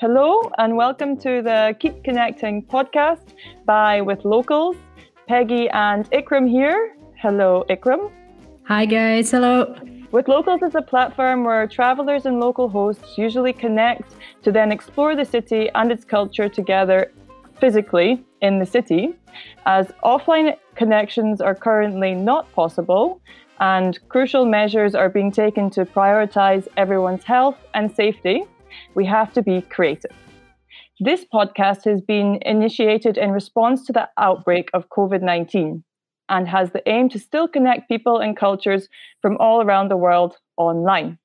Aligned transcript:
Hello, 0.00 0.50
and 0.56 0.78
welcome 0.78 1.14
to 1.18 1.42
the 1.42 1.76
Keep 1.78 2.04
Connecting 2.04 2.62
podcast 2.62 3.34
by 3.66 4.00
With 4.00 4.24
Locals. 4.24 4.74
Peggy 5.28 5.68
and 5.68 6.10
Ikram 6.10 6.48
here. 6.48 6.96
Hello, 7.18 7.66
Ikram. 7.68 8.10
Hi, 8.64 8.86
guys. 8.86 9.30
Hello. 9.30 9.76
With 10.10 10.26
Locals 10.26 10.62
is 10.62 10.74
a 10.74 10.80
platform 10.80 11.44
where 11.44 11.66
travelers 11.66 12.24
and 12.24 12.40
local 12.40 12.66
hosts 12.66 13.18
usually 13.18 13.52
connect 13.52 14.14
to 14.42 14.50
then 14.50 14.72
explore 14.72 15.14
the 15.14 15.26
city 15.26 15.68
and 15.74 15.92
its 15.92 16.06
culture 16.06 16.48
together 16.48 17.12
physically 17.60 18.24
in 18.40 18.58
the 18.58 18.64
city, 18.64 19.14
as 19.66 19.88
offline 20.02 20.56
connections 20.76 21.42
are 21.42 21.54
currently 21.54 22.14
not 22.14 22.50
possible 22.54 23.20
and 23.60 23.98
crucial 24.08 24.46
measures 24.46 24.94
are 24.94 25.10
being 25.10 25.30
taken 25.30 25.68
to 25.68 25.84
prioritize 25.84 26.66
everyone's 26.78 27.22
health 27.22 27.58
and 27.74 27.94
safety. 27.94 28.46
We 28.94 29.06
have 29.06 29.32
to 29.34 29.42
be 29.42 29.62
creative. 29.62 30.12
This 30.98 31.24
podcast 31.24 31.84
has 31.84 32.00
been 32.00 32.38
initiated 32.42 33.16
in 33.16 33.30
response 33.30 33.86
to 33.86 33.92
the 33.92 34.08
outbreak 34.18 34.68
of 34.74 34.88
COVID 34.90 35.22
19 35.22 35.82
and 36.28 36.48
has 36.48 36.70
the 36.70 36.88
aim 36.88 37.08
to 37.10 37.18
still 37.18 37.48
connect 37.48 37.88
people 37.88 38.18
and 38.18 38.36
cultures 38.36 38.88
from 39.22 39.36
all 39.38 39.62
around 39.62 39.88
the 39.88 39.96
world 39.96 40.36
online. 40.56 41.18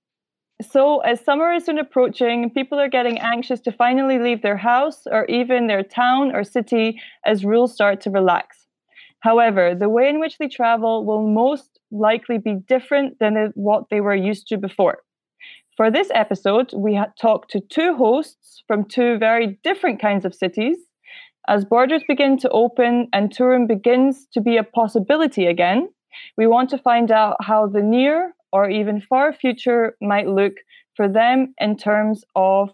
So, 0.62 1.00
as 1.00 1.20
summer 1.20 1.52
is 1.52 1.66
soon 1.66 1.78
approaching, 1.78 2.50
people 2.50 2.80
are 2.80 2.88
getting 2.88 3.20
anxious 3.20 3.60
to 3.62 3.74
finally 3.74 4.18
leave 4.18 4.42
their 4.42 4.56
house 4.56 5.02
or 5.06 5.26
even 5.26 5.68
their 5.68 5.84
town 5.84 6.34
or 6.34 6.46
city 6.46 7.02
as 7.26 7.44
rules 7.44 7.74
start 7.74 8.00
to 8.02 8.10
relax. 8.10 8.66
However, 9.20 9.76
the 9.76 9.90
way 9.90 10.08
in 10.08 10.20
which 10.20 10.38
they 10.38 10.48
travel 10.48 11.06
will 11.06 11.28
most 11.28 11.80
likely 11.92 12.38
be 12.38 12.54
different 12.54 13.20
than 13.20 13.52
what 13.56 13.90
they 13.90 14.00
were 14.00 14.16
used 14.16 14.48
to 14.48 14.58
before. 14.58 15.00
For 15.78 15.92
this 15.92 16.10
episode, 16.14 16.72
we 16.74 17.00
talked 17.20 17.52
to 17.52 17.60
two 17.60 17.96
hosts 17.96 18.64
from 18.66 18.86
two 18.86 19.18
very 19.18 19.60
different 19.64 20.00
kinds 20.00 20.24
of 20.24 20.34
cities. 20.34 20.78
As 21.48 21.66
borders 21.66 22.02
begin 22.08 22.38
to 22.40 22.50
open 22.50 23.08
and 23.12 23.32
tourism 23.32 23.68
begins 23.68 24.26
to 24.34 24.42
be 24.42 24.56
a 24.58 24.64
possibility 24.64 25.46
again, 25.46 25.90
we 26.38 26.48
want 26.48 26.70
to 26.70 26.78
find 26.78 27.12
out 27.12 27.36
how 27.42 27.68
the 27.68 27.84
near 27.84 28.34
or 28.54 28.70
even 28.70 29.02
far 29.02 29.34
future 29.34 29.98
might 30.02 30.28
look 30.28 30.54
for 30.96 31.10
them 31.10 31.54
in 31.60 31.76
terms 31.76 32.24
of 32.36 32.72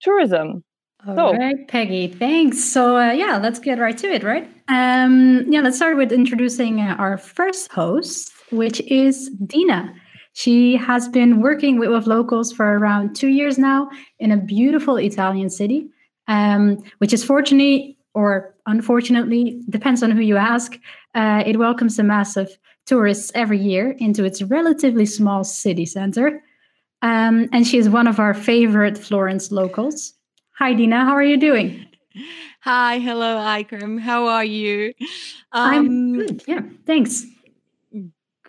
tourism. 0.00 0.64
All 1.06 1.14
so, 1.14 1.32
right, 1.36 1.68
Peggy, 1.68 2.08
thanks. 2.08 2.62
So, 2.62 2.98
uh, 2.98 3.12
yeah, 3.12 3.38
let's 3.38 3.60
get 3.60 3.78
right 3.78 3.96
to 3.96 4.12
it, 4.12 4.24
right? 4.24 4.46
Um, 4.68 5.44
yeah, 5.48 5.60
let's 5.60 5.76
start 5.76 5.96
with 5.96 6.12
introducing 6.12 6.80
our 6.80 7.16
first 7.16 7.72
host, 7.72 8.32
which 8.50 8.80
is 8.80 9.30
Dina. 9.46 9.94
She 10.32 10.76
has 10.76 11.08
been 11.08 11.40
working 11.40 11.78
with, 11.78 11.90
with 11.90 12.06
locals 12.06 12.52
for 12.52 12.78
around 12.78 13.14
two 13.14 13.28
years 13.28 13.58
now 13.58 13.90
in 14.18 14.30
a 14.30 14.36
beautiful 14.36 14.96
Italian 14.96 15.50
city, 15.50 15.88
um, 16.28 16.82
which 16.98 17.12
is 17.12 17.24
fortunately 17.24 17.98
or 18.14 18.54
unfortunately, 18.66 19.62
depends 19.68 20.02
on 20.02 20.10
who 20.10 20.20
you 20.20 20.36
ask, 20.36 20.78
uh, 21.14 21.42
it 21.46 21.58
welcomes 21.58 21.98
a 21.98 22.02
massive 22.02 22.58
tourists 22.86 23.30
every 23.34 23.58
year 23.58 23.92
into 23.98 24.24
its 24.24 24.42
relatively 24.42 25.06
small 25.06 25.44
city 25.44 25.86
center. 25.86 26.42
Um, 27.02 27.48
and 27.52 27.66
she 27.66 27.78
is 27.78 27.88
one 27.88 28.06
of 28.06 28.18
our 28.18 28.34
favorite 28.34 28.98
Florence 28.98 29.50
locals. 29.50 30.14
Hi, 30.58 30.74
Dina. 30.74 31.04
How 31.04 31.12
are 31.12 31.22
you 31.22 31.36
doing? 31.36 31.86
Hi. 32.62 32.98
Hello, 32.98 33.36
Ikram. 33.36 34.00
How 34.00 34.26
are 34.26 34.44
you? 34.44 34.92
Um, 35.52 35.74
I'm 35.74 36.12
good. 36.14 36.42
Yeah. 36.46 36.60
Thanks. 36.84 37.24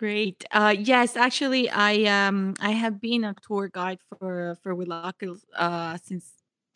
Great. 0.02 0.44
Uh, 0.50 0.74
yes, 0.76 1.14
actually, 1.14 1.70
I 1.70 1.92
um 2.10 2.54
I 2.58 2.72
have 2.72 3.00
been 3.00 3.22
a 3.22 3.36
tour 3.46 3.68
guide 3.68 4.00
for 4.18 4.56
for 4.60 4.74
With 4.74 4.88
Locals 4.88 5.44
uh 5.56 5.96
since 6.02 6.32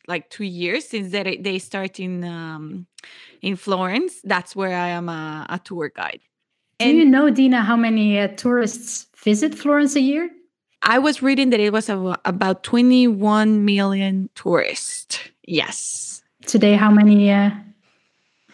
like 0.07 0.31
two 0.31 0.45
years 0.45 0.85
since 0.87 1.11
they 1.11 1.37
they 1.37 1.59
start 1.59 1.99
in 1.99 2.23
um 2.23 2.87
in 3.43 3.57
Florence. 3.57 4.21
That's 4.23 4.55
where 4.55 4.77
I 4.79 4.91
am 4.91 5.09
a, 5.09 5.45
a 5.51 5.59
tour 5.59 5.91
guide. 5.93 6.21
Do 6.79 6.89
you 6.89 7.05
know, 7.05 7.29
Dina, 7.29 7.63
how 7.63 7.75
many 7.75 8.17
uh, 8.17 8.29
tourists 8.29 9.09
visit 9.25 9.57
Florence 9.57 9.97
a 9.97 10.01
year? 10.01 10.31
I 10.83 11.01
was 11.01 11.21
reading 11.21 11.51
that 11.51 11.59
it 11.59 11.73
was 11.73 11.89
a, 11.89 12.17
about 12.25 12.63
21 12.63 13.65
million 13.65 14.31
tourists. 14.37 15.19
Yes. 15.43 16.23
Today, 16.43 16.77
how 16.77 16.93
many? 16.93 17.33
Uh, 17.33 17.51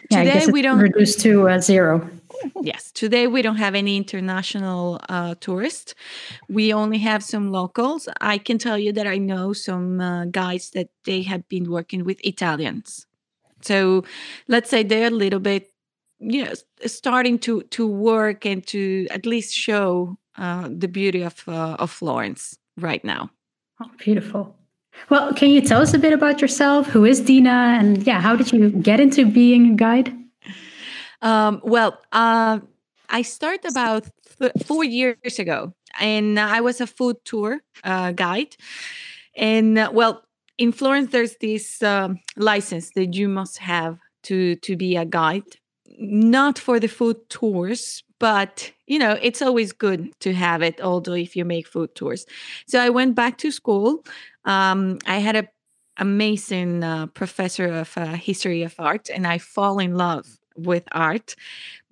yeah, 0.09 0.23
Today 0.23 0.47
we 0.51 0.63
don't 0.63 0.79
reduce 0.79 1.15
to 1.17 1.47
uh, 1.47 1.59
zero. 1.59 2.09
Yes. 2.61 2.91
Today 2.91 3.27
we 3.27 3.41
don't 3.41 3.57
have 3.57 3.75
any 3.75 3.97
international 3.97 4.99
uh, 5.09 5.35
tourists. 5.39 5.95
We 6.49 6.73
only 6.73 6.99
have 6.99 7.23
some 7.23 7.51
locals. 7.51 8.07
I 8.21 8.37
can 8.37 8.57
tell 8.57 8.77
you 8.77 8.93
that 8.93 9.07
I 9.07 9.17
know 9.17 9.53
some 9.53 9.99
uh, 9.99 10.25
guys 10.25 10.71
that 10.71 10.89
they 11.05 11.21
have 11.23 11.47
been 11.49 11.69
working 11.69 12.03
with 12.03 12.19
Italians. 12.25 13.05
So 13.61 14.03
let's 14.47 14.69
say 14.69 14.83
they're 14.83 15.07
a 15.07 15.11
little 15.11 15.39
bit 15.39 15.73
you 16.19 16.45
know 16.45 16.53
starting 16.85 17.37
to 17.39 17.61
to 17.63 17.87
work 17.87 18.45
and 18.45 18.65
to 18.67 19.07
at 19.11 19.25
least 19.25 19.53
show 19.53 20.17
uh, 20.37 20.69
the 20.69 20.87
beauty 20.87 21.21
of 21.21 21.43
uh, 21.47 21.75
of 21.79 21.91
Florence 21.91 22.57
right 22.77 23.03
now. 23.03 23.29
Oh, 23.81 23.89
beautiful. 23.97 24.55
Well, 25.09 25.33
can 25.33 25.49
you 25.49 25.61
tell 25.61 25.81
us 25.81 25.93
a 25.93 25.99
bit 25.99 26.13
about 26.13 26.41
yourself? 26.41 26.87
Who 26.87 27.03
is 27.05 27.19
Dina, 27.19 27.77
and 27.79 28.03
yeah, 28.03 28.21
how 28.21 28.35
did 28.35 28.51
you 28.51 28.69
get 28.69 28.99
into 28.99 29.25
being 29.25 29.73
a 29.73 29.75
guide? 29.75 30.13
Um, 31.23 31.61
well, 31.63 31.99
uh, 32.11 32.59
I 33.09 33.23
started 33.23 33.65
about 33.65 34.07
th- 34.39 34.53
four 34.65 34.83
years 34.83 35.39
ago, 35.39 35.73
and 35.99 36.39
I 36.39 36.61
was 36.61 36.81
a 36.81 36.87
food 36.87 37.17
tour 37.25 37.61
uh, 37.83 38.13
guide. 38.13 38.57
And 39.35 39.77
uh, 39.79 39.91
well, 39.93 40.23
in 40.57 40.71
Florence, 40.73 41.11
there's 41.11 41.37
this 41.41 41.83
um, 41.83 42.19
license 42.37 42.91
that 42.95 43.15
you 43.15 43.29
must 43.29 43.59
have 43.59 43.97
to 44.25 44.55
to 44.57 44.77
be 44.77 44.97
a 44.97 45.05
guide 45.05 45.43
not 45.99 46.59
for 46.59 46.79
the 46.79 46.87
food 46.87 47.17
tours, 47.29 48.03
but 48.19 48.71
you 48.87 48.99
know, 48.99 49.17
it's 49.21 49.41
always 49.41 49.73
good 49.73 50.11
to 50.21 50.33
have 50.33 50.61
it, 50.63 50.81
although 50.81 51.13
if 51.13 51.35
you 51.35 51.45
make 51.45 51.67
food 51.67 51.95
tours. 51.95 52.25
So 52.67 52.79
I 52.79 52.89
went 52.89 53.15
back 53.15 53.37
to 53.39 53.51
school. 53.51 54.03
Um, 54.45 54.99
I 55.07 55.19
had 55.19 55.35
a 55.37 55.47
amazing 55.97 56.83
uh, 56.83 57.07
professor 57.07 57.67
of 57.67 57.97
uh, 57.97 58.13
history 58.13 58.63
of 58.63 58.75
art, 58.79 59.09
and 59.09 59.27
I 59.27 59.37
fall 59.39 59.79
in 59.79 59.95
love 59.95 60.39
with 60.55 60.83
art 60.91 61.35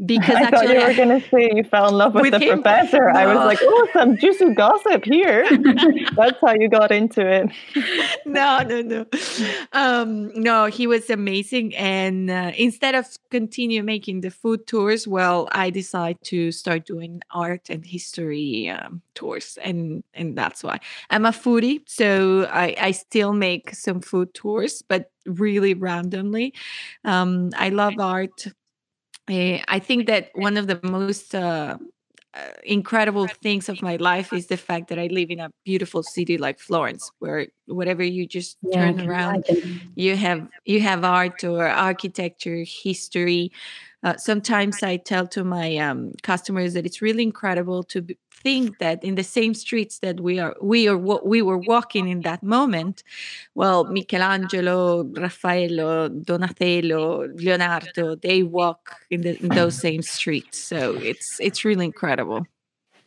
because 0.04 0.36
I 0.36 0.42
actually, 0.44 0.68
thought 0.68 0.76
you 0.76 0.88
were 0.88 0.94
going 0.94 1.22
to 1.22 1.30
say 1.30 1.52
you 1.54 1.64
fell 1.64 1.90
in 1.90 1.96
love 1.96 2.16
with, 2.16 2.24
with 2.24 2.34
the 2.34 2.40
him. 2.40 2.62
professor. 2.62 3.12
No. 3.12 3.20
I 3.20 3.26
was 3.28 3.38
like, 3.38 3.60
oh, 3.62 3.88
some 3.94 4.18
juicy 4.18 4.54
gossip 4.54 5.06
here. 5.06 5.46
That's 6.16 6.38
how 6.42 6.54
you 6.54 6.70
got 6.70 6.92
into 6.92 7.22
it. 7.26 7.52
no, 8.26 8.64
no, 8.64 8.82
no, 8.82 9.06
um, 9.74 10.32
no. 10.34 10.66
He 10.66 10.88
was 10.88 11.10
amazing, 11.10 11.76
and 11.76 12.32
uh, 12.32 12.52
instead 12.58 12.96
of 12.96 13.06
continue 13.30 13.84
making 13.84 14.22
the 14.22 14.32
food 14.32 14.66
tours, 14.66 15.08
well, 15.08 15.48
I 15.52 15.70
decided 15.70 16.18
to 16.26 16.52
start 16.52 16.86
doing 16.86 17.22
art 17.32 17.70
and 17.70 17.86
history 17.86 18.70
um, 18.70 19.02
tours, 19.14 19.60
and 19.64 20.04
and 20.14 20.36
that's 20.36 20.64
why 20.64 20.80
I'm 21.12 21.26
a 21.26 21.32
foodie. 21.32 21.82
So 21.86 22.48
I 22.52 22.76
I 22.80 22.92
still 22.92 23.34
make 23.34 23.76
some 23.76 24.02
food 24.02 24.34
tours, 24.34 24.82
but 24.82 25.12
really 25.26 25.74
randomly. 25.74 26.54
Um, 27.06 27.52
I 27.56 27.70
love 27.70 27.94
art. 28.00 28.48
Uh, 29.31 29.59
I 29.68 29.80
think 29.80 30.08
that 30.08 30.30
one 30.34 30.58
of 30.58 30.68
the 30.68 30.80
most 30.84 31.34
uh, 31.34 31.78
uh, 32.34 32.40
incredible 32.64 33.28
things 33.28 33.69
of 33.69 33.81
my 33.81 33.96
life 33.96 34.34
is 34.34 34.47
the 34.47 34.58
fact 34.58 34.90
that 34.90 35.00
I 35.00 35.08
live 35.08 35.30
in 35.31 35.40
a 35.40 35.52
beautiful 35.64 36.03
city 36.03 36.38
like 36.38 36.59
Florence, 36.59 37.12
where 37.19 37.47
whatever 37.68 38.03
you 38.03 38.25
just 38.28 38.58
yeah, 38.62 38.91
turn 38.91 39.08
around, 39.09 39.46
you 39.96 40.16
have 40.18 40.47
you 40.66 40.81
have 40.81 41.03
art 41.03 41.44
or 41.44 41.66
architecture, 41.68 42.64
history. 42.68 43.52
Uh, 44.04 44.18
sometimes 44.18 44.82
I 44.82 44.98
tell 44.98 45.28
to 45.28 45.44
my 45.44 45.78
um, 45.78 46.14
customers 46.24 46.74
that 46.74 46.86
it's 46.86 47.02
really 47.02 47.24
incredible 47.24 47.84
to 47.84 48.06
think 48.44 48.80
that 48.80 49.04
in 49.04 49.16
the 49.16 49.24
same 49.24 49.54
streets 49.54 50.00
that 50.00 50.20
we 50.20 50.40
are 50.40 50.56
we 50.62 50.88
are 50.88 50.98
what 50.98 51.28
we 51.28 51.42
were 51.44 51.60
walking 51.60 52.08
in 52.08 52.22
that 52.22 52.42
moment 52.42 53.04
well 53.54 53.84
michelangelo 53.84 55.04
raffaello 55.04 56.09
donatello 56.09 57.28
leonardo 57.36 58.16
they 58.16 58.42
walk 58.42 58.96
in, 59.12 59.22
the, 59.22 59.40
in 59.42 59.50
those 59.50 59.76
same 59.88 60.02
streets. 60.02 60.58
So 60.58 60.96
it's 60.96 61.40
it's 61.40 61.64
really 61.66 61.86
incredible. 61.86 62.46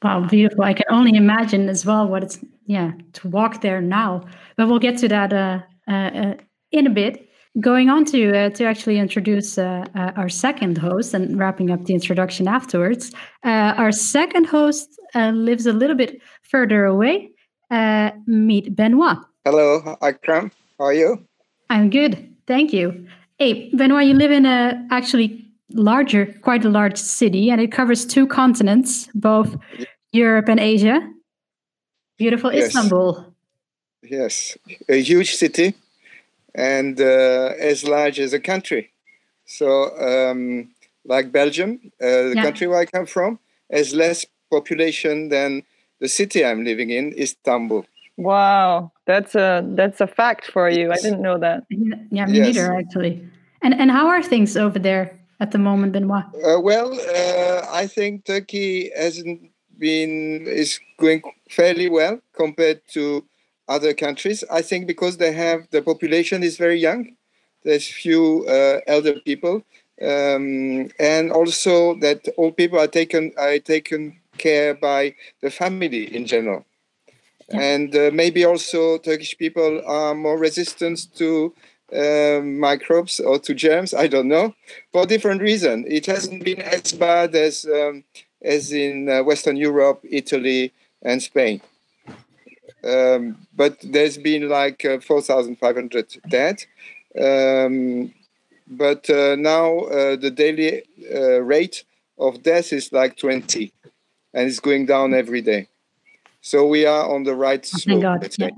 Wow 0.03 0.27
beautiful. 0.29 0.65
I 0.65 0.75
can 0.75 0.87
only 0.91 1.17
imagine 1.17 1.69
as 1.69 1.85
well 1.87 2.07
what 2.07 2.23
it's 2.23 2.39
yeah 2.67 2.93
to 3.15 3.29
walk 3.29 3.61
there 3.61 3.81
now. 3.81 4.25
But 4.57 4.69
we'll 4.69 4.79
get 4.79 4.99
to 4.99 5.09
that 5.09 5.33
uh, 5.33 5.61
uh, 5.89 5.93
uh 5.93 6.35
in 6.71 6.87
a 6.87 6.91
bit 6.91 7.29
going 7.61 7.89
on 7.89 8.05
to 8.07 8.37
uh, 8.37 8.51
to 8.51 8.65
actually 8.65 8.99
introduce 8.99 9.59
uh, 9.59 9.85
uh, 9.95 10.13
our 10.17 10.29
second 10.29 10.79
host 10.79 11.15
and 11.15 11.39
wrapping 11.39 11.71
up 11.71 11.85
the 11.85 11.95
introduction 11.95 12.49
afterwards. 12.49 13.13
Uh, 13.45 13.75
our 13.77 13.93
second 13.93 14.47
host 14.47 15.01
uh, 15.15 15.31
lives 15.31 15.67
a 15.67 15.73
little 15.73 15.97
bit 15.97 16.21
further 16.43 16.85
away. 16.85 17.31
Uh, 17.71 18.11
meet 18.27 18.75
Benoit. 18.75 19.19
Hello, 19.45 19.81
Ikram. 20.03 20.51
How 20.79 20.87
are 20.87 20.95
you? 20.95 21.25
I'm 21.71 21.91
good, 21.91 22.35
thank 22.47 22.73
you. 22.73 23.07
Hey, 23.39 23.71
Benoit, 23.75 24.07
you 24.07 24.15
live 24.15 24.31
in 24.31 24.47
a 24.47 24.87
actually 24.91 25.45
larger, 25.73 26.27
quite 26.43 26.65
a 26.65 26.69
large 26.69 26.99
city, 26.99 27.51
and 27.51 27.61
it 27.61 27.73
covers 27.73 28.05
two 28.07 28.27
continents, 28.27 29.09
both 29.15 29.57
Europe 30.13 30.49
and 30.49 30.61
Asia. 30.61 31.01
Beautiful 32.19 32.53
yes. 32.53 32.69
Istanbul. 32.69 33.25
Yes, 34.03 34.57
a 34.89 35.01
huge 35.01 35.35
city 35.35 35.75
and 36.55 37.01
uh, 37.01 37.53
as 37.59 37.85
large 37.85 38.19
as 38.21 38.33
a 38.33 38.41
country. 38.41 38.91
So, 39.47 39.91
um, 39.99 40.71
like 41.05 41.33
Belgium, 41.33 41.81
uh, 42.01 42.07
the 42.31 42.35
Yeah. 42.37 42.43
country 42.43 42.67
where 42.67 42.79
I 42.79 42.87
come 42.87 43.07
from, 43.07 43.39
has 43.71 43.95
less 43.95 44.27
population 44.51 45.29
than 45.29 45.63
the 46.01 46.09
city 46.09 46.45
I'm 46.45 46.65
living 46.65 46.91
in, 46.91 47.13
Istanbul. 47.19 47.85
Wow, 48.17 48.93
that's 49.07 49.35
a 49.35 49.65
that's 49.75 50.01
a 50.01 50.07
fact 50.07 50.51
for 50.51 50.71
you. 50.71 50.93
I 50.93 50.97
didn't 50.97 51.21
know 51.21 51.39
that. 51.39 51.65
Yeah, 51.69 52.27
me 52.27 52.39
Yes. 52.39 52.55
neither 52.55 52.75
actually. 52.75 53.29
And 53.63 53.75
and 53.75 53.91
how 53.91 54.07
are 54.07 54.23
things 54.23 54.57
over 54.57 54.79
there 54.79 55.19
at 55.41 55.51
the 55.51 55.59
moment, 55.59 55.93
Benoit? 55.93 56.25
Uh, 56.45 56.61
well, 56.61 56.93
uh, 56.93 57.67
I 57.83 57.87
think 57.89 58.25
Turkey 58.25 58.91
hasn't 58.97 59.51
been 59.79 60.47
is 60.47 60.79
going 60.99 61.23
fairly 61.51 61.89
well 61.89 62.21
compared 62.37 62.81
to 62.93 63.25
other 63.69 63.95
countries. 63.95 64.45
I 64.51 64.63
think 64.63 64.87
because 64.87 65.17
they 65.17 65.33
have 65.33 65.69
the 65.71 65.83
population 65.83 66.43
is 66.43 66.57
very 66.57 66.79
young. 66.79 67.17
There's 67.63 67.89
few 67.89 68.47
uh, 68.47 68.81
elder 68.87 69.21
people, 69.21 69.63
um, 70.03 70.91
and 70.99 71.33
also 71.33 71.95
that 72.01 72.29
old 72.37 72.57
people 72.57 72.79
are 72.79 72.89
taken 72.89 73.33
are 73.39 73.59
taken 73.59 74.21
care 74.37 74.75
by 74.75 75.15
the 75.41 75.51
family 75.51 76.15
in 76.15 76.27
general. 76.27 76.65
Yeah. 77.49 77.61
And 77.61 77.97
uh, 77.97 78.11
maybe 78.13 78.45
also 78.45 78.99
Turkish 78.99 79.37
people 79.39 79.83
are 79.87 80.15
more 80.15 80.39
resistant 80.39 81.15
to 81.17 81.55
uh, 81.95 82.41
microbes 82.43 83.21
or 83.21 83.39
to 83.39 83.55
germs. 83.55 83.95
I 83.95 84.07
don't 84.07 84.29
know 84.29 84.55
for 84.93 85.07
different 85.07 85.43
reason. 85.43 85.85
It 85.87 86.07
hasn't 86.07 86.45
been 86.45 86.61
as 86.61 86.93
bad 86.93 87.35
as 87.35 87.67
um, 87.67 88.05
as 88.43 88.73
in 88.73 89.09
uh, 89.09 89.23
Western 89.23 89.57
Europe, 89.57 90.05
Italy, 90.11 90.73
and 91.03 91.23
Spain. 91.23 91.61
Um, 92.87 93.47
but 93.55 93.79
there's 93.83 94.19
been 94.19 94.49
like 94.49 94.85
uh, 94.85 95.01
4,500 95.01 96.17
dead. 96.29 96.65
Um, 97.19 98.13
but 98.67 99.09
uh, 99.11 99.37
now 99.37 99.79
uh, 99.81 100.17
the 100.17 100.31
daily 100.31 100.83
uh, 101.15 101.41
rate 101.43 101.85
of 102.19 102.43
death 102.43 102.73
is 102.73 102.93
like 102.93 103.17
20, 103.17 103.73
and 104.33 104.49
it's 104.49 104.61
going 104.61 104.87
down 104.87 105.15
every 105.15 105.41
day. 105.41 105.69
So 106.41 106.67
we 106.67 106.85
are 106.85 107.11
on 107.11 107.25
the 107.25 107.35
right 107.35 107.65
Oh, 107.75 107.79
slope. 107.79 108.03
God. 108.03 108.35
Yeah. 108.39 108.51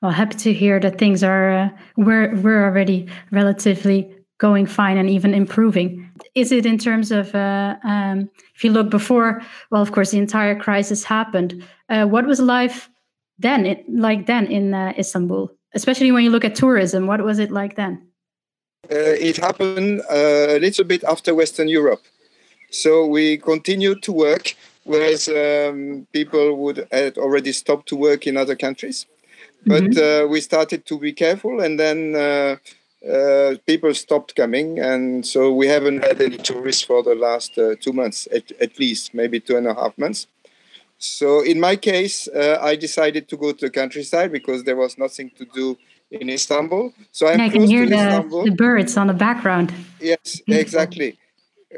Well, 0.00 0.12
happy 0.12 0.36
to 0.36 0.52
hear 0.52 0.78
that 0.80 0.98
things 0.98 1.22
are 1.24 1.50
uh, 1.50 1.68
we're 1.96 2.34
we're 2.36 2.64
already 2.64 3.08
relatively 3.32 4.08
going 4.38 4.66
fine 4.66 4.96
and 4.96 5.10
even 5.10 5.34
improving. 5.34 6.08
Is 6.36 6.52
it 6.52 6.64
in 6.64 6.78
terms 6.78 7.10
of 7.10 7.34
uh, 7.34 7.76
um, 7.82 8.30
if 8.54 8.62
you 8.62 8.70
look 8.70 8.90
before? 8.90 9.42
Well, 9.70 9.82
of 9.82 9.90
course, 9.90 10.12
the 10.12 10.18
entire 10.18 10.54
crisis 10.54 11.02
happened. 11.04 11.64
Uh, 11.88 12.06
what 12.06 12.26
was 12.26 12.38
life 12.40 12.88
then? 13.38 13.66
It, 13.66 13.84
like 13.88 14.26
then 14.26 14.46
in 14.46 14.74
uh, 14.74 14.92
Istanbul, 14.98 15.50
especially 15.74 16.12
when 16.12 16.24
you 16.24 16.30
look 16.30 16.44
at 16.44 16.54
tourism. 16.54 17.06
What 17.06 17.22
was 17.22 17.38
it 17.38 17.50
like 17.50 17.76
then? 17.76 18.08
Uh, 18.90 19.16
it 19.28 19.36
happened 19.36 20.00
uh, 20.10 20.56
a 20.56 20.58
little 20.58 20.84
bit 20.84 21.04
after 21.04 21.34
Western 21.34 21.68
Europe. 21.68 22.02
So 22.70 23.06
we 23.06 23.38
continued 23.38 24.02
to 24.02 24.12
work, 24.12 24.54
whereas 24.84 25.28
um, 25.28 26.06
people 26.12 26.56
would 26.58 26.86
had 26.92 27.18
already 27.18 27.52
stopped 27.52 27.88
to 27.88 27.96
work 27.96 28.26
in 28.26 28.36
other 28.36 28.56
countries. 28.56 29.06
But 29.66 29.96
uh, 29.98 30.26
we 30.28 30.40
started 30.40 30.86
to 30.86 30.98
be 30.98 31.12
careful, 31.12 31.60
and 31.60 31.78
then 31.78 32.14
uh, 32.14 32.56
uh, 33.06 33.56
people 33.66 33.92
stopped 33.94 34.36
coming, 34.36 34.78
and 34.78 35.26
so 35.26 35.52
we 35.52 35.66
haven't 35.66 36.04
had 36.04 36.20
any 36.20 36.36
tourists 36.36 36.82
for 36.82 37.02
the 37.02 37.14
last 37.14 37.58
uh, 37.58 37.74
two 37.80 37.92
months, 37.92 38.28
at, 38.32 38.50
at 38.60 38.78
least, 38.78 39.14
maybe 39.14 39.40
two 39.40 39.56
and 39.56 39.66
a 39.66 39.74
half 39.74 39.96
months. 39.98 40.26
So 40.98 41.42
in 41.42 41.60
my 41.60 41.76
case, 41.76 42.28
uh, 42.28 42.58
I 42.60 42.74
decided 42.76 43.28
to 43.28 43.36
go 43.36 43.52
to 43.52 43.66
the 43.66 43.70
countryside 43.70 44.32
because 44.32 44.64
there 44.64 44.76
was 44.76 44.98
nothing 44.98 45.30
to 45.38 45.44
do 45.44 45.78
in 46.10 46.28
Istanbul. 46.28 46.92
So 47.12 47.26
I'm 47.26 47.34
And 47.34 47.42
I 47.42 47.48
can 47.48 47.66
hear 47.66 47.86
the, 47.86 48.42
the 48.44 48.50
birds 48.50 48.96
on 48.96 49.06
the 49.06 49.14
background. 49.14 49.72
Yes, 50.00 50.42
exactly. 50.48 51.18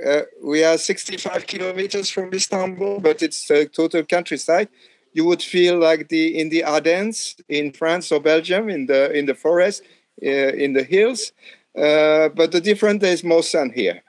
Uh, 0.06 0.22
we 0.42 0.64
are 0.64 0.78
65 0.78 1.46
kilometers 1.46 2.10
from 2.10 2.32
Istanbul, 2.32 3.00
but 3.00 3.22
it's 3.22 3.50
a 3.50 3.66
total 3.66 4.04
countryside. 4.04 4.68
You 5.12 5.24
would 5.24 5.42
feel 5.42 5.78
like 5.78 6.08
the 6.08 6.38
in 6.38 6.48
the 6.48 6.62
Ardennes 6.64 7.36
in 7.48 7.72
France 7.72 8.12
or 8.12 8.20
Belgium, 8.20 8.70
in 8.70 8.86
the 8.86 9.10
in 9.12 9.26
the 9.26 9.34
forest, 9.34 9.82
uh, 10.24 10.28
in 10.28 10.72
the 10.72 10.84
hills. 10.84 11.32
Uh, 11.76 12.28
but 12.28 12.52
the 12.52 12.60
difference 12.60 13.02
is 13.04 13.24
more 13.24 13.42
sun 13.42 13.70
here. 13.70 14.02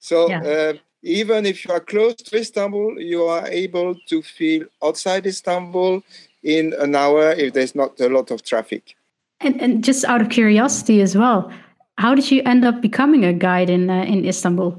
So 0.00 0.28
Yeah. 0.28 0.72
Even 1.02 1.46
if 1.46 1.64
you 1.64 1.72
are 1.72 1.80
close 1.80 2.14
to 2.14 2.38
Istanbul, 2.38 3.00
you 3.00 3.24
are 3.24 3.46
able 3.48 3.94
to 4.06 4.22
feel 4.22 4.66
outside 4.82 5.26
Istanbul 5.26 6.02
in 6.42 6.74
an 6.78 6.94
hour 6.94 7.32
if 7.32 7.52
there's 7.52 7.74
not 7.74 8.00
a 8.00 8.08
lot 8.08 8.30
of 8.30 8.42
traffic. 8.42 8.96
And 9.40 9.60
and 9.60 9.84
just 9.84 10.04
out 10.04 10.20
of 10.20 10.28
curiosity 10.30 11.00
as 11.00 11.16
well, 11.16 11.52
how 11.98 12.14
did 12.14 12.30
you 12.30 12.42
end 12.44 12.64
up 12.64 12.80
becoming 12.80 13.24
a 13.24 13.32
guide 13.32 13.70
in 13.70 13.88
uh, 13.90 14.02
in 14.02 14.24
Istanbul? 14.24 14.76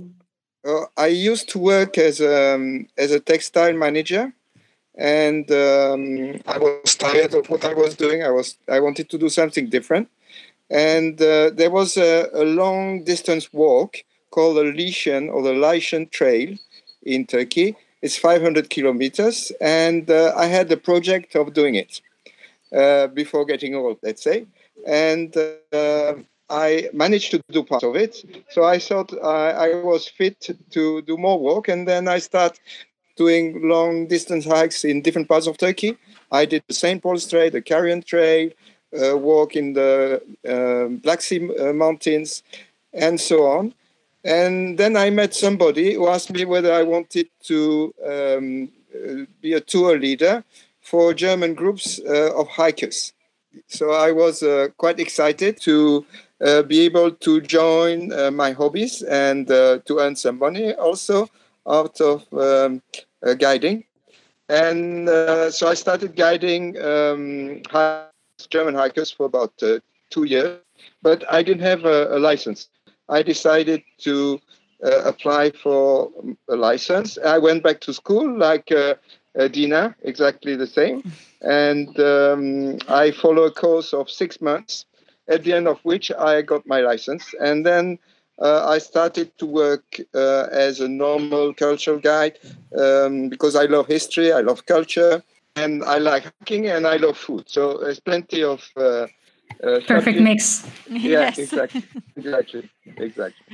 Uh, 0.65 0.85
I 0.97 1.07
used 1.07 1.47
to 1.49 1.59
work 1.59 1.97
as 1.97 2.19
a, 2.19 2.55
um, 2.55 2.87
as 2.97 3.11
a 3.11 3.19
textile 3.21 3.73
manager, 3.73 4.33
and 4.95 5.49
um, 5.49 6.41
I 6.45 6.57
was 6.57 6.95
tired 6.95 7.33
of 7.33 7.49
what 7.49 7.63
I 7.63 7.73
was 7.73 7.95
doing. 7.95 8.23
I 8.23 8.31
was 8.31 8.57
I 8.67 8.81
wanted 8.81 9.09
to 9.09 9.17
do 9.17 9.29
something 9.29 9.69
different, 9.69 10.09
and 10.69 11.21
uh, 11.21 11.51
there 11.51 11.71
was 11.71 11.95
a, 11.95 12.27
a 12.33 12.43
long 12.43 13.05
distance 13.05 13.53
walk 13.53 14.03
called 14.31 14.57
the 14.57 14.63
Lycian 14.63 15.29
or 15.29 15.41
the 15.41 15.53
Lycian 15.53 16.07
Trail 16.09 16.55
in 17.03 17.25
Turkey. 17.25 17.75
It's 18.01 18.17
500 18.17 18.69
kilometers, 18.69 19.51
and 19.59 20.09
uh, 20.09 20.33
I 20.35 20.45
had 20.45 20.69
the 20.69 20.77
project 20.77 21.35
of 21.35 21.53
doing 21.53 21.75
it 21.75 22.01
uh, 22.73 23.07
before 23.07 23.45
getting 23.45 23.75
old, 23.75 23.99
let's 24.03 24.23
say, 24.23 24.45
and. 24.85 25.35
Uh, 25.73 26.13
I 26.51 26.89
managed 26.93 27.29
to 27.31 27.41
do 27.51 27.63
part 27.63 27.83
of 27.83 27.95
it. 27.95 28.25
So 28.49 28.63
I 28.63 28.79
thought 28.79 29.13
I, 29.23 29.51
I 29.51 29.83
was 29.83 30.07
fit 30.07 30.49
to 30.71 31.01
do 31.03 31.15
more 31.15 31.39
work. 31.39 31.67
And 31.67 31.87
then 31.87 32.07
I 32.07 32.17
start 32.17 32.59
doing 33.15 33.67
long 33.67 34.07
distance 34.07 34.45
hikes 34.45 34.83
in 34.83 35.01
different 35.01 35.27
parts 35.27 35.45
of 35.45 35.57
Turkey. 35.57 35.97
I 36.31 36.45
did 36.45 36.63
the 36.67 36.73
St. 36.73 37.03
Paul's 37.03 37.29
Trail, 37.29 37.51
the 37.51 37.61
Carian 37.61 38.03
Trail, 38.03 38.49
uh, 38.99 39.17
walk 39.17 39.55
in 39.55 39.73
the 39.73 40.21
um 40.47 40.97
Black 40.97 41.21
Sea 41.21 41.39
uh, 41.59 41.73
Mountains, 41.73 42.43
and 42.93 43.19
so 43.19 43.37
on. 43.45 43.73
And 44.23 44.77
then 44.77 44.97
I 44.97 45.09
met 45.09 45.33
somebody 45.33 45.93
who 45.93 46.07
asked 46.07 46.31
me 46.31 46.45
whether 46.45 46.73
I 46.73 46.83
wanted 46.83 47.29
to 47.43 47.93
um, 48.05 48.69
uh, 48.93 49.25
be 49.41 49.53
a 49.53 49.61
tour 49.61 49.97
leader 49.97 50.43
for 50.81 51.13
German 51.13 51.53
groups 51.53 51.99
uh, 52.05 52.33
of 52.35 52.47
hikers. 52.47 53.13
So 53.67 53.91
I 53.91 54.11
was 54.11 54.43
uh, 54.43 54.67
quite 54.77 54.99
excited 54.99 55.59
to 55.61 56.05
uh, 56.41 56.63
be 56.63 56.81
able 56.81 57.11
to 57.11 57.41
join 57.41 58.11
uh, 58.11 58.31
my 58.31 58.51
hobbies 58.51 59.01
and 59.03 59.49
uh, 59.51 59.79
to 59.85 59.99
earn 59.99 60.15
some 60.15 60.39
money 60.39 60.73
also 60.73 61.27
out 61.67 61.99
of 62.01 62.25
um, 62.33 62.81
guiding. 63.37 63.83
And 64.47 65.07
so 65.53 65.67
I 65.67 65.75
started 65.75 66.15
guiding 66.15 66.81
um, 66.81 67.61
German 68.49 68.73
hikers 68.73 69.11
for 69.11 69.27
about 69.27 69.53
two 70.09 70.23
years, 70.23 70.57
but 71.03 71.23
I 71.31 71.43
didn't 71.43 71.61
have 71.61 71.85
a, 71.85 72.17
a 72.17 72.19
license. 72.19 72.69
I 73.09 73.23
decided 73.23 73.83
to 73.99 74.39
uh, 74.83 75.01
apply 75.03 75.51
for 75.51 76.11
a 76.49 76.55
license. 76.55 77.17
I 77.17 77.37
went 77.37 77.63
back 77.63 77.81
to 77.81 77.93
school 77.93 78.37
like 78.37 78.71
uh, 78.71 78.95
uh, 79.37 79.47
Dina, 79.47 79.95
exactly 80.03 80.55
the 80.55 80.67
same. 80.67 81.03
And 81.41 81.97
um, 81.99 82.77
I 82.89 83.11
follow 83.11 83.43
a 83.43 83.51
course 83.51 83.93
of 83.93 84.09
six 84.09 84.41
months 84.41 84.85
at 85.29 85.43
the 85.43 85.53
end 85.53 85.67
of 85.67 85.79
which 85.83 86.11
I 86.11 86.41
got 86.41 86.67
my 86.67 86.81
license. 86.81 87.33
And 87.39 87.65
then 87.65 87.97
uh, 88.41 88.67
I 88.67 88.79
started 88.79 89.37
to 89.37 89.45
work 89.45 89.99
uh, 90.13 90.47
as 90.51 90.81
a 90.81 90.89
normal 90.89 91.53
cultural 91.53 91.99
guide 91.99 92.39
um, 92.77 93.29
because 93.29 93.55
I 93.55 93.65
love 93.65 93.87
history, 93.87 94.33
I 94.33 94.41
love 94.41 94.65
culture, 94.65 95.23
and 95.55 95.83
I 95.83 95.97
like 95.99 96.23
hiking 96.23 96.67
and 96.67 96.85
I 96.87 96.97
love 96.97 97.17
food. 97.17 97.49
So 97.49 97.77
there's 97.77 97.99
plenty 97.99 98.43
of 98.43 98.69
uh, 98.75 99.07
uh, 99.63 99.79
Perfect 99.87 100.17
subjects. 100.17 100.19
mix. 100.19 100.65
Yeah, 100.89 101.09
yes. 101.35 101.37
exactly, 101.39 101.83
exactly, 102.15 102.69
exactly. 102.97 103.45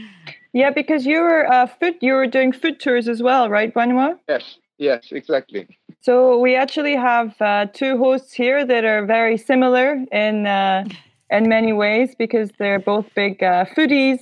Yeah, 0.54 0.72
because 0.72 1.06
you 1.06 1.20
were 1.22 1.52
uh, 1.52 1.68
food, 1.68 1.96
you 2.02 2.14
were 2.14 2.28
doing 2.28 2.52
food 2.52 2.80
tours 2.80 3.08
as 3.08 3.22
well, 3.22 3.50
right, 3.50 3.74
Benoit? 3.74 4.18
Yes, 4.28 4.58
yes, 4.78 5.08
exactly. 5.12 5.68
So 6.02 6.40
we 6.40 6.56
actually 6.56 6.96
have 6.96 7.36
uh, 7.42 7.66
two 7.74 7.98
hosts 7.98 8.34
here 8.34 8.66
that 8.66 8.86
are 8.86 9.06
very 9.06 9.38
similar 9.38 10.04
in 10.12 10.46
uh, 10.46 10.86
in 11.30 11.50
many 11.50 11.74
ways 11.74 12.16
because 12.18 12.52
they're 12.60 12.80
both 12.80 13.08
big 13.16 13.42
uh, 13.42 13.66
foodies 13.66 14.20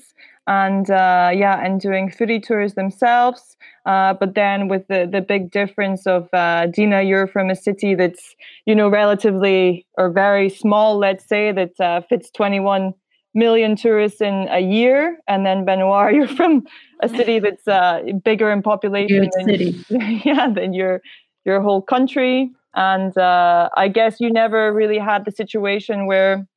and 0.47 0.89
uh, 0.89 1.31
yeah, 1.33 1.63
and 1.63 1.79
doing 1.79 2.09
foodie 2.09 2.43
tours 2.43 2.73
themselves. 2.73 3.55
Uh, 3.85 4.13
but 4.13 4.35
then 4.35 4.67
with 4.67 4.87
the 4.87 5.07
the 5.11 5.21
big 5.21 5.51
difference 5.51 6.05
of 6.05 6.27
uh, 6.33 6.67
Dina, 6.67 7.01
you're 7.01 7.27
from 7.27 7.49
a 7.49 7.55
city 7.55 7.95
that's 7.95 8.35
you 8.65 8.75
know 8.75 8.89
relatively 8.89 9.85
or 9.97 10.09
very 10.11 10.49
small, 10.49 10.97
let's 10.97 11.27
say 11.27 11.51
that 11.51 11.79
uh, 11.79 12.01
fits 12.01 12.29
21 12.31 12.93
million 13.33 13.75
tourists 13.75 14.21
in 14.21 14.47
a 14.51 14.59
year, 14.59 15.17
and 15.27 15.45
then 15.45 15.65
Benoit, 15.65 16.13
you're 16.15 16.27
from 16.27 16.65
a 17.01 17.09
city 17.09 17.39
that's 17.39 17.67
uh, 17.67 18.01
bigger 18.23 18.51
in 18.51 18.61
population 18.61 19.29
than 19.37 19.45
city. 19.45 19.85
yeah 20.25 20.49
than 20.49 20.73
your 20.73 21.01
your 21.45 21.61
whole 21.61 21.81
country. 21.81 22.51
And 22.75 23.15
uh, 23.17 23.69
I 23.77 23.87
guess 23.87 24.19
you 24.19 24.31
never 24.31 24.73
really 24.73 24.97
had 24.97 25.25
the 25.25 25.31
situation 25.31 26.07
where 26.07 26.47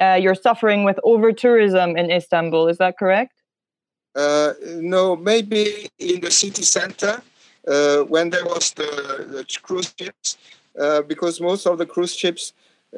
uh, 0.00 0.18
you're 0.20 0.34
suffering 0.34 0.84
with 0.84 0.98
over 1.04 1.32
tourism 1.32 1.96
in 1.96 2.10
Istanbul. 2.10 2.68
Is 2.68 2.78
that 2.78 2.98
correct? 2.98 3.32
Uh, 4.14 4.52
no, 4.76 5.16
maybe 5.16 5.88
in 5.98 6.20
the 6.20 6.30
city 6.30 6.62
center 6.62 7.22
uh, 7.66 7.98
when 8.04 8.30
there 8.30 8.44
was 8.44 8.72
the, 8.72 9.26
the 9.30 9.44
cruise 9.62 9.94
ships, 9.98 10.38
uh, 10.80 11.02
because 11.02 11.40
most 11.40 11.66
of 11.66 11.78
the 11.78 11.86
cruise 11.86 12.14
ships 12.14 12.52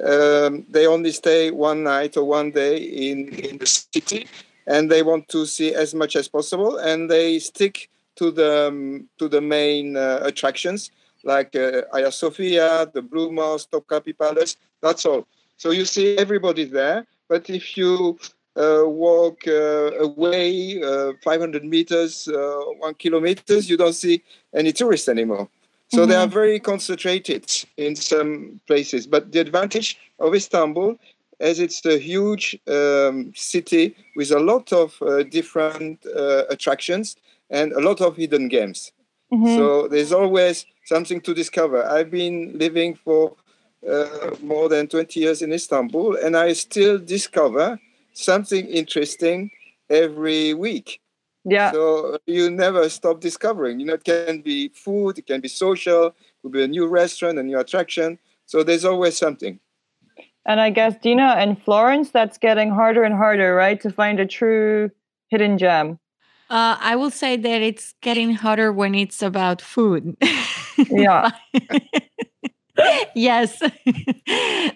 um, 0.04 0.64
they 0.70 0.86
only 0.86 1.10
stay 1.10 1.50
one 1.50 1.82
night 1.82 2.16
or 2.16 2.24
one 2.24 2.52
day 2.52 2.76
in 2.78 3.28
in 3.34 3.58
the 3.58 3.66
city, 3.66 4.28
and 4.66 4.90
they 4.90 5.02
want 5.02 5.28
to 5.28 5.44
see 5.46 5.74
as 5.74 5.94
much 5.94 6.14
as 6.14 6.28
possible, 6.28 6.76
and 6.78 7.10
they 7.10 7.38
stick 7.40 7.90
to 8.16 8.30
the 8.30 8.68
um, 8.68 9.08
to 9.18 9.28
the 9.28 9.40
main 9.40 9.96
uh, 9.96 10.20
attractions 10.22 10.90
like 11.24 11.54
uh, 11.56 11.82
Hagia 11.92 12.12
Sophia, 12.12 12.86
the 12.94 13.02
Blue 13.02 13.32
Mosque, 13.32 13.70
Topkapi 13.70 14.16
Palace. 14.16 14.56
That's 14.80 15.04
all. 15.04 15.26
So 15.60 15.72
you 15.72 15.84
see 15.84 16.16
everybody 16.16 16.64
there. 16.64 17.06
But 17.28 17.50
if 17.50 17.76
you 17.76 18.18
uh, 18.56 18.84
walk 18.86 19.46
uh, 19.46 19.90
away 20.08 20.82
uh, 20.82 21.12
500 21.22 21.64
meters, 21.64 22.26
uh, 22.28 22.60
one 22.78 22.94
kilometers, 22.94 23.68
you 23.68 23.76
don't 23.76 23.92
see 23.92 24.22
any 24.54 24.72
tourists 24.72 25.06
anymore. 25.06 25.50
So 25.88 25.98
mm-hmm. 25.98 26.10
they 26.10 26.16
are 26.16 26.26
very 26.26 26.60
concentrated 26.60 27.44
in 27.76 27.94
some 27.94 28.58
places. 28.66 29.06
But 29.06 29.32
the 29.32 29.40
advantage 29.40 29.98
of 30.18 30.34
Istanbul, 30.34 30.98
as 31.40 31.60
it's 31.60 31.84
a 31.84 31.98
huge 31.98 32.58
um, 32.66 33.34
city 33.36 33.94
with 34.16 34.30
a 34.30 34.40
lot 34.40 34.72
of 34.72 34.96
uh, 35.02 35.24
different 35.24 36.06
uh, 36.06 36.44
attractions 36.48 37.16
and 37.50 37.72
a 37.72 37.80
lot 37.80 38.00
of 38.00 38.16
hidden 38.16 38.48
games. 38.48 38.92
Mm-hmm. 39.30 39.56
So 39.58 39.88
there's 39.88 40.12
always 40.12 40.64
something 40.86 41.20
to 41.20 41.34
discover. 41.34 41.86
I've 41.86 42.10
been 42.10 42.56
living 42.58 42.94
for 42.94 43.36
uh, 43.88 44.30
more 44.42 44.68
than 44.68 44.86
20 44.86 45.20
years 45.20 45.42
in 45.42 45.52
Istanbul, 45.52 46.16
and 46.16 46.36
I 46.36 46.52
still 46.52 46.98
discover 46.98 47.80
something 48.12 48.66
interesting 48.66 49.50
every 49.88 50.54
week. 50.54 51.00
Yeah. 51.44 51.72
So 51.72 52.18
you 52.26 52.50
never 52.50 52.88
stop 52.88 53.20
discovering. 53.20 53.80
You 53.80 53.86
know, 53.86 53.94
it 53.94 54.04
can 54.04 54.42
be 54.42 54.68
food, 54.68 55.18
it 55.18 55.26
can 55.26 55.40
be 55.40 55.48
social, 55.48 56.08
it 56.08 56.14
could 56.42 56.52
be 56.52 56.62
a 56.62 56.68
new 56.68 56.86
restaurant, 56.86 57.38
a 57.38 57.42
new 57.42 57.58
attraction. 57.58 58.18
So 58.46 58.62
there's 58.62 58.84
always 58.84 59.16
something. 59.16 59.58
And 60.46 60.60
I 60.60 60.70
guess 60.70 60.94
Dina 61.00 61.40
in 61.40 61.56
Florence, 61.56 62.10
that's 62.10 62.38
getting 62.38 62.70
harder 62.70 63.04
and 63.04 63.14
harder, 63.14 63.54
right, 63.54 63.80
to 63.80 63.90
find 63.90 64.18
a 64.20 64.26
true 64.26 64.90
hidden 65.28 65.58
gem. 65.58 65.98
Uh, 66.48 66.76
I 66.80 66.96
will 66.96 67.10
say 67.10 67.36
that 67.36 67.62
it's 67.62 67.94
getting 68.02 68.34
harder 68.34 68.72
when 68.72 68.94
it's 68.94 69.22
about 69.22 69.62
food. 69.62 70.16
Yeah. 70.88 71.28
yes. 73.14 73.60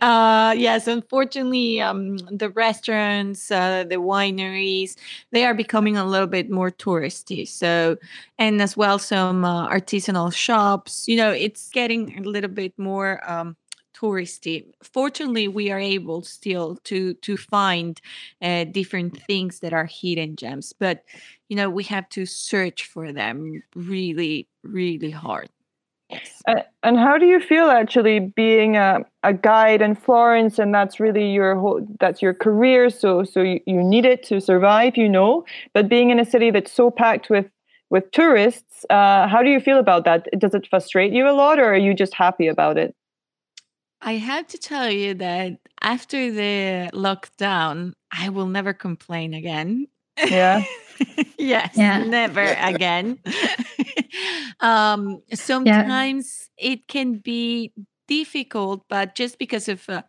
Uh, 0.00 0.52
yes 0.56 0.86
unfortunately 0.88 1.80
um, 1.80 2.16
the 2.30 2.50
restaurants 2.50 3.50
uh, 3.50 3.84
the 3.84 3.94
wineries 3.96 4.96
they 5.30 5.44
are 5.44 5.54
becoming 5.54 5.96
a 5.96 6.04
little 6.04 6.26
bit 6.26 6.50
more 6.50 6.70
touristy 6.70 7.46
so 7.46 7.96
and 8.38 8.60
as 8.60 8.76
well 8.76 8.98
some 8.98 9.44
uh, 9.44 9.68
artisanal 9.68 10.34
shops 10.34 11.06
you 11.08 11.16
know 11.16 11.30
it's 11.30 11.70
getting 11.70 12.18
a 12.18 12.28
little 12.28 12.50
bit 12.50 12.76
more 12.78 13.20
um, 13.30 13.56
touristy. 13.94 14.66
Fortunately 14.82 15.46
we 15.48 15.70
are 15.70 15.78
able 15.78 16.22
still 16.22 16.76
to 16.84 17.14
to 17.14 17.36
find 17.36 18.00
uh, 18.42 18.64
different 18.64 19.22
things 19.22 19.60
that 19.60 19.72
are 19.72 19.86
hidden 19.86 20.34
gems 20.36 20.72
but 20.78 21.04
you 21.48 21.56
know 21.56 21.70
we 21.70 21.84
have 21.84 22.08
to 22.10 22.26
search 22.26 22.84
for 22.86 23.12
them 23.12 23.62
really 23.76 24.48
really 24.64 25.10
hard 25.10 25.48
Yes. 26.10 26.42
and 26.82 26.98
how 26.98 27.16
do 27.16 27.24
you 27.24 27.40
feel 27.40 27.70
actually 27.70 28.20
being 28.20 28.76
a, 28.76 29.00
a 29.22 29.32
guide 29.32 29.80
in 29.80 29.94
Florence 29.94 30.58
and 30.58 30.74
that's 30.74 31.00
really 31.00 31.30
your 31.30 31.56
whole 31.56 31.86
that's 31.98 32.20
your 32.20 32.34
career 32.34 32.90
so 32.90 33.24
so 33.24 33.40
you, 33.40 33.60
you 33.66 33.82
need 33.82 34.04
it 34.04 34.22
to 34.24 34.40
survive 34.40 34.98
you 34.98 35.08
know 35.08 35.44
but 35.72 35.88
being 35.88 36.10
in 36.10 36.20
a 36.20 36.24
city 36.24 36.50
that's 36.50 36.70
so 36.70 36.90
packed 36.90 37.30
with 37.30 37.46
with 37.88 38.10
tourists 38.10 38.84
uh, 38.90 39.26
how 39.28 39.42
do 39.42 39.50
you 39.50 39.60
feel 39.60 39.78
about 39.78 40.04
that? 40.04 40.26
Does 40.38 40.54
it 40.54 40.66
frustrate 40.68 41.12
you 41.12 41.28
a 41.28 41.32
lot 41.32 41.58
or 41.58 41.66
are 41.72 41.76
you 41.76 41.94
just 41.94 42.14
happy 42.14 42.48
about 42.48 42.76
it? 42.76 42.94
I 44.00 44.14
have 44.14 44.46
to 44.48 44.58
tell 44.58 44.90
you 44.90 45.14
that 45.14 45.58
after 45.80 46.30
the 46.30 46.90
lockdown 46.92 47.94
I 48.12 48.28
will 48.28 48.46
never 48.46 48.74
complain 48.74 49.32
again 49.32 49.88
yeah 50.18 50.62
yes 51.38 51.76
yeah. 51.76 51.98
never 52.04 52.56
again 52.60 53.18
um 54.60 55.20
sometimes 55.32 56.50
yeah. 56.58 56.72
it 56.72 56.88
can 56.88 57.18
be 57.18 57.72
difficult 58.06 58.84
but 58.88 59.14
just 59.14 59.38
because 59.38 59.68
of 59.68 59.88
uh, 59.88 60.02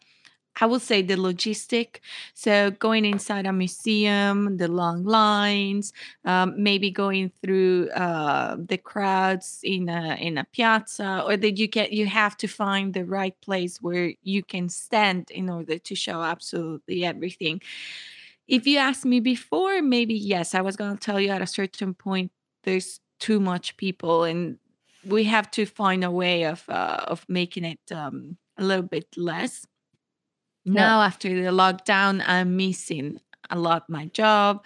I 0.61 0.67
will 0.67 0.79
say 0.79 1.01
the 1.01 1.15
logistic. 1.15 1.99
So 2.33 2.71
going 2.71 3.03
inside 3.05 3.45
a 3.45 3.51
museum, 3.51 4.57
the 4.57 4.69
long 4.69 5.03
lines, 5.03 5.91
um, 6.23 6.53
maybe 6.57 6.91
going 6.91 7.31
through 7.41 7.89
uh, 7.89 8.55
the 8.57 8.77
crowds 8.77 9.59
in 9.63 9.89
a 9.89 10.15
in 10.15 10.37
a 10.37 10.45
piazza, 10.45 11.23
or 11.25 11.35
that 11.35 11.57
you 11.57 11.67
get 11.67 11.91
you 11.91 12.05
have 12.05 12.37
to 12.37 12.47
find 12.47 12.93
the 12.93 13.03
right 13.03 13.35
place 13.41 13.81
where 13.81 14.13
you 14.23 14.43
can 14.43 14.69
stand 14.69 15.29
in 15.29 15.49
order 15.49 15.77
to 15.77 15.95
show 15.95 16.21
absolutely 16.21 17.03
everything 17.03 17.61
if 18.47 18.67
you 18.67 18.77
asked 18.77 19.05
me 19.05 19.19
before, 19.19 19.81
maybe 19.81 20.13
yes, 20.13 20.53
I 20.53 20.61
was 20.61 20.75
going 20.75 20.95
to 20.95 20.99
tell 20.99 21.19
you 21.19 21.29
at 21.29 21.41
a 21.41 21.47
certain 21.47 21.93
point 21.93 22.31
there's 22.63 22.99
too 23.19 23.39
much 23.39 23.77
people, 23.77 24.23
and 24.23 24.57
we 25.05 25.23
have 25.25 25.49
to 25.51 25.65
find 25.65 26.03
a 26.03 26.11
way 26.11 26.43
of 26.43 26.63
uh, 26.69 27.05
of 27.07 27.25
making 27.27 27.65
it 27.65 27.79
um, 27.91 28.37
a 28.57 28.63
little 28.63 28.85
bit 28.85 29.07
less. 29.17 29.65
Yeah. 30.63 30.73
Now 30.73 31.01
after 31.01 31.29
the 31.29 31.51
lockdown, 31.51 32.23
I'm 32.25 32.57
missing 32.57 33.19
a 33.49 33.57
lot 33.57 33.89
my 33.89 34.05
job. 34.07 34.63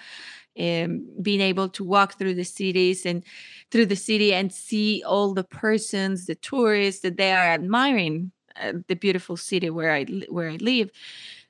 Um, 0.60 1.08
being 1.22 1.40
able 1.40 1.70
to 1.70 1.86
walk 1.86 2.18
through 2.18 2.34
the 2.34 2.44
cities 2.44 3.06
and 3.06 3.24
through 3.72 3.86
the 3.86 3.96
city 3.96 4.34
and 4.34 4.52
see 4.52 5.02
all 5.06 5.34
the 5.34 5.44
persons, 5.44 6.26
the 6.26 6.36
tourists 6.36 7.02
that 7.02 7.16
they 7.16 7.32
are 7.32 7.54
admiring 7.54 8.34
uh, 8.60 8.74
the 8.88 8.96
beautiful 8.96 9.38
city 9.38 9.70
where 9.70 9.94
I 9.94 10.06
where 10.30 10.50
I 10.50 10.58
live 10.58 10.92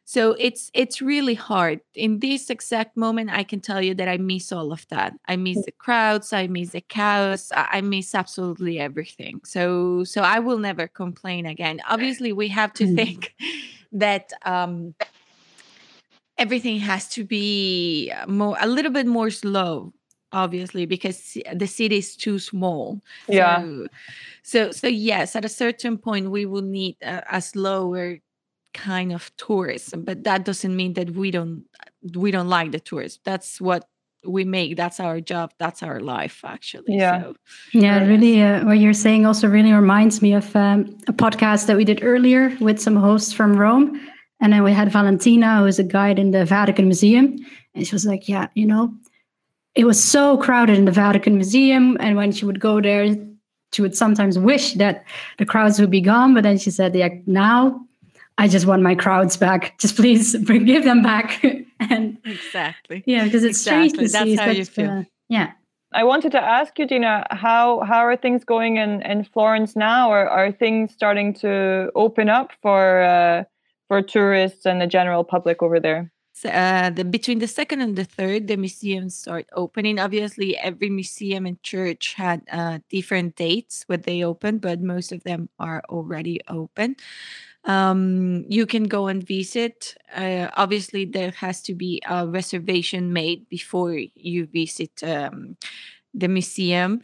so 0.10 0.36
it's 0.40 0.72
it's 0.74 1.04
really 1.04 1.36
hard. 1.36 1.82
In 1.94 2.18
this 2.18 2.50
exact 2.50 2.98
moment 2.98 3.30
i 3.30 3.44
can 3.44 3.60
tell 3.60 3.80
you 3.80 3.94
that 3.94 4.08
i 4.08 4.18
miss 4.18 4.52
all 4.52 4.72
of 4.72 4.88
that. 4.88 5.14
I 5.28 5.36
miss 5.36 5.64
the 5.64 5.72
crowds 5.72 6.34
i 6.34 6.48
miss 6.48 6.70
the 6.72 6.82
chaos 6.82 7.52
i 7.54 7.80
miss 7.82 8.16
absolutely 8.16 8.80
everything. 8.80 9.42
So 9.46 10.04
so 10.04 10.24
i 10.24 10.40
will 10.40 10.58
never 10.58 10.88
complain 10.88 11.46
again. 11.46 11.80
Obviously 11.88 12.34
we 12.34 12.48
have 12.48 12.74
to 12.74 12.86
mm. 12.86 12.96
think 12.96 13.36
that 13.92 14.34
um 14.46 14.96
everything 16.40 16.80
has 16.80 17.08
to 17.10 17.24
be 17.24 18.12
more 18.28 18.58
a 18.60 18.66
little 18.68 18.92
bit 18.92 19.06
more 19.06 19.30
slow 19.30 19.94
obviously 20.32 20.88
because 20.88 21.38
the 21.54 21.68
city 21.68 21.98
is 22.00 22.16
too 22.16 22.40
small. 22.40 23.00
Yeah. 23.28 23.62
so 23.62 23.88
so, 24.42 24.72
so 24.72 24.88
yes 24.88 25.36
at 25.36 25.46
a 25.46 25.50
certain 25.50 26.00
point 26.00 26.32
we 26.32 26.48
will 26.48 26.64
need 26.64 26.98
a, 27.04 27.38
a 27.38 27.42
slower 27.42 28.18
kind 28.74 29.12
of 29.12 29.36
tourism 29.38 30.04
but 30.04 30.24
that 30.24 30.46
doesn't 30.46 30.76
mean 30.76 30.94
that 30.94 31.10
we 31.12 31.32
don't 31.32 31.64
we 32.16 32.32
don't 32.32 32.50
like 32.50 32.72
the 32.72 32.80
tourists 32.80 33.20
that's 33.24 33.60
what 33.60 33.90
we 34.26 34.44
make. 34.44 34.76
That's 34.76 35.00
our 35.00 35.22
job. 35.22 35.54
That's 35.58 35.82
our 35.84 36.00
life 36.00 36.42
actually. 36.44 36.96
Yeah. 36.96 37.22
So, 37.22 37.36
yeah 37.74 38.06
really 38.06 38.42
uh, 38.42 38.66
what 38.66 38.80
you're 38.80 38.94
saying 38.94 39.26
also 39.26 39.48
really 39.48 39.72
reminds 39.72 40.22
me 40.22 40.34
of 40.34 40.56
um, 40.56 40.98
a 41.08 41.14
podcast 41.14 41.68
that 41.68 41.78
we 41.78 41.86
did 41.86 42.04
earlier 42.04 42.56
with 42.60 42.80
some 42.80 42.96
hosts 42.96 43.34
from 43.34 43.56
rome. 43.56 44.00
And 44.42 44.54
then 44.54 44.64
we 44.64 44.72
had 44.72 44.92
valentina 44.92 45.60
who 45.60 45.66
is 45.66 45.80
a 45.80 45.84
guide 45.84 46.20
in 46.20 46.32
the 46.32 46.46
vatican 46.46 46.86
museum. 46.86 47.38
And 47.76 47.88
she 47.88 47.96
was 47.96 48.06
like 48.06 48.28
yeah 48.28 48.48
you 48.56 48.66
know 48.66 48.94
it 49.76 49.86
was 49.86 50.04
so 50.04 50.38
crowded 50.38 50.78
in 50.78 50.86
the 50.86 50.92
vatican 50.92 51.36
museum. 51.36 51.98
And 52.00 52.16
when 52.16 52.32
she 52.32 52.46
would 52.46 52.60
go 52.60 52.82
there 52.82 53.16
she 53.72 53.82
would 53.84 53.96
sometimes 53.96 54.40
wish 54.40 54.74
that 54.74 55.06
the 55.38 55.46
crowds 55.46 55.80
would 55.80 55.92
be 55.92 56.02
gone. 56.02 56.34
But 56.34 56.44
then 56.44 56.58
she 56.58 56.72
said 56.72 56.96
yeah 56.96 57.10
now 57.26 57.86
I 58.40 58.48
just 58.48 58.66
want 58.66 58.82
my 58.82 58.96
crowds 58.96 59.36
back. 59.36 59.78
Just 59.80 59.98
please 59.98 60.36
bring, 60.38 60.64
give 60.74 60.86
them 60.86 61.04
back. 61.04 61.44
and 61.82 62.18
exactly, 62.24 63.04
yeah, 63.06 63.26
because 63.26 63.44
it's 63.44 63.60
exactly. 63.60 63.90
strange 63.90 64.12
to 64.12 64.18
That's 64.18 64.30
see. 64.30 64.36
how 64.36 64.50
you 64.50 64.66
feel. 64.66 64.92
Uh, 64.92 65.04
yeah. 65.28 65.52
I 65.92 66.04
wanted 66.06 66.32
to 66.34 66.42
ask 66.42 66.78
you, 66.80 66.88
Dina, 66.88 67.28
how 67.32 67.82
how 67.82 68.00
are 68.00 68.16
things 68.16 68.46
going 68.46 68.78
in, 68.78 69.02
in 69.02 69.26
Florence 69.26 69.76
now? 69.76 70.10
Or 70.10 70.30
are 70.30 70.52
things 70.54 70.94
starting 70.94 71.34
to 71.36 71.92
open 71.96 72.30
up 72.30 72.52
for 72.62 73.02
uh, 73.02 73.44
for 73.90 74.02
tourists 74.02 74.66
and 74.66 74.80
the 74.80 74.88
general 74.88 75.26
public 75.26 75.62
over 75.62 75.80
there? 75.80 76.10
Uh, 76.46 76.90
the, 76.92 77.04
between 77.04 77.40
the 77.40 77.48
second 77.48 77.82
and 77.82 77.98
the 77.98 78.06
third, 78.06 78.48
the 78.48 78.56
museums 78.56 79.14
start 79.14 79.48
opening. 79.52 80.00
Obviously, 80.00 80.56
every 80.56 80.90
museum 80.90 81.46
and 81.46 81.62
church 81.64 82.14
had 82.14 82.44
uh, 82.50 82.80
different 82.90 83.36
dates 83.36 83.84
when 83.88 84.02
they 84.04 84.24
open, 84.24 84.60
but 84.60 84.80
most 84.80 85.12
of 85.12 85.24
them 85.24 85.50
are 85.60 85.84
already 85.90 86.40
open 86.48 86.96
um, 87.70 88.46
you 88.50 88.66
can 88.66 88.86
go 88.86 89.08
and 89.08 89.24
visit. 89.26 89.96
Uh, 90.16 90.50
obviously, 90.58 91.06
there 91.06 91.32
has 91.32 91.62
to 91.64 91.74
be 91.76 92.02
a 92.10 92.28
reservation 92.28 93.14
made 93.14 93.48
before 93.50 93.98
you 94.16 94.48
visit 94.48 95.04
um, 95.04 95.58
the 96.14 96.28
museum. 96.28 97.02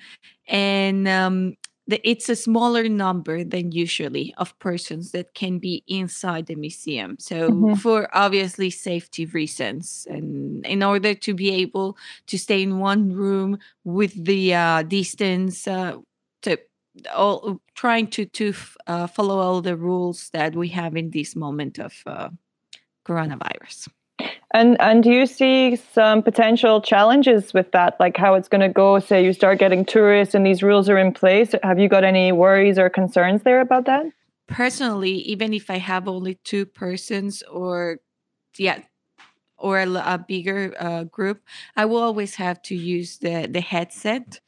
And 0.47 1.07
um, 1.07 1.55
the, 1.87 1.99
it's 2.07 2.29
a 2.29 2.35
smaller 2.35 2.87
number 2.89 3.43
than 3.43 3.71
usually 3.71 4.33
of 4.37 4.57
persons 4.59 5.11
that 5.11 5.33
can 5.33 5.59
be 5.59 5.83
inside 5.87 6.47
the 6.47 6.55
museum. 6.55 7.17
So 7.19 7.51
Mhm. 7.51 7.75
for 7.75 8.09
obviously 8.15 8.69
safety 8.71 9.25
reasons, 9.25 10.07
and 10.09 10.65
in 10.65 10.83
order 10.83 11.13
to 11.15 11.33
be 11.33 11.51
able 11.51 11.97
to 12.27 12.37
stay 12.37 12.61
in 12.63 12.79
one 12.79 13.11
room 13.13 13.59
with 13.83 14.25
the 14.25 14.53
uh, 14.55 14.83
distance, 14.83 15.67
uh, 15.67 15.97
all 17.13 17.61
trying 17.75 18.07
to 18.07 18.25
to 18.25 18.53
uh, 18.87 19.07
follow 19.07 19.39
all 19.39 19.61
the 19.61 19.75
rules 19.75 20.29
that 20.31 20.55
we 20.55 20.69
have 20.69 20.95
in 20.95 21.11
this 21.11 21.35
moment 21.35 21.79
of 21.79 21.93
uh, 22.05 22.29
coronavirus. 23.07 23.89
And 24.53 24.79
and 24.79 25.03
do 25.03 25.11
you 25.11 25.25
see 25.25 25.75
some 25.75 26.23
potential 26.23 26.81
challenges 26.81 27.53
with 27.53 27.71
that, 27.71 27.97
like 27.99 28.17
how 28.17 28.35
it's 28.35 28.47
going 28.47 28.61
to 28.61 28.69
go? 28.69 28.99
Say 28.99 29.23
you 29.25 29.33
start 29.33 29.59
getting 29.59 29.85
tourists 29.85 30.33
and 30.35 30.45
these 30.45 30.63
rules 30.63 30.89
are 30.89 30.97
in 30.97 31.11
place. 31.11 31.53
Have 31.63 31.79
you 31.79 31.89
got 31.89 32.03
any 32.03 32.31
worries 32.31 32.79
or 32.79 32.89
concerns 32.89 33.43
there 33.43 33.59
about 33.59 33.85
that? 33.85 34.05
personally 34.47 35.11
even 35.11 35.53
if 35.53 35.69
i 35.69 35.77
have 35.77 36.07
only 36.07 36.35
two 36.43 36.65
persons 36.65 37.41
or 37.43 37.99
yeah 38.57 38.79
or 39.57 39.79
a 39.79 40.25
bigger 40.27 40.73
uh, 40.79 41.03
group 41.05 41.41
i 41.75 41.85
will 41.85 42.01
always 42.01 42.35
have 42.35 42.61
to 42.61 42.75
use 42.75 43.17
the 43.19 43.47
the 43.49 43.61
headset 43.61 44.39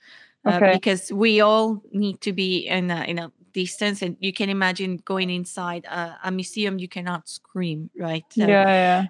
uh, 0.47 0.57
Okay. 0.57 0.71
because 0.73 1.11
we 1.11 1.41
all 1.41 1.81
need 1.91 2.21
to 2.21 2.33
be 2.33 2.67
in 2.67 2.89
a, 2.91 3.03
in 3.03 3.19
a 3.19 3.31
distance 3.53 4.01
and 4.01 4.17
you 4.19 4.31
can 4.31 4.49
imagine 4.49 4.97
going 5.05 5.29
inside 5.29 5.85
a, 5.85 6.17
a 6.23 6.31
museum 6.31 6.77
you 6.79 6.87
cannot 6.87 7.27
scream 7.27 7.89
right 7.97 8.23
so, 8.29 8.45
yeah, 8.45 8.67
yeah. 8.67 9.05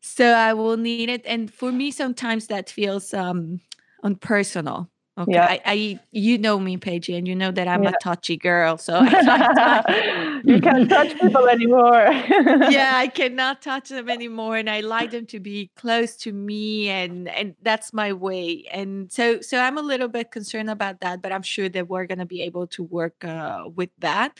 so 0.00 0.24
i 0.24 0.54
will 0.54 0.76
need 0.76 1.08
it 1.08 1.22
and 1.26 1.52
for 1.52 1.70
me 1.70 1.90
sometimes 1.90 2.46
that 2.46 2.70
feels 2.70 3.12
um 3.12 3.60
unpersonal 4.04 4.88
okay 5.20 5.32
Yeah. 5.34 5.46
I, 5.48 5.60
I 5.66 6.00
you 6.12 6.38
know 6.38 6.58
me 6.58 6.76
Peggy, 6.78 7.14
and 7.16 7.28
you 7.28 7.34
know 7.36 7.50
that 7.52 7.68
i'm 7.68 7.84
Yeah. 7.84 7.90
a 7.90 7.92
touchy 7.92 8.36
girl 8.36 8.78
so 8.78 8.98
I, 9.02 10.40
you 10.44 10.58
can't 10.60 10.88
touch 10.88 11.12
people 11.20 11.46
anymore. 11.48 12.06
yeah 12.70 12.92
i 13.04 13.06
cannot 13.08 13.62
touch 13.62 13.90
them 13.90 14.08
anymore 14.08 14.56
and 14.56 14.68
i 14.70 14.80
like 14.80 15.10
them 15.10 15.26
to 15.26 15.38
be 15.40 15.70
close 15.76 16.16
to 16.16 16.32
me 16.32 16.88
and 16.88 17.28
and 17.28 17.54
that's 17.62 17.92
my 17.92 18.12
way 18.12 18.64
and 18.72 19.12
so 19.12 19.40
so 19.40 19.58
i'm 19.60 19.78
a 19.78 19.82
little 19.82 20.08
bit 20.08 20.30
concerned 20.30 20.70
about 20.70 21.00
that 21.00 21.20
but 21.22 21.32
i'm 21.32 21.42
sure 21.42 21.68
that 21.68 21.88
we're 21.88 22.06
going 22.06 22.18
to 22.18 22.26
be 22.26 22.42
able 22.42 22.66
to 22.66 22.82
work 22.82 23.24
uh, 23.24 23.64
with 23.74 23.90
that 23.98 24.38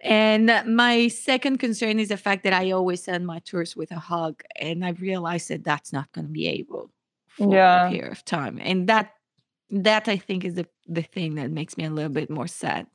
and 0.00 0.52
my 0.66 1.08
second 1.08 1.58
concern 1.58 1.98
is 1.98 2.08
the 2.08 2.16
fact 2.16 2.44
that 2.44 2.52
i 2.52 2.70
always 2.70 3.02
send 3.02 3.26
my 3.26 3.38
tours 3.40 3.76
with 3.76 3.90
a 3.92 3.98
hug 3.98 4.42
and 4.56 4.84
i 4.84 4.90
realized 4.90 5.48
that 5.48 5.64
that's 5.64 5.92
not 5.92 6.10
going 6.12 6.26
to 6.26 6.32
be 6.32 6.46
able 6.46 6.90
for 7.28 7.52
Yeah. 7.52 7.88
a 7.88 7.90
period 7.90 8.12
of 8.12 8.24
time 8.24 8.58
and 8.62 8.88
that 8.88 9.10
that 9.70 10.08
i 10.08 10.16
think 10.16 10.44
is 10.44 10.54
the 10.54 10.66
the 10.86 11.02
thing 11.02 11.34
that 11.34 11.50
makes 11.50 11.76
me 11.76 11.84
a 11.84 11.90
little 11.90 12.12
bit 12.12 12.30
more 12.30 12.46
sad 12.46 12.86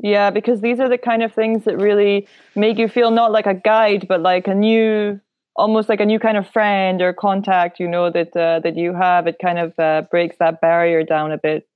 Yeah, 0.00 0.30
because 0.30 0.60
these 0.60 0.78
are 0.80 0.88
the 0.88 0.98
kind 0.98 1.22
of 1.24 1.32
things 1.34 1.64
that 1.64 1.76
really 1.76 2.28
make 2.54 2.78
you 2.78 2.88
feel 2.88 3.10
not 3.10 3.32
like 3.32 3.46
a 3.50 3.54
guide, 3.54 4.06
but 4.06 4.20
like 4.22 4.46
a 4.46 4.54
new, 4.54 5.18
almost 5.56 5.88
like 5.88 6.00
a 6.00 6.06
new 6.06 6.20
kind 6.20 6.36
of 6.38 6.46
friend 6.56 7.02
or 7.02 7.12
contact. 7.12 7.80
You 7.80 7.88
know 7.88 8.06
that 8.10 8.30
uh, 8.36 8.60
that 8.64 8.76
you 8.76 8.94
have. 8.94 9.26
It 9.26 9.38
kind 9.42 9.58
of 9.58 9.74
uh, 9.78 10.02
breaks 10.10 10.36
that 10.38 10.60
barrier 10.60 11.02
down 11.02 11.32
a 11.32 11.38
bit. 11.38 11.66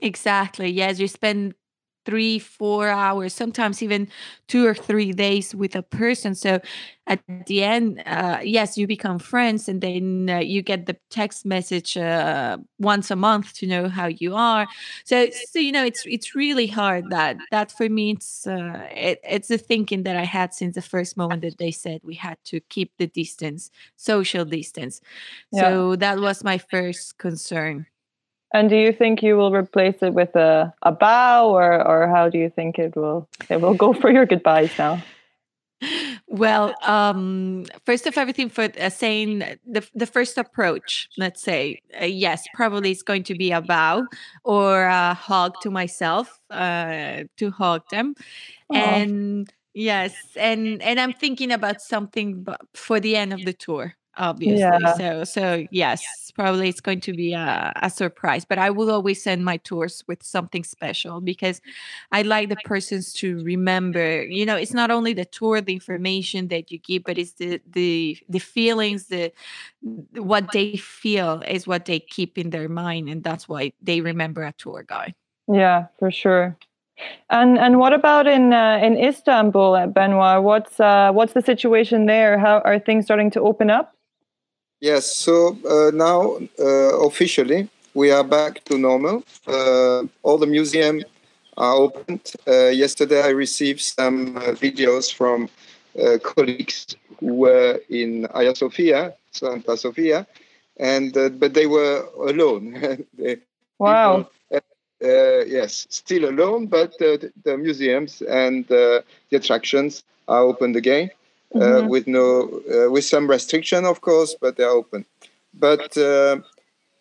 Exactly. 0.00 0.70
Yes, 0.70 0.98
you 1.00 1.08
spend 1.08 1.54
three, 2.04 2.38
four 2.38 2.88
hours, 2.88 3.32
sometimes 3.34 3.82
even 3.82 4.08
two 4.48 4.66
or 4.66 4.74
three 4.74 5.12
days 5.12 5.54
with 5.54 5.76
a 5.76 5.82
person. 5.82 6.34
So 6.34 6.60
at 7.06 7.20
the 7.46 7.62
end, 7.64 8.02
uh, 8.06 8.38
yes, 8.42 8.78
you 8.78 8.86
become 8.86 9.18
friends, 9.18 9.68
and 9.68 9.80
then 9.80 10.28
uh, 10.30 10.38
you 10.38 10.62
get 10.62 10.86
the 10.86 10.96
text 11.10 11.44
message 11.44 11.96
uh, 11.96 12.58
once 12.78 13.10
a 13.10 13.16
month 13.16 13.54
to 13.54 13.66
know 13.66 13.88
how 13.88 14.06
you 14.06 14.34
are. 14.36 14.66
So, 15.04 15.26
so 15.30 15.58
you 15.58 15.72
know, 15.72 15.84
it's 15.84 16.04
it's 16.06 16.34
really 16.34 16.66
hard. 16.66 17.10
That 17.10 17.36
that 17.50 17.72
for 17.72 17.88
me, 17.88 18.12
it's 18.12 18.46
uh, 18.46 18.86
it, 18.94 19.20
it's 19.24 19.48
the 19.48 19.58
thinking 19.58 20.04
that 20.04 20.16
I 20.16 20.24
had 20.24 20.54
since 20.54 20.74
the 20.76 20.82
first 20.82 21.16
moment 21.16 21.42
that 21.42 21.58
they 21.58 21.70
said 21.72 22.00
we 22.04 22.14
had 22.14 22.38
to 22.44 22.60
keep 22.60 22.92
the 22.98 23.06
distance, 23.06 23.70
social 23.96 24.44
distance. 24.44 25.00
Yeah. 25.52 25.60
So 25.60 25.96
that 25.96 26.20
was 26.20 26.44
my 26.44 26.58
first 26.58 27.18
concern. 27.18 27.86
And 28.52 28.68
do 28.68 28.76
you 28.76 28.92
think 28.92 29.22
you 29.22 29.36
will 29.36 29.52
replace 29.52 30.02
it 30.02 30.12
with 30.12 30.34
a, 30.34 30.74
a 30.82 30.92
bow, 30.92 31.48
or 31.50 31.86
or 31.86 32.08
how 32.08 32.28
do 32.28 32.38
you 32.38 32.50
think 32.50 32.78
it 32.78 32.96
will 32.96 33.28
it 33.48 33.60
will 33.60 33.74
go 33.74 33.92
for 33.92 34.10
your 34.10 34.26
goodbyes 34.26 34.76
now? 34.78 35.02
Well, 36.28 36.74
um, 36.82 37.64
first 37.86 38.06
of 38.06 38.18
everything, 38.18 38.50
for 38.50 38.68
uh, 38.78 38.90
saying 38.90 39.38
the 39.66 39.86
the 39.94 40.06
first 40.06 40.36
approach, 40.36 41.08
let's 41.16 41.42
say, 41.42 41.80
uh, 42.00 42.04
yes, 42.04 42.46
probably 42.54 42.90
it's 42.90 43.02
going 43.02 43.24
to 43.24 43.34
be 43.34 43.50
a 43.50 43.60
bow 43.60 44.06
or 44.44 44.84
a 44.84 45.14
hug 45.14 45.54
to 45.62 45.70
myself, 45.70 46.38
uh, 46.50 47.24
to 47.36 47.50
hug 47.50 47.82
them, 47.90 48.14
Aw. 48.70 48.76
and 48.76 49.52
yes, 49.74 50.14
and 50.36 50.82
and 50.82 51.00
I'm 51.00 51.12
thinking 51.14 51.50
about 51.50 51.80
something 51.80 52.46
for 52.74 53.00
the 53.00 53.16
end 53.16 53.32
of 53.32 53.44
the 53.44 53.52
tour, 53.52 53.94
obviously. 54.16 54.58
Yeah. 54.58 54.94
So 54.94 55.24
so 55.24 55.66
yes, 55.70 56.02
probably 56.34 56.68
it's 56.68 56.80
going 56.80 57.00
to 57.00 57.12
be 57.12 57.32
a, 57.32 57.72
a 57.76 57.90
surprise, 57.90 58.44
but 58.44 58.58
I 58.58 58.70
will 58.70 58.90
always 58.90 59.22
send 59.22 59.44
my 59.44 59.56
tours 59.58 60.04
with 60.06 60.22
something 60.22 60.64
special 60.64 61.20
because 61.20 61.60
I 62.12 62.22
like 62.22 62.48
the 62.48 62.56
persons 62.64 63.12
to 63.14 63.42
remember. 63.44 64.22
You 64.22 64.46
know, 64.46 64.56
it's 64.56 64.74
not 64.74 64.90
only 64.90 65.12
the 65.12 65.24
tour, 65.24 65.60
the 65.60 65.72
information 65.72 66.48
that 66.48 66.70
you 66.70 66.78
give, 66.78 67.04
but 67.04 67.18
it's 67.18 67.32
the 67.34 67.60
the 67.66 68.18
the 68.28 68.40
feelings, 68.40 69.06
the 69.06 69.32
what 70.12 70.52
they 70.52 70.76
feel 70.76 71.42
is 71.48 71.66
what 71.66 71.84
they 71.84 72.00
keep 72.00 72.38
in 72.38 72.50
their 72.50 72.68
mind, 72.68 73.08
and 73.08 73.24
that's 73.24 73.48
why 73.48 73.72
they 73.80 74.00
remember 74.00 74.42
a 74.42 74.52
tour 74.52 74.84
guide. 74.86 75.14
Yeah, 75.52 75.86
for 75.98 76.10
sure. 76.10 76.56
And 77.30 77.58
and 77.58 77.78
what 77.78 77.92
about 77.92 78.26
in 78.26 78.52
uh, 78.52 78.78
in 78.82 78.98
Istanbul 78.98 79.76
at 79.76 79.94
Benoit? 79.94 80.42
What's 80.42 80.78
uh, 80.80 81.12
what's 81.12 81.32
the 81.32 81.42
situation 81.42 82.06
there? 82.06 82.38
How 82.38 82.60
are 82.60 82.78
things 82.78 83.04
starting 83.04 83.30
to 83.32 83.40
open 83.40 83.70
up? 83.70 83.94
Yes, 84.80 85.10
so 85.14 85.56
uh, 85.68 85.90
now 85.94 86.38
uh, 86.58 86.98
officially 87.06 87.68
we 87.94 88.10
are 88.10 88.24
back 88.24 88.64
to 88.64 88.78
normal. 88.78 89.22
Uh, 89.46 90.04
all 90.22 90.38
the 90.38 90.46
museums 90.46 91.04
are 91.56 91.74
opened. 91.74 92.32
Uh, 92.46 92.68
yesterday 92.68 93.22
I 93.22 93.28
received 93.30 93.80
some 93.80 94.36
uh, 94.36 94.40
videos 94.64 95.12
from 95.12 95.48
uh, 96.00 96.18
colleagues 96.22 96.96
who 97.18 97.34
were 97.34 97.80
in 97.88 98.26
Hagia 98.34 98.54
Sophia, 98.54 99.14
Santa 99.32 99.76
Sofia, 99.76 100.26
and 100.78 101.16
uh, 101.16 101.28
but 101.30 101.54
they 101.54 101.66
were 101.66 102.06
alone. 102.28 103.06
They- 103.18 103.38
Wow. 103.78 104.28
people, 104.50 104.60
uh, 105.04 105.44
yes, 105.46 105.86
still 105.90 106.28
alone, 106.28 106.66
but 106.66 106.92
uh, 107.00 107.16
the, 107.22 107.32
the 107.44 107.56
museums 107.56 108.22
and 108.22 108.64
uh, 108.70 109.00
the 109.30 109.36
attractions 109.36 110.04
are 110.28 110.42
opened 110.42 110.76
again 110.76 111.10
uh, 111.54 111.82
Mhm. 111.82 111.88
with 111.88 112.06
no 112.06 112.26
uh, 112.72 112.90
with 112.90 113.04
some 113.04 113.28
restriction, 113.30 113.84
of 113.84 114.00
course, 114.00 114.36
but 114.40 114.56
they're 114.56 114.68
open. 114.80 115.04
But 115.54 115.96
uh, 115.96 116.38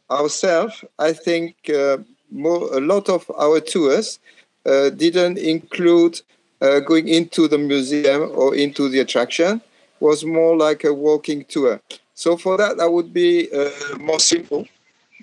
ourselves, 0.09 0.83
I 0.99 1.13
think 1.13 1.55
uh, 1.69 1.97
more 2.31 2.73
a 2.75 2.79
lot 2.81 3.09
of 3.09 3.29
our 3.37 3.59
tours 3.59 4.19
uh, 4.65 4.89
didn't 4.89 5.37
include 5.37 6.21
uh, 6.61 6.79
going 6.79 7.07
into 7.07 7.47
the 7.47 7.57
museum 7.57 8.31
or 8.35 8.55
into 8.55 8.89
the 8.89 8.99
attraction. 8.99 9.61
Was 9.99 10.23
more 10.23 10.55
like 10.57 10.83
a 10.85 10.93
walking 10.93 11.43
tour. 11.45 11.79
So 12.13 12.37
for 12.37 12.57
that, 12.57 12.77
that 12.77 12.91
would 12.91 13.13
be 13.13 13.49
uh, 13.51 13.69
more 13.99 14.19
simple 14.19 14.65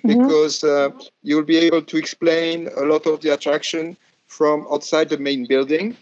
Mhm. 0.05 0.17
because 0.19 0.65
uh, 0.65 0.91
you'll 1.23 1.45
be 1.45 1.57
able 1.59 1.83
to 1.83 1.97
explain 1.97 2.69
a 2.77 2.83
lot 2.85 3.07
of 3.07 3.21
the 3.21 3.31
attraction 3.33 3.97
from 4.27 4.67
outside 4.71 5.09
the 5.09 5.19
main 5.19 5.47
building. 5.47 5.97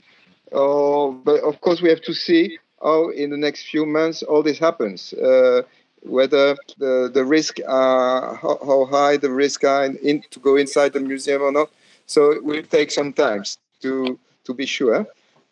Uh, 0.52 1.08
but 1.24 1.40
of 1.42 1.60
course, 1.60 1.80
we 1.82 1.88
have 1.88 2.02
to 2.02 2.14
see 2.14 2.58
how 2.84 3.08
in 3.10 3.30
the 3.30 3.36
next 3.36 3.62
few 3.72 3.86
months 3.86 4.22
all 4.22 4.42
this 4.42 4.58
happens. 4.58 5.12
Uh, 5.14 5.62
whether 6.02 6.54
the, 6.76 7.10
the 7.14 7.24
risk 7.24 7.58
are 7.66 8.34
how, 8.36 8.58
how 8.62 8.84
high 8.84 9.16
the 9.16 9.30
risk 9.30 9.64
are 9.64 9.86
in, 9.86 9.96
in 9.98 10.22
to 10.30 10.38
go 10.38 10.56
inside 10.56 10.92
the 10.92 11.00
museum 11.00 11.40
or 11.40 11.50
not. 11.50 11.70
So 12.04 12.30
it 12.30 12.44
will 12.44 12.62
take 12.62 12.90
some 12.90 13.12
time 13.12 13.44
to 13.80 14.18
to 14.44 14.54
be 14.54 14.66
sure. 14.66 15.06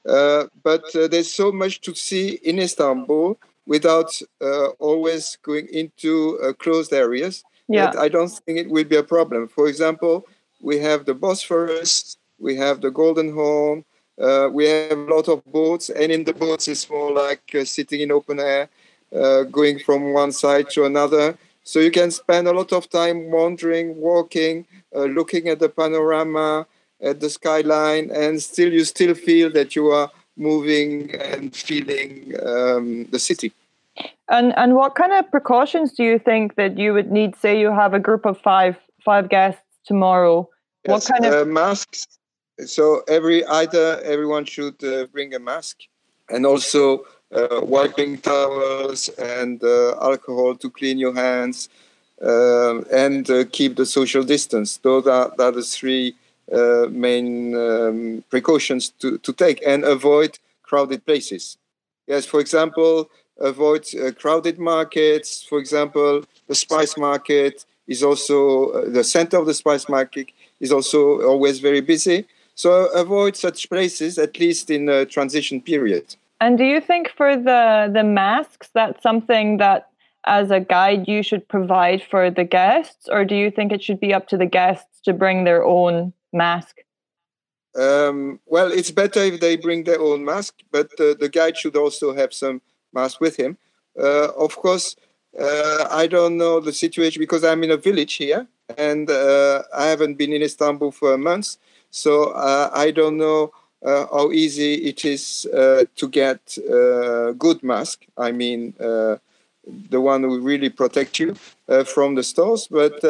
Uh, 0.07 0.45
but 0.63 0.85
uh, 0.95 1.09
there's 1.09 1.33
so 1.33 1.51
much 1.51 1.81
to 1.81 1.95
see 1.95 2.27
in 2.43 2.59
Istanbul 2.59 3.39
without 3.67 4.11
uh, 4.43 4.69
always 4.79 5.39
going 5.43 5.69
into 5.73 6.39
uh, 6.43 6.53
closed 6.53 6.93
areas 6.93 7.45
Yeah. 7.69 7.93
I 7.99 8.09
don't 8.09 8.29
think 8.29 8.59
it 8.59 8.71
will 8.71 8.85
be 8.85 8.97
a 8.97 9.03
problem. 9.03 9.49
For 9.49 9.69
example, 9.69 10.27
we 10.61 10.79
have 10.79 11.07
the 11.07 11.15
Bosphorus, 11.15 12.17
we 12.39 12.57
have 12.57 12.81
the 12.81 12.91
Golden 12.91 13.33
Horn, 13.33 13.85
uh, 14.21 14.49
we 14.53 14.67
have 14.67 14.93
a 14.93 15.15
lot 15.15 15.29
of 15.29 15.45
boats, 15.45 15.91
and 15.91 16.13
in 16.13 16.25
the 16.25 16.33
boats 16.35 16.69
it's 16.69 16.89
more 16.89 17.13
like 17.13 17.43
uh, 17.55 17.65
sitting 17.65 18.01
in 18.01 18.13
open 18.13 18.41
air, 18.41 18.69
uh, 19.15 19.43
going 19.45 19.79
from 19.79 20.13
one 20.13 20.33
side 20.33 20.71
to 20.71 20.85
another. 20.85 21.37
So 21.65 21.79
you 21.79 21.91
can 21.91 22.11
spend 22.11 22.49
a 22.49 22.53
lot 22.53 22.73
of 22.73 22.91
time 22.91 23.31
wandering, 23.31 23.97
walking, 23.97 24.67
uh, 24.95 25.05
looking 25.05 25.49
at 25.49 25.61
the 25.61 25.69
panorama, 25.69 26.67
at 27.01 27.21
the 27.21 27.31
skyline, 27.31 28.11
and 28.11 28.43
still 28.43 28.73
you 28.73 28.85
still 28.85 29.15
feel 29.15 29.51
that 29.53 29.77
you 29.77 29.89
are 29.89 30.11
moving 30.37 31.15
and 31.15 31.55
feeling 31.55 32.35
um, 32.45 33.05
the 33.11 33.19
city. 33.19 33.53
And 34.29 34.57
and 34.57 34.75
what 34.75 34.95
kind 34.95 35.13
of 35.13 35.31
precautions 35.31 35.93
do 35.93 36.03
you 36.03 36.19
think 36.19 36.55
that 36.57 36.79
you 36.79 36.95
would 36.95 37.11
need? 37.13 37.37
Say 37.37 37.61
you 37.61 37.71
have 37.71 37.93
a 37.93 38.01
group 38.01 38.25
of 38.25 38.41
five 38.41 38.77
five 39.05 39.29
guests 39.29 39.63
tomorrow. 39.85 40.49
What 40.85 40.95
Yes, 40.95 41.09
kind 41.09 41.27
of 41.27 41.35
uh, 41.35 41.45
masks? 41.45 42.07
So 42.67 43.03
every 43.09 43.45
either 43.47 44.01
everyone 44.03 44.45
should 44.45 44.83
uh, 44.85 45.07
bring 45.07 45.35
a 45.35 45.39
mask 45.39 45.79
and 46.29 46.47
also 46.47 47.05
uh, 47.33 47.61
wiping 47.63 48.19
towels 48.19 49.09
and 49.11 49.63
uh, 49.65 49.93
alcohol 50.01 50.55
to 50.55 50.71
clean 50.71 50.99
your 50.99 51.15
hands 51.15 51.69
um, 52.21 52.85
and 52.93 53.29
uh, 53.31 53.45
keep 53.51 53.77
the 53.77 53.87
social 53.87 54.23
distance. 54.23 54.77
Those 54.79 55.07
are, 55.07 55.33
are 55.39 55.53
the 55.53 55.63
three 55.63 56.15
uh, 56.53 56.87
main 56.91 57.55
um, 57.55 58.25
precautions 58.31 58.91
to, 59.01 59.19
to 59.19 59.33
take 59.33 59.63
and 59.67 59.85
avoid 59.85 60.39
crowded 60.63 61.05
places. 61.05 61.57
Yes, 62.07 62.27
for 62.27 62.41
example, 62.41 63.11
avoid 63.41 63.87
uh, 63.95 64.13
crowded 64.13 64.59
markets. 64.59 65.43
For 65.43 65.59
example, 65.59 66.25
the 66.49 66.55
spice 66.55 66.97
market 66.97 67.65
is 67.89 68.03
also 68.03 68.89
the 68.89 69.05
center 69.05 69.39
of 69.39 69.47
the 69.47 69.55
spice 69.55 69.89
market 69.89 70.29
is 70.61 70.71
also 70.71 71.23
always 71.23 71.59
very 71.59 71.81
busy. 71.81 72.27
So 72.55 72.87
avoid 72.93 73.37
such 73.37 73.69
places, 73.69 74.19
at 74.19 74.39
least 74.39 74.71
in 74.71 74.89
a 74.89 75.07
transition 75.07 75.61
period. 75.61 76.17
And 76.41 76.59
do 76.59 76.65
you 76.65 76.81
think 76.81 77.11
for 77.17 77.37
the 77.37 77.91
the 77.93 78.05
masks, 78.05 78.69
that's 78.75 79.03
something 79.03 79.59
that 79.59 79.89
as 80.25 80.51
a 80.51 80.61
guide 80.61 81.09
you 81.09 81.23
should 81.23 81.49
provide 81.49 82.03
for 82.03 82.31
the 82.31 82.45
guests, 82.45 83.09
or 83.11 83.25
do 83.25 83.35
you 83.35 83.51
think 83.51 83.73
it 83.73 83.83
should 83.83 84.01
be 84.01 84.15
up 84.15 84.29
to 84.29 84.37
the 84.37 84.47
guests 84.47 85.01
to 85.05 85.13
bring 85.13 85.45
their 85.45 85.65
own 85.65 86.13
mask? 86.33 86.79
Um, 87.75 88.39
well, 88.47 88.71
it's 88.71 88.91
better 88.91 89.21
if 89.21 89.41
they 89.41 89.57
bring 89.57 89.85
their 89.85 90.01
own 90.01 90.25
mask, 90.25 90.55
but 90.71 90.91
uh, 91.01 91.15
the 91.19 91.31
guide 91.33 91.57
should 91.57 91.77
also 91.77 92.15
have 92.15 92.33
some 92.33 92.61
mask 92.93 93.21
with 93.21 93.37
him. 93.37 93.57
Uh, 93.99 94.29
of 94.33 94.57
course, 94.57 94.97
uh, 95.39 95.89
I 95.91 96.07
don't 96.07 96.37
know 96.37 96.61
the 96.61 96.73
situation 96.73 97.21
because 97.21 97.45
I'm 97.45 97.65
in 97.65 97.71
a 97.71 97.77
village 97.77 98.15
here 98.15 98.47
and 98.77 99.11
uh, 99.11 99.63
I 99.75 99.87
haven't 99.87 100.17
been 100.19 100.33
in 100.33 100.43
Istanbul 100.43 100.93
for 100.93 101.17
months. 101.17 101.59
So 101.93 102.33
uh, 102.33 102.71
I 102.73 102.91
don't 102.91 103.19
know 103.19 103.53
uh, 103.85 104.07
how 104.11 104.33
easy 104.33 104.75
it 104.75 105.05
is 105.05 105.47
uh, 105.55 105.85
to 105.97 106.09
get 106.09 106.57
uh, 106.59 107.33
good 107.33 107.63
mask. 107.63 108.07
I 108.17 108.33
mean, 108.33 108.75
uh, 108.81 109.19
the 109.91 110.01
one 110.01 110.23
who 110.23 110.41
really 110.41 110.71
protect 110.71 111.21
you 111.21 111.35
from 111.85 112.17
the 112.17 112.23
stores. 112.23 112.67
But 112.69 113.05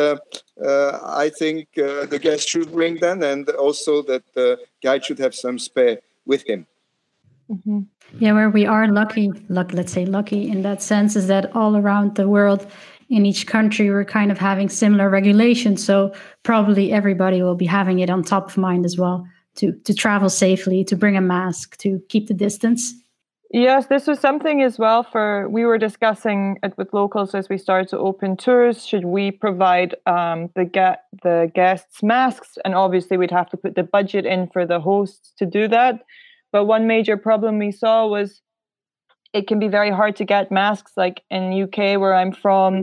I 0.61 1.31
think 1.31 1.69
the 1.75 2.19
guest 2.21 2.49
should 2.49 2.73
bring 2.73 2.99
them, 2.99 3.23
and 3.23 3.49
also 3.51 4.03
that 4.03 4.23
the 4.35 4.59
guide 4.83 5.05
should 5.05 5.19
have 5.19 5.35
some 5.35 5.59
spare 5.59 5.99
with 6.27 6.47
him. 6.47 6.67
Mm-hmm. 7.51 7.81
Yeah, 8.19 8.33
where 8.35 8.51
we 8.51 8.67
are 8.67 8.89
lucky, 8.89 9.31
luck, 9.49 9.73
let's 9.73 9.93
say 9.93 10.05
lucky 10.05 10.49
in 10.49 10.63
that 10.63 10.83
sense, 10.83 11.17
is 11.17 11.29
that 11.29 11.55
all 11.57 11.77
around 11.77 12.17
the 12.17 12.29
world 12.29 12.67
in 13.13 13.27
each 13.27 13.47
country 13.47 13.91
we're 13.91 14.05
kind 14.05 14.33
of 14.33 14.39
having 14.39 14.69
similar 14.69 15.11
regulations 15.11 15.85
so 15.85 16.13
probably 16.43 16.93
everybody 16.93 17.43
will 17.43 17.55
be 17.55 17.67
having 17.67 17.99
it 17.99 18.09
on 18.09 18.23
top 18.23 18.49
of 18.49 18.57
mind 18.57 18.85
as 18.87 18.97
well 18.97 19.27
to 19.55 19.73
to 19.85 19.93
travel 19.93 20.31
safely 20.31 20.83
to 20.83 20.97
bring 20.97 21.17
a 21.17 21.21
mask 21.21 21.77
to 21.77 22.01
keep 22.09 22.27
the 22.27 22.35
distance. 22.35 22.95
Yes 23.51 23.87
this 23.89 24.07
was 24.07 24.19
something 24.19 24.63
as 24.63 24.79
well 24.79 25.03
for 25.03 25.47
we 25.51 25.67
were 25.67 25.77
discussing 25.77 26.57
it 26.63 26.73
with 26.79 26.95
locals 26.95 27.35
as 27.35 27.51
we 27.51 27.59
started 27.59 27.89
to 27.91 27.99
open 27.99 28.35
tours 28.35 28.87
should 28.87 29.05
we 29.05 29.31
provide 29.31 29.95
um, 30.07 30.49
the 30.57 30.65
get 30.65 31.05
the 31.23 31.53
guests 31.55 32.03
masks? 32.03 32.57
And 32.65 32.75
obviously 32.75 33.19
we'd 33.19 33.31
have 33.31 33.51
to 33.51 33.59
put 33.59 33.75
the 33.75 33.83
budget 33.83 34.25
in 34.25 34.49
for 34.49 34.65
the 34.65 34.81
hosts 34.81 35.35
to 35.37 35.45
do 35.45 35.69
that. 35.69 36.01
But 36.51 36.65
one 36.65 36.87
major 36.87 37.19
problem 37.19 37.59
we 37.59 37.73
saw 37.73 38.07
was 38.07 38.41
it 39.33 39.47
can 39.47 39.59
be 39.59 39.69
very 39.69 39.91
hard 39.91 40.17
to 40.17 40.25
get 40.25 40.51
masks. 40.51 40.93
Like 40.97 41.23
in 41.31 41.63
UK, 41.63 42.01
where 42.01 42.15
I'm 42.15 42.33
from, 42.33 42.83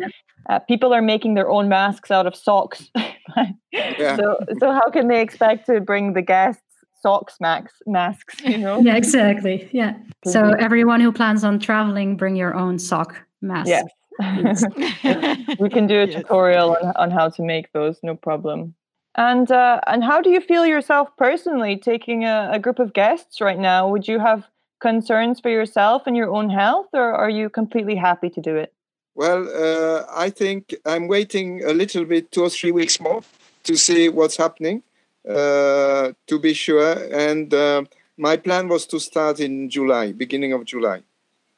uh, 0.49 0.59
people 0.59 0.93
are 0.93 1.01
making 1.01 1.35
their 1.35 1.49
own 1.49 1.69
masks 1.69 2.11
out 2.11 2.25
of 2.25 2.35
socks. 2.35 2.89
yeah. 3.71 4.15
So, 4.15 4.37
so 4.59 4.71
how 4.71 4.89
can 4.89 5.07
they 5.07 5.21
expect 5.21 5.67
to 5.67 5.79
bring 5.79 6.13
the 6.13 6.21
guests 6.21 6.63
socks 7.01 7.37
max 7.39 7.73
masks? 7.85 8.41
You 8.43 8.57
know? 8.57 8.79
Yeah, 8.79 8.95
exactly. 8.95 9.69
Yeah. 9.71 9.95
So 10.25 10.51
everyone 10.51 11.01
who 11.01 11.11
plans 11.11 11.43
on 11.43 11.59
traveling, 11.59 12.17
bring 12.17 12.35
your 12.35 12.55
own 12.55 12.79
sock 12.79 13.15
mask. 13.41 13.69
Yes. 13.69 13.85
we 15.59 15.69
can 15.69 15.87
do 15.87 16.01
a 16.01 16.07
tutorial 16.07 16.75
on, 16.75 16.91
on 16.97 17.11
how 17.11 17.29
to 17.29 17.41
make 17.41 17.71
those, 17.71 17.99
no 18.03 18.15
problem. 18.15 18.75
And 19.15 19.51
uh, 19.51 19.81
and 19.87 20.03
how 20.03 20.21
do 20.21 20.29
you 20.29 20.39
feel 20.39 20.65
yourself 20.65 21.09
personally 21.17 21.77
taking 21.77 22.25
a, 22.25 22.49
a 22.53 22.59
group 22.59 22.79
of 22.79 22.93
guests 22.93 23.41
right 23.41 23.57
now? 23.57 23.89
Would 23.89 24.07
you 24.07 24.19
have 24.19 24.45
concerns 24.79 25.39
for 25.39 25.49
yourself 25.49 26.03
and 26.05 26.15
your 26.15 26.29
own 26.29 26.49
health, 26.49 26.87
or 26.93 27.13
are 27.13 27.29
you 27.29 27.49
completely 27.49 27.95
happy 27.95 28.29
to 28.29 28.41
do 28.41 28.55
it? 28.55 28.73
Well, 29.15 29.49
uh, 29.49 30.05
I 30.09 30.29
think 30.29 30.75
I'm 30.85 31.07
waiting 31.07 31.63
a 31.65 31.73
little 31.73 32.05
bit, 32.05 32.31
two 32.31 32.43
or 32.43 32.49
three 32.49 32.71
weeks 32.71 32.99
more, 32.99 33.21
to 33.63 33.75
see 33.75 34.07
what's 34.09 34.37
happening, 34.37 34.83
uh, 35.27 36.13
to 36.27 36.39
be 36.39 36.53
sure. 36.53 36.95
And 37.13 37.53
uh, 37.53 37.83
my 38.17 38.37
plan 38.37 38.67
was 38.69 38.85
to 38.87 38.99
start 38.99 39.39
in 39.39 39.69
July, 39.69 40.13
beginning 40.13 40.53
of 40.53 40.63
July. 40.65 41.01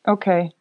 Okay. 0.08 0.52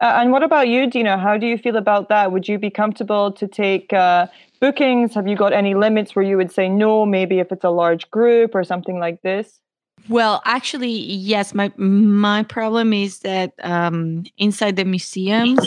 Uh, 0.00 0.18
and 0.20 0.30
what 0.32 0.42
about 0.42 0.68
you, 0.68 0.88
Dina? 0.88 1.18
How 1.18 1.36
do 1.36 1.46
you 1.46 1.58
feel 1.58 1.76
about 1.76 2.08
that? 2.08 2.32
Would 2.32 2.48
you 2.48 2.58
be 2.58 2.70
comfortable 2.70 3.32
to 3.32 3.46
take 3.46 3.92
uh, 3.92 4.26
bookings? 4.60 5.14
Have 5.14 5.26
you 5.26 5.36
got 5.36 5.52
any 5.52 5.74
limits 5.74 6.14
where 6.14 6.24
you 6.24 6.36
would 6.36 6.52
say 6.52 6.68
no, 6.68 7.04
maybe 7.04 7.40
if 7.40 7.52
it's 7.52 7.64
a 7.64 7.70
large 7.70 8.10
group 8.10 8.54
or 8.54 8.64
something 8.64 8.98
like 8.98 9.22
this? 9.22 9.60
Well, 10.08 10.42
actually, 10.44 10.92
yes. 10.92 11.54
My 11.54 11.72
my 11.76 12.42
problem 12.42 12.92
is 12.92 13.20
that 13.20 13.54
um, 13.62 14.24
inside 14.38 14.76
the 14.76 14.84
museums, 14.84 15.58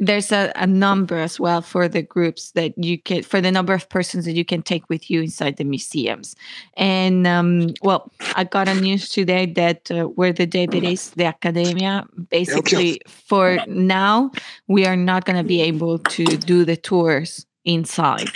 there's 0.00 0.32
a, 0.32 0.52
a 0.56 0.66
number 0.66 1.18
as 1.18 1.40
well 1.40 1.62
for 1.62 1.88
the 1.88 2.02
groups 2.02 2.52
that 2.52 2.76
you 2.76 2.98
can 2.98 3.22
for 3.22 3.40
the 3.40 3.50
number 3.50 3.72
of 3.72 3.88
persons 3.88 4.24
that 4.26 4.32
you 4.32 4.44
can 4.44 4.62
take 4.62 4.88
with 4.88 5.10
you 5.10 5.22
inside 5.22 5.56
the 5.56 5.64
museums. 5.64 6.36
And 6.76 7.26
um, 7.26 7.74
well, 7.82 8.10
I 8.36 8.44
got 8.44 8.68
a 8.68 8.74
news 8.74 9.08
today 9.08 9.46
that 9.46 9.90
uh, 9.90 10.04
where 10.04 10.32
the 10.32 10.46
David 10.46 10.84
is, 10.84 11.10
the 11.10 11.24
Accademia, 11.24 12.06
basically 12.28 13.00
for 13.06 13.58
now, 13.66 14.30
we 14.68 14.84
are 14.86 14.96
not 14.96 15.24
going 15.24 15.38
to 15.38 15.44
be 15.44 15.60
able 15.60 15.98
to 15.98 16.24
do 16.24 16.64
the 16.64 16.76
tours 16.76 17.46
inside. 17.64 18.30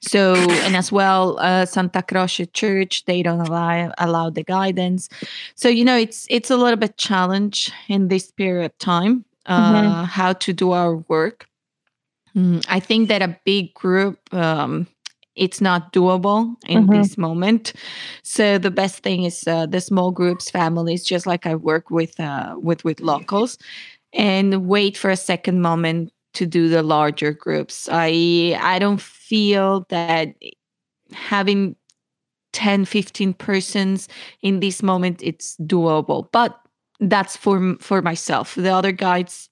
So, 0.00 0.34
and 0.34 0.76
as 0.76 0.90
well, 0.90 1.38
uh, 1.38 1.66
Santa 1.66 2.02
Croce 2.02 2.46
Church, 2.46 3.04
they 3.04 3.22
don't 3.22 3.40
allow 3.40 3.92
allow 3.98 4.30
the 4.30 4.42
guidance. 4.42 5.08
So, 5.54 5.68
you 5.68 5.84
know, 5.84 5.96
it's 5.96 6.26
it's 6.30 6.50
a 6.50 6.56
little 6.56 6.76
bit 6.76 6.96
challenge 6.96 7.72
in 7.88 8.08
this 8.08 8.30
period 8.30 8.66
of 8.66 8.78
time 8.78 9.24
uh, 9.46 9.72
mm-hmm. 9.72 10.04
how 10.04 10.32
to 10.34 10.52
do 10.52 10.72
our 10.72 10.96
work. 11.08 11.46
Mm, 12.34 12.64
I 12.68 12.80
think 12.80 13.08
that 13.08 13.22
a 13.22 13.38
big 13.44 13.74
group. 13.74 14.18
Um, 14.32 14.86
it's 15.34 15.62
not 15.62 15.94
doable 15.94 16.54
in 16.66 16.82
mm-hmm. 16.82 17.00
this 17.00 17.16
moment 17.16 17.72
so 18.22 18.58
the 18.58 18.70
best 18.70 18.98
thing 18.98 19.24
is 19.24 19.48
uh, 19.48 19.64
the 19.64 19.80
small 19.80 20.10
groups 20.10 20.50
families 20.50 21.02
just 21.02 21.26
like 21.26 21.46
i 21.46 21.54
work 21.54 21.90
with 21.90 22.20
uh, 22.20 22.54
with 22.60 22.84
with 22.84 23.00
locals 23.00 23.56
and 24.12 24.66
wait 24.66 24.94
for 24.94 25.10
a 25.10 25.16
second 25.16 25.62
moment 25.62 26.12
to 26.34 26.46
do 26.46 26.68
the 26.68 26.82
larger 26.82 27.32
groups. 27.32 27.88
I 27.90 28.58
I 28.60 28.78
don't 28.78 29.00
feel 29.00 29.86
that 29.88 30.34
having 31.12 31.76
10 32.52 32.84
15 32.84 33.34
persons 33.34 34.08
in 34.42 34.60
this 34.60 34.82
moment 34.82 35.22
it's 35.22 35.56
doable 35.62 36.28
but 36.32 36.60
that's 37.00 37.36
for 37.36 37.76
for 37.80 38.02
myself 38.02 38.54
the 38.54 38.72
other 38.72 38.92
guides 38.92 39.48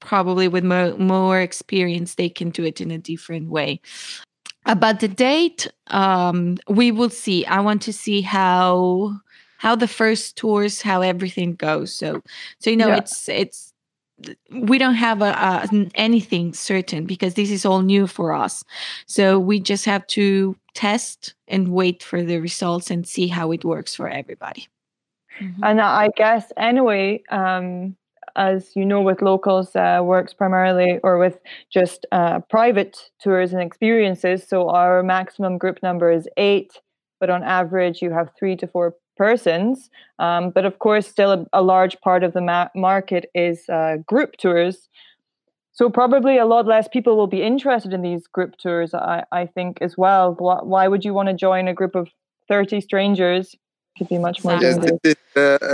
probably 0.00 0.48
with 0.48 0.64
more, 0.64 0.96
more 0.96 1.40
experience 1.40 2.14
they 2.14 2.28
can 2.28 2.50
do 2.50 2.64
it 2.64 2.80
in 2.80 2.90
a 2.90 2.98
different 2.98 3.50
way 3.50 3.80
about 4.64 5.00
the 5.00 5.08
date 5.08 5.70
um 5.88 6.56
we 6.68 6.90
will 6.90 7.10
see 7.10 7.44
i 7.46 7.60
want 7.60 7.82
to 7.82 7.92
see 7.92 8.20
how 8.22 9.14
how 9.58 9.76
the 9.76 9.88
first 9.88 10.36
tours 10.36 10.80
how 10.82 11.02
everything 11.02 11.54
goes 11.54 11.92
so 11.92 12.22
so 12.60 12.70
you 12.70 12.76
know 12.76 12.88
yeah. 12.88 12.96
it's 12.96 13.28
it's 13.28 13.72
we 14.50 14.78
don't 14.78 14.94
have 14.94 15.22
a, 15.22 15.30
a, 15.30 15.90
anything 15.94 16.52
certain 16.52 17.06
because 17.06 17.34
this 17.34 17.50
is 17.50 17.64
all 17.64 17.82
new 17.82 18.06
for 18.06 18.32
us. 18.32 18.64
So 19.06 19.38
we 19.38 19.60
just 19.60 19.84
have 19.84 20.06
to 20.08 20.56
test 20.74 21.34
and 21.46 21.68
wait 21.68 22.02
for 22.02 22.22
the 22.22 22.38
results 22.38 22.90
and 22.90 23.06
see 23.06 23.28
how 23.28 23.52
it 23.52 23.64
works 23.64 23.94
for 23.94 24.08
everybody. 24.08 24.68
Mm-hmm. 25.40 25.62
and 25.62 25.80
i 25.80 26.08
guess 26.16 26.50
anyway 26.56 27.22
um, 27.30 27.96
as 28.34 28.74
you 28.74 28.84
know 28.84 29.00
with 29.00 29.22
locals 29.22 29.74
uh, 29.76 30.00
works 30.02 30.34
primarily 30.34 30.98
or 31.04 31.18
with 31.18 31.38
just 31.70 32.06
uh, 32.10 32.40
private 32.50 33.10
tours 33.20 33.52
and 33.52 33.62
experiences. 33.62 34.44
So 34.46 34.68
our 34.70 35.02
maximum 35.02 35.58
group 35.58 35.82
number 35.82 36.10
is 36.10 36.28
eight 36.36 36.80
but 37.20 37.30
on 37.30 37.42
average 37.42 38.02
you 38.02 38.10
have 38.10 38.30
three 38.38 38.56
to 38.56 38.66
four 38.66 38.94
persons. 39.18 39.90
Um, 40.18 40.50
but 40.56 40.64
of 40.64 40.78
course, 40.78 41.06
still 41.06 41.32
a, 41.32 41.46
a 41.52 41.62
large 41.62 42.00
part 42.00 42.22
of 42.24 42.32
the 42.32 42.40
ma- 42.40 42.72
market 42.74 43.24
is 43.34 43.68
uh, 43.68 43.96
group 44.06 44.30
tours. 44.38 44.88
So 45.72 45.90
probably 45.90 46.38
a 46.38 46.46
lot 46.54 46.66
less 46.66 46.88
people 46.88 47.16
will 47.18 47.32
be 47.38 47.42
interested 47.42 47.92
in 47.92 48.02
these 48.02 48.26
group 48.26 48.56
tours. 48.62 48.94
I, 48.94 49.24
I 49.40 49.46
think 49.46 49.78
as 49.80 49.96
well. 49.96 50.34
Why, 50.38 50.58
why 50.62 50.88
would 50.88 51.04
you 51.04 51.14
want 51.18 51.28
to 51.28 51.34
join 51.34 51.68
a 51.68 51.74
group 51.74 51.94
of 51.94 52.08
thirty 52.48 52.80
strangers? 52.80 53.54
It 53.54 53.98
Could 53.98 54.08
be 54.08 54.18
much 54.18 54.42
more. 54.44 54.58
Yes, 54.60 54.78
this 54.78 54.98
is 55.12 55.16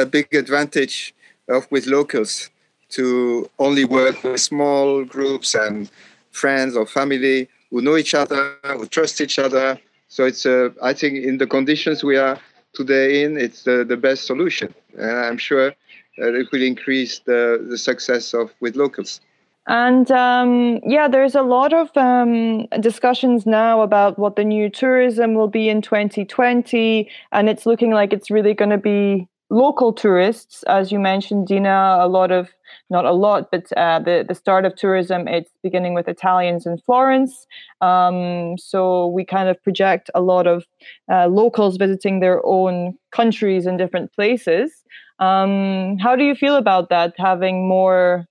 a 0.03 0.07
big 0.07 0.27
advantage 0.35 1.15
of 1.49 1.71
with 1.71 1.87
locals 1.87 2.51
to 2.97 3.49
only 3.59 3.85
work 3.85 4.17
with 4.25 4.41
small 4.41 5.05
groups 5.05 5.55
and 5.55 5.91
friends 6.31 6.77
or 6.77 6.85
family 6.87 7.49
who 7.71 7.81
know 7.81 7.97
each 7.97 8.15
other, 8.15 8.41
who 8.79 8.87
trust 8.87 9.21
each 9.21 9.39
other. 9.39 9.79
So 10.09 10.27
it's, 10.31 10.45
uh, 10.47 10.69
I 10.91 10.93
think, 10.93 11.13
in 11.29 11.39
the 11.39 11.47
conditions 11.47 12.05
we 12.05 12.17
are 12.17 12.39
today 12.75 13.25
in, 13.25 13.37
it's 13.37 13.63
the, 13.63 13.85
the 13.85 13.97
best 13.97 14.27
solution. 14.27 14.75
And 14.99 15.19
I'm 15.19 15.39
sure 15.39 15.75
it 16.17 16.49
will 16.53 16.63
increase 16.63 17.21
the, 17.21 17.65
the 17.69 17.79
success 17.79 18.35
of 18.35 18.53
with 18.61 18.77
locals. 18.77 19.21
And 19.67 20.11
um, 20.11 20.81
yeah, 20.87 21.09
there's 21.09 21.35
a 21.35 21.43
lot 21.43 21.73
of 21.73 21.97
um, 21.97 22.67
discussions 22.81 23.47
now 23.47 23.81
about 23.81 24.19
what 24.19 24.37
the 24.37 24.45
new 24.45 24.69
tourism 24.69 25.35
will 25.35 25.49
be 25.49 25.69
in 25.71 25.81
2020. 25.81 27.09
And 27.33 27.49
it's 27.49 27.65
looking 27.65 27.91
like 27.91 28.13
it's 28.13 28.31
really 28.31 28.53
going 28.53 28.71
to 28.71 28.79
be 28.79 29.27
local 29.49 29.93
tourists, 29.93 30.65
as 30.65 30.93
you 30.93 30.99
mentioned, 30.99 31.47
Dina. 31.47 31.99
A 32.01 32.09
lot 32.09 32.31
of, 32.31 32.51
not 32.91 33.05
a 33.05 33.13
lot, 33.13 33.51
but 33.51 33.73
uh, 33.77 33.99
the, 33.99 34.25
the 34.27 34.35
start 34.35 34.65
of 34.65 34.77
tourism, 34.77 35.27
it's 35.29 35.51
beginning 35.63 35.95
with 35.95 36.09
Italians 36.09 36.67
in 36.67 36.79
Florence. 36.79 37.47
Um, 37.81 38.57
so 38.59 39.09
we 39.09 39.25
kind 39.25 39.49
of 39.49 39.63
project 39.63 40.11
a 40.15 40.21
lot 40.21 40.47
of 40.47 40.65
uh, 41.11 41.27
locals 41.27 41.77
visiting 41.77 42.21
their 42.21 42.45
own 42.45 42.99
countries 43.13 43.67
in 43.67 43.77
different 43.77 44.13
places. 44.13 44.85
Um, 45.19 45.99
how 45.99 46.17
do 46.17 46.25
you 46.25 46.35
feel 46.35 46.57
about 46.57 46.89
that, 46.91 47.15
having 47.17 47.69
more 47.69 48.27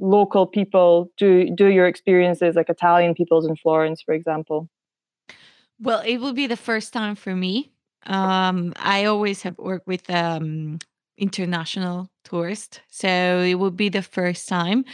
local 0.00 0.46
people 0.46 1.10
do 1.16 1.50
do 1.54 1.66
your 1.66 1.86
experiences 1.86 2.54
like 2.54 2.68
italian 2.68 3.14
peoples 3.14 3.46
in 3.46 3.56
florence 3.56 4.00
for 4.00 4.14
example 4.14 4.68
well 5.80 6.02
it 6.06 6.18
will 6.18 6.32
be 6.32 6.46
the 6.46 6.56
first 6.56 6.92
time 6.92 7.14
for 7.14 7.34
me 7.34 7.72
um 8.06 8.72
i 8.76 9.04
always 9.04 9.42
have 9.42 9.58
worked 9.58 9.86
with 9.86 10.08
um 10.10 10.78
international 11.18 12.10
tourist. 12.24 12.80
so 12.88 13.08
it 13.40 13.54
would 13.54 13.76
be 13.76 13.88
the 13.88 14.02
first 14.02 14.48
time 14.48 14.84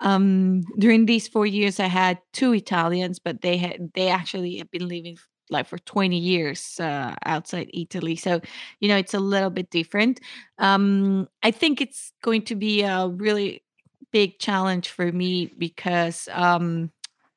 um 0.00 0.62
during 0.78 1.06
these 1.06 1.28
four 1.28 1.46
years 1.46 1.80
i 1.80 1.86
had 1.86 2.18
two 2.32 2.52
italians 2.52 3.18
but 3.18 3.42
they 3.42 3.56
had 3.56 3.90
they 3.94 4.08
actually 4.08 4.56
have 4.58 4.70
been 4.70 4.88
living 4.88 5.16
like 5.50 5.66
for 5.66 5.78
20 5.78 6.16
years 6.16 6.78
uh, 6.78 7.12
outside 7.26 7.68
Italy. 7.74 8.14
So, 8.14 8.40
you 8.78 8.88
know, 8.88 8.96
it's 8.96 9.14
a 9.14 9.18
little 9.18 9.50
bit 9.50 9.68
different. 9.70 10.20
Um, 10.58 11.28
I 11.42 11.50
think 11.50 11.80
it's 11.80 12.12
going 12.22 12.42
to 12.42 12.54
be 12.54 12.82
a 12.82 13.08
really 13.08 13.64
big 14.12 14.38
challenge 14.38 14.88
for 14.88 15.10
me 15.10 15.52
because 15.58 16.28
um, 16.32 16.90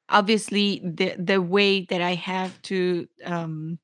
obviously 0.10 0.82
the 0.84 1.16
the 1.18 1.42
way 1.42 1.86
that 1.90 2.02
I 2.02 2.16
have 2.16 2.62
to 2.64 3.08
um, 3.26 3.80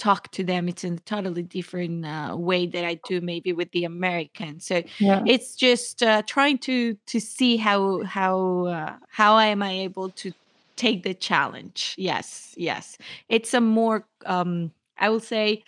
talk 0.00 0.30
to 0.32 0.42
them 0.42 0.68
it's 0.68 0.82
in 0.82 0.94
a 0.94 1.00
totally 1.00 1.42
different 1.42 2.06
uh, 2.06 2.34
way 2.36 2.66
that 2.66 2.84
I 2.84 2.98
do 3.06 3.20
maybe 3.20 3.52
with 3.52 3.70
the 3.72 3.84
Americans. 3.84 4.66
So 4.66 4.82
yeah. 4.98 5.22
it's 5.26 5.54
just 5.54 6.02
uh, 6.02 6.22
trying 6.22 6.58
to 6.58 6.96
to 7.06 7.20
see 7.20 7.56
how 7.56 8.02
how 8.04 8.66
uh, 8.66 8.96
how 9.08 9.38
am 9.38 9.62
I 9.62 9.72
able 9.72 10.08
to 10.22 10.32
take 10.76 11.02
the 11.02 11.14
challenge. 11.14 11.94
Yes, 11.98 12.54
yes, 12.56 12.96
it's 13.28 13.52
a 13.52 13.60
more 13.60 14.06
um, 14.24 14.72
I 14.98 15.10
will 15.10 15.20
say 15.20 15.62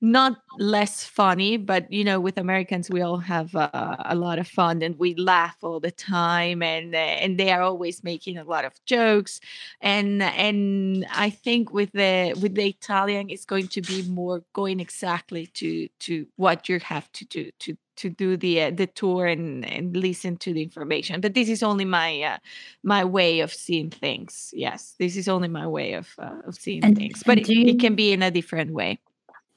not 0.00 0.42
less 0.58 1.04
funny 1.04 1.56
but 1.56 1.90
you 1.90 2.04
know 2.04 2.20
with 2.20 2.36
americans 2.36 2.90
we 2.90 3.00
all 3.00 3.16
have 3.16 3.54
uh, 3.56 3.96
a 4.04 4.14
lot 4.14 4.38
of 4.38 4.46
fun 4.46 4.82
and 4.82 4.98
we 4.98 5.14
laugh 5.14 5.56
all 5.62 5.80
the 5.80 5.90
time 5.90 6.62
and 6.62 6.94
uh, 6.94 6.98
and 6.98 7.38
they 7.38 7.50
are 7.50 7.62
always 7.62 8.04
making 8.04 8.36
a 8.36 8.44
lot 8.44 8.64
of 8.64 8.72
jokes. 8.84 9.40
And 9.80 10.22
and 10.22 11.06
i 11.10 11.30
think 11.30 11.72
with 11.72 11.92
the 11.92 12.36
with 12.42 12.54
the 12.54 12.68
italian 12.68 13.30
it's 13.30 13.46
going 13.46 13.68
to 13.68 13.80
be 13.80 14.02
more 14.08 14.42
going 14.52 14.80
exactly 14.80 15.46
to 15.48 15.88
to 16.00 16.26
what 16.36 16.68
you 16.68 16.78
have 16.80 17.10
to 17.12 17.24
do 17.24 17.50
to 17.60 17.76
to 17.96 18.10
do 18.10 18.36
the 18.36 18.62
uh, 18.62 18.70
the 18.70 18.86
tour 18.86 19.26
and 19.26 19.64
and 19.64 19.96
listen 19.96 20.36
to 20.36 20.52
the 20.52 20.62
information. 20.62 21.22
But 21.22 21.32
this 21.32 21.48
is 21.48 21.62
only 21.62 21.86
my 21.86 22.20
uh, 22.20 22.38
my 22.82 23.04
way 23.04 23.40
of 23.40 23.52
seeing 23.52 23.90
things. 23.90 24.50
Yes 24.52 24.94
this 24.98 25.16
is 25.16 25.28
only 25.28 25.48
my 25.48 25.66
way 25.66 25.94
of 25.94 26.08
uh, 26.18 26.40
of 26.46 26.56
seeing 26.56 26.84
and, 26.84 26.96
things. 26.96 27.22
But 27.24 27.38
it, 27.38 27.48
you, 27.48 27.66
it 27.66 27.80
can 27.80 27.94
be 27.94 28.12
in 28.12 28.22
a 28.22 28.30
different 28.30 28.72
way 28.72 28.98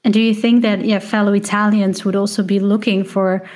and 0.03 0.13
do 0.13 0.21
you 0.21 0.33
think 0.33 0.61
that 0.61 0.85
yeah, 0.85 0.99
fellow 0.99 1.33
Italians 1.33 2.05
would 2.05 2.15
also 2.15 2.43
be 2.43 2.59
looking 2.59 3.03
for 3.03 3.47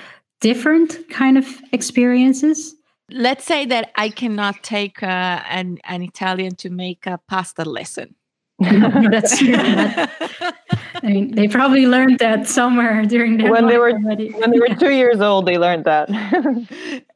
different 0.42 0.98
kind 1.10 1.38
of 1.38 1.48
experiences? 1.72 2.76
Let's 3.10 3.46
say 3.46 3.66
that 3.66 3.92
I 3.96 4.10
cannot 4.10 4.64
take 4.64 5.02
uh, 5.04 5.42
an 5.50 5.80
an 5.86 6.02
Italian 6.02 6.56
to 6.56 6.70
make 6.70 7.06
a 7.06 7.20
pasta 7.28 7.64
lesson. 7.64 8.16
That's 8.60 9.40
true. 9.40 9.56
I 9.56 11.08
mean, 11.08 11.36
they 11.36 11.48
probably 11.48 11.86
learned 11.86 12.20
that 12.20 12.48
somewhere 12.48 13.06
during 13.06 13.38
their 13.38 13.52
when 13.52 13.68
they 13.68 13.78
were 13.78 13.92
already. 13.92 14.32
when 14.32 14.52
they 14.52 14.60
were 14.60 14.76
two 14.80 14.92
years 14.92 15.20
old. 15.22 15.46
They 15.46 15.58
learned 15.58 15.86
that. 15.86 16.10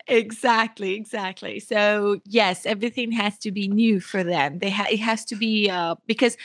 exactly, 0.07 0.93
exactly. 0.93 1.59
So 1.59 2.19
yes, 2.25 2.65
everything 2.65 3.11
has 3.13 3.37
to 3.39 3.51
be 3.51 3.67
new 3.67 3.99
for 3.99 4.23
them. 4.23 4.59
They 4.59 4.69
ha- 4.69 4.87
it 4.91 4.99
has 4.99 5.23
to 5.25 5.35
be 5.35 5.69
uh, 5.69 5.95
because 6.05 6.37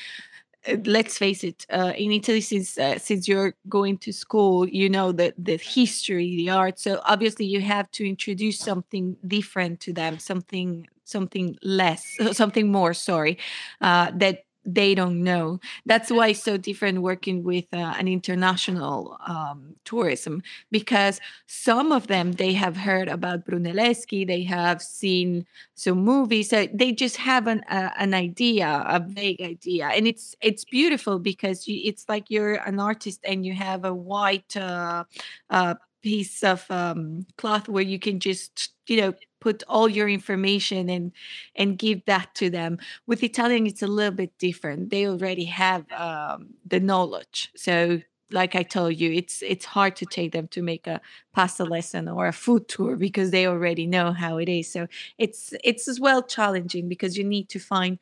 let's 0.85 1.19
face 1.19 1.43
it 1.43 1.67
uh, 1.71 1.93
in 1.97 2.13
italy 2.13 2.41
since 2.41 2.79
uh, 2.79 2.99
since 2.99 3.27
you're 3.27 3.55
going 3.69 3.99
to 3.99 4.13
school 4.13 4.69
you 4.69 4.89
know 4.89 5.13
the 5.13 5.35
the 5.39 5.57
history 5.57 6.37
the 6.37 6.51
art 6.51 6.79
so 6.79 7.01
obviously 7.05 7.45
you 7.47 7.61
have 7.61 7.91
to 7.91 8.09
introduce 8.09 8.59
something 8.59 9.17
different 9.27 9.81
to 9.81 9.93
them 9.93 10.19
something 10.19 10.87
something 11.05 11.57
less 11.63 12.17
something 12.33 12.71
more 12.71 12.95
sorry 12.95 13.39
uh, 13.81 14.11
that 14.15 14.45
they 14.65 14.95
don't 14.95 15.23
know. 15.23 15.61
That's 15.87 16.11
why 16.11 16.29
it's 16.29 16.43
so 16.43 16.57
different 16.57 17.03
working 17.03 17.43
with 17.43 17.65
uh, 17.73 17.95
an 17.99 18.09
international 18.09 19.19
um, 19.27 19.75
tourism 19.85 20.43
because 20.71 21.21
some 21.47 21.93
of 21.93 22.07
them 22.07 22.33
they 22.33 22.53
have 22.53 22.77
heard 22.77 23.09
about 23.09 23.45
Brunelleschi, 23.45 24.27
they 24.27 24.43
have 24.45 24.81
seen 24.81 25.47
some 25.75 25.99
movies, 25.99 26.51
so 26.51 26.69
they 26.73 26.93
just 26.93 27.17
have 27.17 27.47
an 27.47 27.63
uh, 27.69 27.91
an 27.99 28.15
idea, 28.15 28.85
a 28.87 29.01
vague 29.01 29.41
idea, 29.41 29.89
and 29.89 30.07
it's 30.07 30.35
it's 30.41 30.65
beautiful 30.65 31.19
because 31.19 31.67
you, 31.67 31.81
it's 31.85 32.09
like 32.09 32.31
you're 32.31 32.55
an 32.55 32.79
artist 32.79 33.21
and 33.25 33.45
you 33.45 33.55
have 33.55 33.85
a 33.85 33.95
white 33.95 34.57
uh, 34.57 35.05
uh 35.51 35.75
piece 36.03 36.43
of 36.43 36.69
um, 36.71 37.27
cloth 37.39 37.69
where 37.69 37.83
you 37.85 37.99
can 37.99 38.21
just 38.21 38.71
you 38.89 39.01
know 39.01 39.15
put 39.43 39.63
all 39.69 39.89
your 39.89 40.09
information 40.09 40.89
and 40.89 41.13
and 41.61 41.79
give 41.79 42.05
that 42.07 42.29
to 42.37 42.49
them. 42.59 42.79
With 43.07 43.23
italian 43.31 43.67
it's 43.67 43.83
a 43.83 43.95
little 43.99 44.17
bit 44.23 44.33
different. 44.39 44.91
They 44.91 45.07
already 45.07 45.47
have 45.47 45.83
um, 45.93 46.39
the 46.73 46.81
knowledge. 46.81 47.51
So 47.57 48.01
like 48.41 48.55
i 48.55 48.63
told 48.63 48.95
you 49.03 49.13
it's 49.13 49.43
it's 49.43 49.67
hard 49.77 49.95
to 49.95 50.07
take 50.07 50.33
them 50.33 50.49
to 50.49 50.63
make 50.63 50.87
a 50.87 51.03
pasta 51.35 51.65
lesson 51.65 52.09
or 52.09 52.27
a 52.27 52.33
food 52.45 52.67
tour 52.67 52.97
because 52.97 53.31
they 53.31 53.47
already 53.47 53.87
know 53.87 54.13
how 54.13 54.39
it 54.39 54.49
is. 54.49 54.67
So 54.73 54.87
it's 55.19 55.53
it's 55.71 55.87
as 55.93 55.99
well 56.07 56.23
challenging 56.37 56.89
because 56.89 57.19
you 57.19 57.25
need 57.25 57.49
to 57.51 57.59
find 57.59 57.99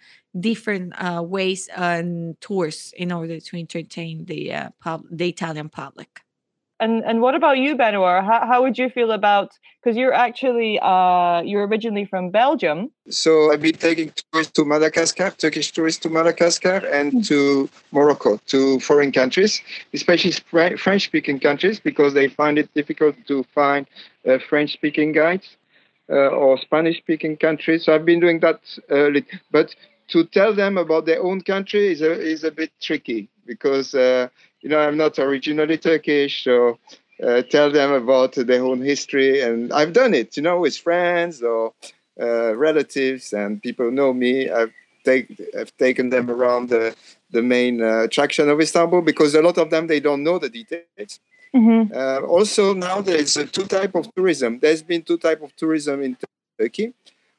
different 0.49 0.93
uh, 1.07 1.23
ways 1.37 1.69
and 1.77 2.41
tours 2.41 2.93
in 2.97 3.11
order 3.19 3.41
to 3.41 3.53
entertain 3.65 4.27
the 4.27 4.43
uh, 4.61 4.69
pub- 4.85 5.09
the 5.11 5.29
italian 5.35 5.69
public 5.69 6.13
and 6.81 7.05
and 7.05 7.21
what 7.21 7.35
about 7.35 7.59
you, 7.59 7.77
Benoit? 7.77 8.25
How, 8.25 8.47
how 8.47 8.63
would 8.63 8.79
you 8.79 8.89
feel 8.91 9.11
about 9.13 9.51
because 9.83 9.97
you're 9.97 10.13
actually 10.13 10.79
uh, 10.81 11.41
you're 11.43 11.67
originally 11.67 12.05
from 12.05 12.31
Belgium. 12.31 12.91
So 13.09 13.53
I've 13.53 13.63
been 13.63 13.75
taking 13.75 14.13
tourists 14.33 14.53
to 14.53 14.65
Madagascar, 14.65 15.31
Turkish 15.31 15.73
tourists 15.73 16.03
to 16.03 16.11
Madagascar, 16.11 16.87
and 16.93 17.13
mm. 17.13 17.29
to 17.29 17.69
Morocco, 17.93 18.39
to 18.47 18.79
foreign 18.81 19.13
countries, 19.13 19.63
especially 19.95 20.33
French-speaking 20.77 21.41
countries, 21.41 21.81
because 21.81 22.15
they 22.15 22.29
find 22.29 22.59
it 22.59 22.73
difficult 22.75 23.17
to 23.27 23.45
find 23.55 23.87
uh, 24.29 24.39
French-speaking 24.49 25.13
guides 25.13 25.57
uh, 26.11 26.29
or 26.29 26.59
Spanish-speaking 26.59 27.39
countries. 27.39 27.85
So 27.85 27.95
I've 27.95 28.05
been 28.05 28.21
doing 28.21 28.41
that, 28.41 28.61
uh, 28.91 29.21
but 29.51 29.75
to 30.09 30.25
tell 30.25 30.55
them 30.55 30.77
about 30.77 31.07
their 31.07 31.23
own 31.23 31.41
country 31.41 31.93
is 31.93 32.03
a 32.03 32.13
is 32.13 32.45
a 32.45 32.51
bit 32.51 32.73
tricky 32.81 33.29
because 33.47 33.95
uh, 33.95 34.29
you 34.63 34.69
know, 34.69 34.79
I'm 34.79 34.97
not 34.97 35.19
originally 35.19 35.79
Turkish, 35.79 36.45
so 36.45 36.79
uh, 37.23 37.43
tell 37.43 37.71
them 37.71 37.93
about 37.93 38.35
their 38.35 38.63
own 38.63 38.81
history. 38.81 39.41
And 39.41 39.73
I've 39.73 39.93
done 39.93 40.15
it, 40.15 40.37
you 40.37 40.43
know, 40.43 40.61
with 40.61 40.77
friends 40.77 41.43
or 41.43 41.73
uh, 42.21 42.55
relatives, 42.55 43.33
and 43.33 43.63
people 43.63 43.91
know 43.91 44.13
me. 44.13 44.51
I've, 44.51 44.73
take, 45.05 45.41
I've 45.59 45.75
taken 45.77 46.11
them 46.11 46.31
around 46.31 46.69
the, 46.69 46.95
the 47.31 47.43
main 47.43 47.83
uh, 47.83 48.03
attraction 48.03 48.49
of 48.49 48.61
Istanbul 48.61 49.03
because 49.03 49.35
a 49.35 49.43
lot 49.43 49.59
of 49.59 49.71
them, 49.71 49.87
they 49.87 50.01
don't 50.01 50.23
know 50.23 50.39
the 50.39 50.51
details. 50.51 51.21
Mm-hmm. 51.55 51.93
Uh, 51.95 52.27
also, 52.27 52.75
now 52.75 53.01
there's 53.01 53.35
two 53.35 53.65
type 53.65 53.95
of 53.95 54.15
tourism. 54.15 54.59
There's 54.61 54.83
been 54.83 55.03
two 55.03 55.19
type 55.19 55.43
of 55.43 55.55
tourism 55.57 56.03
in 56.03 56.17
Turkey. 56.59 56.93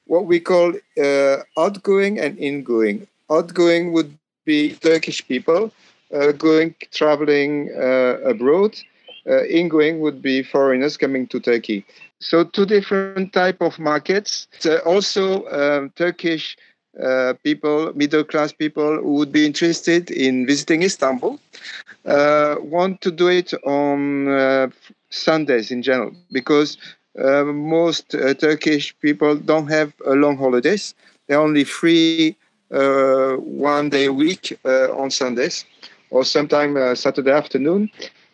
What 0.06 0.26
we 0.26 0.40
call 0.40 0.74
uh, 1.02 1.38
outgoing 1.58 2.20
and 2.20 2.38
ingoing. 2.38 3.08
Outgoing 3.30 3.94
would 3.94 4.18
be 4.44 4.74
Turkish 4.74 5.26
people 5.26 5.72
going 6.38 6.76
traveling 6.92 7.70
uh, 7.76 8.18
abroad. 8.24 8.76
Uh, 9.28 9.46
ingoing 9.46 10.00
would 10.00 10.22
be 10.22 10.42
foreigners 10.42 10.98
coming 10.98 11.28
to 11.28 11.40
Turkey. 11.40 11.86
So 12.20 12.44
two 12.44 12.66
different 12.66 13.34
type 13.34 13.62
of 13.62 13.78
markets. 13.78 14.48
also 14.86 15.46
um, 15.50 15.92
Turkish 15.96 16.58
uh, 17.02 17.34
people, 17.44 17.94
middle 17.94 18.24
class 18.24 18.52
people 18.52 18.98
who 18.98 19.14
would 19.14 19.32
be 19.32 19.46
interested 19.46 20.12
in 20.12 20.46
visiting 20.46 20.84
Istanbul, 20.84 21.40
uh, 22.06 22.56
want 22.60 23.00
to 23.02 23.12
do 23.12 23.28
it 23.28 23.54
on 23.64 24.28
uh, 24.28 24.68
Sundays 25.10 25.72
in 25.72 25.82
general 25.82 26.14
because 26.32 26.78
most 27.16 28.12
Turkish 28.40 28.98
people 29.02 29.36
don't 29.36 29.68
have 29.68 29.94
long 30.06 30.38
holidays. 30.38 30.96
They're 31.28 31.40
only 31.40 31.66
free 31.66 32.38
one 32.70 33.90
day 33.90 34.06
a 34.06 34.14
week 34.14 34.58
on 34.66 35.12
Sundays 35.12 35.66
or 36.12 36.24
sometime 36.24 36.78
uh, 36.78 36.94
Saturday 36.94 37.32
afternoon. 37.32 37.90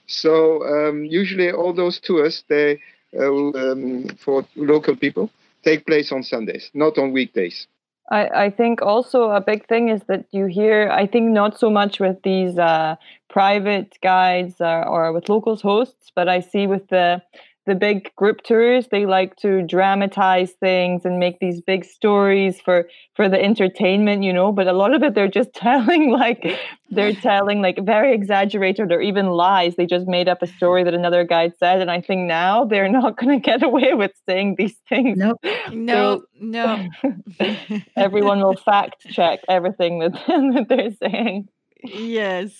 So 0.08 0.64
um, 0.66 1.06
usually 1.06 1.52
all 1.52 1.74
those 1.74 2.00
tours 2.00 2.44
they 2.50 2.80
uh, 3.18 3.32
um, 3.32 4.10
for 4.20 4.46
local 4.56 4.96
people 4.96 5.30
take 5.64 5.86
place 5.86 6.12
on 6.12 6.24
Sundays, 6.24 6.70
not 6.74 6.98
on 6.98 7.14
weekdays. 7.14 7.68
I, 8.10 8.46
I 8.46 8.50
think 8.50 8.82
also 8.82 9.32
a 9.32 9.42
big 9.42 9.68
thing 9.68 9.90
is 9.90 10.02
that 10.08 10.26
you 10.32 10.46
hear, 10.46 10.90
I 10.90 11.08
think 11.08 11.32
not 11.32 11.60
so 11.60 11.70
much 11.70 12.00
with 12.00 12.22
these 12.24 12.58
uh, 12.58 12.96
private 13.30 13.98
guides 14.02 14.62
uh, 14.62 14.84
or 14.88 15.12
with 15.12 15.28
locals 15.28 15.62
hosts, 15.62 16.12
but 16.16 16.30
I 16.30 16.40
see 16.40 16.68
with 16.68 16.88
the 16.88 17.22
the 17.68 17.76
big 17.76 18.14
group 18.16 18.42
tours 18.42 18.88
they 18.90 19.06
like 19.06 19.36
to 19.36 19.62
dramatize 19.62 20.52
things 20.54 21.06
and 21.06 21.20
make 21.20 21.40
these 21.40 21.62
big 21.62 21.86
stories 21.86 22.60
for 22.62 22.88
for 23.16 23.30
the 23.30 23.40
entertainment 23.42 24.24
you 24.24 24.34
know 24.34 24.52
but 24.52 24.68
a 24.68 24.74
lot 24.74 24.96
of 24.96 25.04
it 25.04 25.14
they're 25.14 25.28
just 25.28 25.54
telling 25.54 26.10
like 26.10 26.58
they're 26.90 27.14
telling 27.14 27.62
like 27.62 27.78
very 27.84 28.14
exaggerated 28.14 28.92
or 28.92 29.02
even 29.02 29.28
lies. 29.28 29.76
They 29.76 29.86
just 29.86 30.08
made 30.08 30.30
up 30.30 30.42
a 30.42 30.48
story 30.48 30.86
that 30.86 30.94
another 30.94 31.26
guide 31.26 31.54
said 31.60 31.82
and 31.82 31.92
i 31.92 32.02
think 32.02 32.28
now 32.28 32.66
they're 32.66 32.90
not 33.00 33.18
going 33.18 33.40
to 33.40 33.46
get 33.46 33.62
away 33.62 33.94
with 33.94 34.12
saying 34.28 34.56
these 34.58 34.78
things. 34.90 35.18
Nope. 35.18 35.40
no 35.72 36.24
no 36.40 36.88
everyone 37.96 38.40
will 38.40 38.56
fact 38.56 39.06
check 39.10 39.42
everything 39.50 40.00
that, 40.00 40.14
that 40.14 40.66
they're 40.70 40.92
saying. 40.92 41.50
Yes 41.84 42.52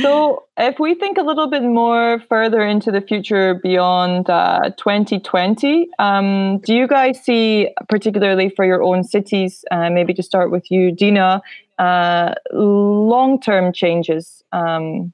so, 0.00 0.44
if 0.58 0.78
we 0.78 0.94
think 0.94 1.18
a 1.18 1.22
little 1.22 1.48
bit 1.48 1.62
more 1.62 2.20
further 2.28 2.62
into 2.62 2.90
the 2.90 3.00
future 3.00 3.54
beyond 3.62 4.28
uh, 4.28 4.70
2020, 4.76 5.88
um, 5.98 6.58
do 6.58 6.74
you 6.74 6.86
guys 6.86 7.22
see, 7.22 7.70
particularly 7.88 8.50
for 8.50 8.64
your 8.64 8.82
own 8.82 9.04
cities, 9.04 9.64
uh, 9.70 9.90
maybe 9.90 10.12
to 10.14 10.22
start 10.22 10.50
with 10.50 10.70
you, 10.70 10.92
Dina, 10.92 11.40
uh, 11.78 12.34
long 12.52 13.40
term 13.40 13.72
changes 13.72 14.42
um, 14.52 15.12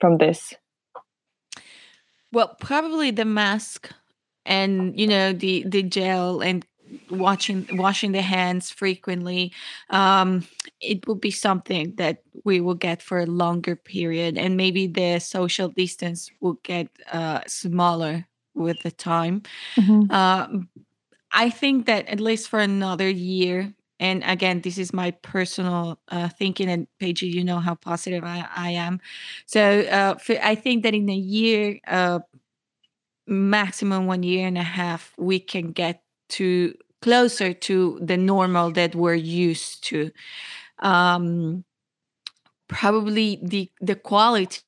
from 0.00 0.18
this? 0.18 0.54
Well, 2.32 2.56
probably 2.60 3.10
the 3.10 3.24
mask 3.24 3.90
and 4.44 4.98
you 4.98 5.06
know 5.06 5.32
the 5.32 5.62
the 5.66 5.82
gel 5.82 6.40
and 6.40 6.64
watching 7.10 7.66
washing 7.72 8.12
the 8.12 8.22
hands 8.22 8.70
frequently 8.70 9.52
um, 9.90 10.46
it 10.80 11.06
will 11.06 11.14
be 11.14 11.30
something 11.30 11.94
that 11.96 12.22
we 12.44 12.60
will 12.60 12.74
get 12.74 13.02
for 13.02 13.20
a 13.20 13.26
longer 13.26 13.76
period 13.76 14.38
and 14.38 14.56
maybe 14.56 14.86
the 14.86 15.18
social 15.18 15.68
distance 15.68 16.30
will 16.40 16.58
get 16.62 16.88
uh, 17.12 17.40
smaller 17.46 18.26
with 18.54 18.80
the 18.82 18.90
time 18.90 19.42
mm-hmm. 19.76 20.10
uh, 20.10 20.46
i 21.32 21.50
think 21.50 21.86
that 21.86 22.06
at 22.08 22.20
least 22.20 22.48
for 22.48 22.58
another 22.58 23.08
year 23.08 23.72
and 24.00 24.22
again 24.24 24.60
this 24.60 24.78
is 24.78 24.92
my 24.92 25.10
personal 25.10 25.98
uh, 26.08 26.28
thinking 26.28 26.68
and 26.68 26.86
Paige 26.98 27.22
you 27.22 27.44
know 27.44 27.58
how 27.58 27.74
positive 27.74 28.24
i, 28.24 28.46
I 28.54 28.70
am 28.70 29.00
so 29.46 29.80
uh, 29.80 30.14
i 30.42 30.54
think 30.54 30.82
that 30.82 30.94
in 30.94 31.08
a 31.08 31.14
year 31.14 31.78
uh, 31.86 32.20
maximum 33.26 34.06
one 34.06 34.22
year 34.22 34.46
and 34.46 34.58
a 34.58 34.62
half 34.62 35.12
we 35.18 35.38
can 35.38 35.72
get 35.72 36.02
to 36.30 36.74
closer 37.02 37.52
to 37.52 37.98
the 38.02 38.16
normal 38.16 38.72
that 38.72 38.94
we're 38.94 39.14
used 39.14 39.84
to. 39.88 40.10
Um, 40.80 41.64
probably 42.68 43.38
the 43.42 43.70
the 43.80 43.94
quality 43.96 44.62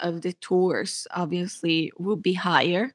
of 0.00 0.22
the 0.22 0.32
tours 0.40 1.06
obviously 1.14 1.92
will 1.98 2.16
be 2.16 2.34
higher 2.34 2.94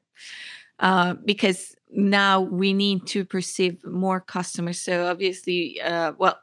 uh, 0.80 1.14
because 1.24 1.74
now 1.90 2.40
we 2.40 2.72
need 2.72 3.06
to 3.06 3.24
perceive 3.24 3.84
more 3.84 4.20
customers. 4.20 4.80
So 4.80 5.06
obviously 5.06 5.80
uh, 5.80 6.12
well 6.18 6.38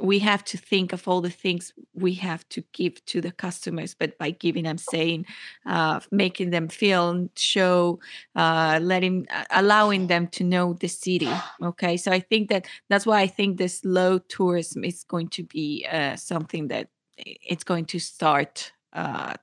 we 0.00 0.18
have 0.18 0.44
to 0.44 0.56
think 0.56 0.92
of 0.92 1.06
all 1.06 1.20
the 1.20 1.30
things 1.30 1.72
we 1.94 2.14
have 2.14 2.48
to 2.48 2.62
give 2.72 3.04
to 3.06 3.20
the 3.20 3.30
customers 3.30 3.94
but 3.94 4.16
by 4.18 4.30
giving 4.30 4.64
them 4.64 4.78
saying 4.78 5.24
uh, 5.66 6.00
making 6.10 6.50
them 6.50 6.68
feel 6.68 7.28
show 7.36 7.98
uh, 8.34 8.78
letting 8.82 9.26
uh, 9.30 9.44
allowing 9.50 10.06
them 10.06 10.26
to 10.26 10.44
know 10.44 10.72
the 10.74 10.88
city 10.88 11.30
okay 11.62 11.96
so 11.96 12.10
i 12.10 12.20
think 12.20 12.48
that 12.48 12.66
that's 12.88 13.06
why 13.06 13.20
i 13.20 13.26
think 13.26 13.56
this 13.56 13.84
low 13.84 14.18
tourism 14.18 14.84
is 14.84 15.04
going 15.04 15.28
to 15.28 15.42
be 15.44 15.86
uh, 15.90 16.16
something 16.16 16.68
that 16.68 16.88
it's 17.16 17.64
going 17.64 17.84
to 17.84 17.98
start 17.98 18.72
uh, 18.92 19.34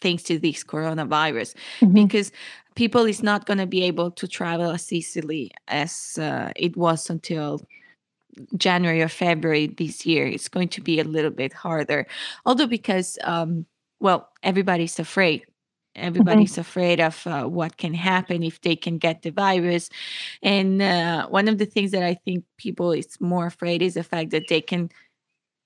thanks 0.00 0.22
to 0.24 0.38
this 0.38 0.64
coronavirus 0.64 1.54
mm-hmm. 1.80 1.92
because 1.92 2.32
people 2.74 3.04
is 3.06 3.22
not 3.22 3.46
going 3.46 3.58
to 3.58 3.66
be 3.66 3.82
able 3.82 4.10
to 4.10 4.28
travel 4.28 4.70
as 4.70 4.92
easily 4.92 5.50
as 5.68 6.18
uh, 6.20 6.52
it 6.56 6.76
was 6.76 7.10
until 7.10 7.60
January 8.56 9.02
or 9.02 9.08
February 9.08 9.66
this 9.66 10.06
year, 10.06 10.26
it's 10.26 10.48
going 10.48 10.68
to 10.68 10.80
be 10.80 11.00
a 11.00 11.04
little 11.04 11.30
bit 11.30 11.52
harder. 11.52 12.06
Although, 12.44 12.66
because, 12.66 13.18
um, 13.24 13.66
well, 14.00 14.28
everybody's 14.42 14.98
afraid. 14.98 15.44
Everybody's 15.96 16.52
mm-hmm. 16.52 16.60
afraid 16.60 17.00
of 17.00 17.26
uh, 17.26 17.44
what 17.44 17.76
can 17.76 17.94
happen 17.94 18.42
if 18.42 18.60
they 18.60 18.76
can 18.76 18.98
get 18.98 19.22
the 19.22 19.30
virus. 19.30 19.90
And 20.42 20.80
uh, 20.80 21.26
one 21.28 21.48
of 21.48 21.58
the 21.58 21.66
things 21.66 21.90
that 21.90 22.04
I 22.04 22.14
think 22.14 22.44
people 22.56 22.92
is 22.92 23.20
more 23.20 23.46
afraid 23.46 23.82
is 23.82 23.94
the 23.94 24.04
fact 24.04 24.30
that 24.30 24.48
they 24.48 24.60
can, 24.60 24.90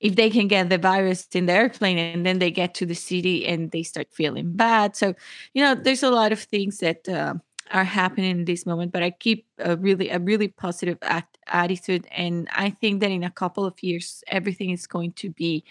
if 0.00 0.16
they 0.16 0.30
can 0.30 0.48
get 0.48 0.70
the 0.70 0.78
virus 0.78 1.28
in 1.34 1.46
the 1.46 1.52
airplane 1.52 1.98
and 1.98 2.24
then 2.24 2.38
they 2.38 2.50
get 2.50 2.72
to 2.74 2.86
the 2.86 2.94
city 2.94 3.46
and 3.46 3.70
they 3.72 3.82
start 3.82 4.08
feeling 4.10 4.52
bad. 4.56 4.96
So, 4.96 5.14
you 5.52 5.62
know, 5.62 5.74
there's 5.74 6.02
a 6.02 6.10
lot 6.10 6.32
of 6.32 6.40
things 6.40 6.78
that. 6.78 7.08
Uh, 7.08 7.34
are 7.70 7.84
happening 7.84 8.30
in 8.30 8.44
this 8.44 8.66
moment 8.66 8.92
but 8.92 9.02
i 9.02 9.10
keep 9.10 9.46
a 9.58 9.76
really 9.76 10.10
a 10.10 10.18
really 10.18 10.48
positive 10.48 10.98
act, 11.02 11.38
attitude 11.46 12.06
and 12.10 12.48
i 12.52 12.70
think 12.70 13.00
that 13.00 13.10
in 13.10 13.24
a 13.24 13.30
couple 13.30 13.64
of 13.64 13.82
years 13.82 14.22
everything 14.28 14.70
is 14.70 14.86
going 14.86 15.12
to 15.12 15.30
be 15.30 15.64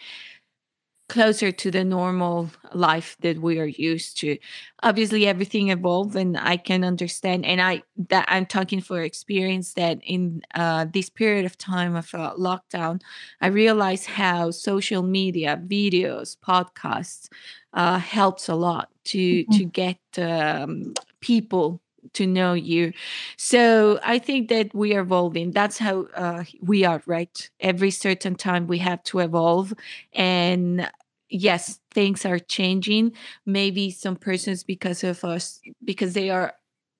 closer 1.11 1.51
to 1.51 1.69
the 1.69 1.83
normal 1.83 2.49
life 2.73 3.17
that 3.19 3.37
we 3.41 3.59
are 3.59 3.65
used 3.65 4.17
to 4.17 4.37
obviously 4.81 5.27
everything 5.27 5.67
evolved 5.69 6.15
and 6.15 6.37
i 6.37 6.55
can 6.55 6.85
understand 6.85 7.45
and 7.45 7.61
i 7.61 7.83
that 8.07 8.23
i'm 8.29 8.45
talking 8.45 8.79
for 8.79 9.01
experience 9.01 9.73
that 9.73 9.99
in 10.03 10.41
uh, 10.55 10.85
this 10.93 11.09
period 11.09 11.43
of 11.45 11.57
time 11.57 11.97
of 11.97 12.15
uh, 12.15 12.33
lockdown 12.39 13.01
i 13.41 13.47
realized 13.47 14.05
how 14.05 14.49
social 14.51 15.03
media 15.03 15.61
videos 15.67 16.37
podcasts 16.37 17.27
uh, 17.73 17.99
helps 17.99 18.47
a 18.47 18.55
lot 18.55 18.87
to 19.03 19.43
mm-hmm. 19.43 19.57
to 19.57 19.65
get 19.65 19.99
um, 20.17 20.93
people 21.19 21.81
to 22.13 22.25
know 22.25 22.53
you. 22.53 22.93
So 23.37 23.99
I 24.03 24.19
think 24.19 24.49
that 24.49 24.73
we 24.73 24.95
are 24.95 25.01
evolving. 25.01 25.51
That's 25.51 25.77
how 25.77 26.07
uh, 26.15 26.43
we 26.59 26.83
are, 26.83 27.01
right? 27.05 27.49
Every 27.59 27.91
certain 27.91 28.35
time 28.35 28.67
we 28.67 28.79
have 28.79 29.03
to 29.03 29.19
evolve. 29.19 29.73
And 30.13 30.89
yes, 31.31 31.79
things 31.91 32.25
are 32.25 32.39
changing. 32.39 33.13
Maybe 33.45 33.91
some 33.91 34.15
persons, 34.17 34.63
because 34.63 35.03
of 35.03 35.23
us, 35.25 35.61
because 35.85 36.13
they 36.13 36.29
are 36.29 36.53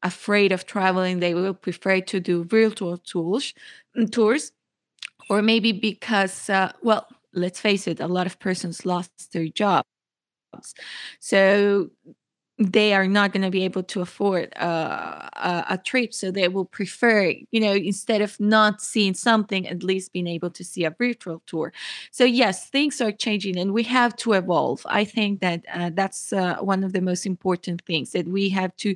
afraid 0.04 0.52
of 0.52 0.66
traveling, 0.66 1.20
they 1.20 1.34
will 1.36 1.54
prefer 1.54 2.02
to 2.02 2.20
do 2.20 2.44
virtual 2.46 2.98
tools, 2.98 3.54
mm, 3.98 4.12
tours. 4.12 4.52
Or 5.30 5.42
maybe 5.42 5.72
because, 5.74 6.50
uh, 6.50 6.74
well, 6.84 7.08
let's 7.34 7.60
face 7.60 7.88
it, 7.88 8.00
a 8.00 8.08
lot 8.08 8.28
of 8.28 8.40
persons 8.40 8.86
lost 8.86 9.34
their 9.34 9.48
jobs. 9.48 9.88
So 11.20 11.90
they 12.62 12.94
are 12.94 13.08
not 13.08 13.34
going 13.34 13.42
to 13.42 13.50
be 13.50 13.64
able 13.64 13.82
to 13.82 14.02
afford 14.02 14.54
uh, 14.58 15.30
a, 15.34 15.66
a, 15.70 15.78
trip 15.78 16.14
so 16.14 16.30
they 16.30 16.48
will 16.48 16.66
prefer 16.66 17.34
you 17.52 17.60
know 17.60 17.74
instead 17.74 18.22
of 18.22 18.40
not 18.40 18.82
seeing 18.82 19.14
something 19.14 19.68
at 19.68 19.84
least 19.84 20.14
being 20.14 20.28
able 20.28 20.50
to 20.50 20.64
see 20.64 20.84
a 20.84 20.92
virtual 20.92 21.42
tour. 21.48 21.74
So 22.12 22.24
yes 22.24 22.70
things 22.70 23.02
are 23.02 23.12
changing 23.12 23.58
and 23.58 23.74
we 23.74 23.84
have 23.84 24.16
to 24.18 24.34
evolve. 24.34 24.86
I 24.86 25.06
think 25.06 25.42
that 25.42 25.66
uh, 25.74 25.92
that's 25.94 26.34
uh, 26.34 26.58
one 26.58 26.84
of 26.84 26.94
the 26.94 27.02
most 27.02 27.26
important 27.26 27.82
things 27.86 28.12
that 28.12 28.28
we 28.28 28.50
have 28.50 28.76
to 28.78 28.96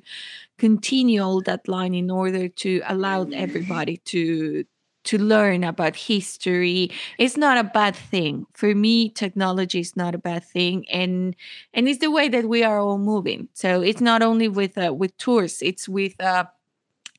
continue 0.58 1.22
all 1.22 1.42
that 1.42 1.68
line 1.68 1.96
in 1.96 2.12
order 2.12 2.48
to 2.48 2.82
allow 2.88 3.24
everybody 3.24 3.98
to 3.98 4.66
to 5.06 5.18
learn 5.18 5.64
about 5.64 5.96
history. 5.96 6.92
It's 7.18 7.38
not 7.38 7.58
a 7.58 7.64
bad 7.64 7.96
thing. 7.96 8.46
For 8.54 8.74
me 8.76 9.10
technology 9.10 9.80
is 9.80 9.96
not 9.96 10.16
a 10.16 10.18
bad 10.20 10.44
thing 10.44 10.86
and 10.90 11.36
and 11.74 11.88
it's 11.88 12.00
the 12.00 12.12
way 12.12 12.30
that 12.30 12.46
we 12.50 12.64
are 12.64 12.80
all 12.80 12.98
moving. 12.98 13.50
So 13.54 13.82
it's 13.82 14.02
not 14.02 14.22
only 14.22 14.48
with 14.48 14.78
uh, 14.78 14.94
with 14.94 15.18
tours 15.18 15.62
it's 15.62 15.88
with 15.90 16.20
uh, 16.22 16.46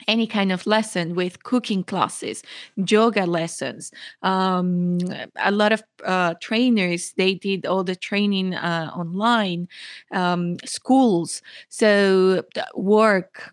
any 0.08 0.26
kind 0.26 0.52
of 0.52 0.66
lesson 0.66 1.14
with 1.14 1.42
cooking 1.42 1.82
classes 1.82 2.42
yoga 2.76 3.26
lessons. 3.26 3.90
Um, 4.22 4.98
a 5.42 5.50
lot 5.50 5.72
of 5.72 5.82
uh, 6.04 6.34
trainers 6.40 7.12
they 7.16 7.34
did 7.34 7.66
all 7.66 7.82
the 7.84 7.96
training 7.96 8.54
uh, 8.54 8.90
online 8.94 9.68
um, 10.12 10.56
schools. 10.64 11.42
So 11.68 12.42
work 12.74 13.52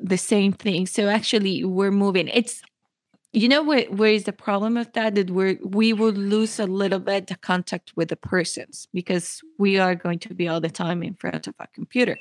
the 0.00 0.18
same 0.18 0.52
thing. 0.52 0.86
So 0.86 1.08
actually 1.08 1.64
we're 1.64 1.90
moving. 1.92 2.28
It's 2.28 2.62
you 3.34 3.48
know 3.48 3.64
where, 3.64 3.86
where 3.86 4.12
is 4.12 4.24
the 4.24 4.32
problem 4.32 4.76
of 4.76 4.92
that? 4.92 5.16
That 5.16 5.30
we 5.30 5.56
we 5.62 5.92
would 5.92 6.16
lose 6.16 6.60
a 6.60 6.66
little 6.66 7.00
bit 7.00 7.26
the 7.26 7.34
contact 7.34 7.92
with 7.96 8.08
the 8.08 8.16
persons 8.16 8.86
because 8.94 9.42
we 9.58 9.76
are 9.76 9.96
going 9.96 10.20
to 10.20 10.34
be 10.34 10.46
all 10.46 10.60
the 10.60 10.70
time 10.70 11.02
in 11.02 11.14
front 11.14 11.48
of 11.48 11.54
a 11.58 11.66
computer. 11.68 12.16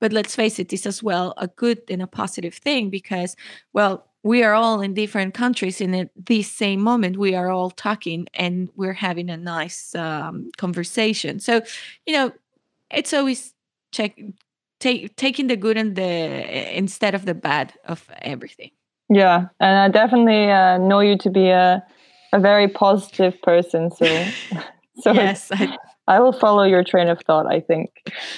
But 0.00 0.12
let's 0.12 0.36
face 0.36 0.58
it 0.58 0.68
this 0.68 0.84
is 0.84 1.02
well 1.02 1.32
a 1.38 1.48
good 1.48 1.80
and 1.88 2.02
a 2.02 2.06
positive 2.06 2.54
thing 2.54 2.90
because 2.90 3.36
well 3.72 4.06
we 4.22 4.42
are 4.42 4.52
all 4.52 4.82
in 4.82 4.92
different 4.92 5.32
countries 5.32 5.80
and 5.80 5.96
at 5.96 6.10
this 6.14 6.52
same 6.52 6.82
moment 6.82 7.16
we 7.16 7.34
are 7.34 7.48
all 7.48 7.70
talking 7.70 8.26
and 8.34 8.68
we're 8.76 8.92
having 8.92 9.30
a 9.30 9.38
nice 9.38 9.94
um, 9.94 10.50
conversation. 10.58 11.40
So 11.40 11.62
you 12.06 12.12
know 12.12 12.32
it's 12.90 13.14
always 13.14 13.54
check 13.92 14.20
take 14.78 15.16
taking 15.16 15.46
the 15.46 15.56
good 15.56 15.78
and 15.78 15.96
the 15.96 16.76
instead 16.76 17.14
of 17.14 17.24
the 17.24 17.34
bad 17.34 17.72
of 17.86 18.06
everything. 18.20 18.72
Yeah, 19.12 19.48
and 19.58 19.78
I 19.78 19.88
definitely 19.88 20.50
uh, 20.50 20.78
know 20.78 21.00
you 21.00 21.18
to 21.18 21.30
be 21.30 21.48
a 21.48 21.84
a 22.32 22.38
very 22.38 22.68
positive 22.68 23.42
person. 23.42 23.90
So, 23.90 24.06
so 25.00 25.12
yes, 25.12 25.50
I, 25.52 25.76
I 26.06 26.20
will 26.20 26.32
follow 26.32 26.62
your 26.62 26.84
train 26.84 27.08
of 27.08 27.20
thought. 27.26 27.46
I 27.46 27.60
think. 27.60 27.90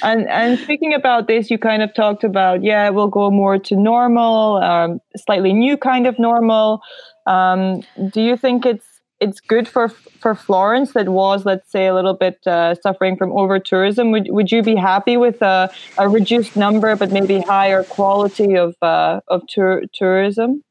And 0.02 0.26
and 0.28 0.58
speaking 0.58 0.94
about 0.94 1.28
this, 1.28 1.50
you 1.50 1.58
kind 1.58 1.82
of 1.82 1.94
talked 1.94 2.24
about 2.24 2.64
yeah, 2.64 2.88
we'll 2.88 3.08
go 3.08 3.30
more 3.30 3.58
to 3.58 3.76
normal, 3.76 4.56
um, 4.56 5.00
slightly 5.16 5.52
new 5.52 5.76
kind 5.76 6.06
of 6.06 6.18
normal. 6.18 6.80
Um, 7.26 7.82
do 8.10 8.22
you 8.22 8.36
think 8.38 8.64
it's 8.64 8.91
it's 9.22 9.40
good 9.40 9.68
for 9.68 9.88
for 9.88 10.34
Florence 10.34 10.92
that 10.92 11.08
was, 11.08 11.44
let's 11.44 11.70
say, 11.70 11.86
a 11.86 11.94
little 11.94 12.14
bit 12.14 12.38
uh, 12.46 12.74
suffering 12.74 13.16
from 13.16 13.32
over 13.32 13.58
tourism. 13.58 14.10
Would 14.10 14.26
would 14.30 14.50
you 14.52 14.62
be 14.62 14.76
happy 14.76 15.16
with 15.16 15.40
a, 15.42 15.70
a 15.98 16.08
reduced 16.08 16.56
number, 16.56 16.96
but 16.96 17.10
maybe 17.12 17.40
higher 17.40 17.84
quality 17.84 18.56
of 18.56 18.74
uh, 18.82 19.20
of 19.28 19.46
tour, 19.46 19.82
tourism? 19.94 20.62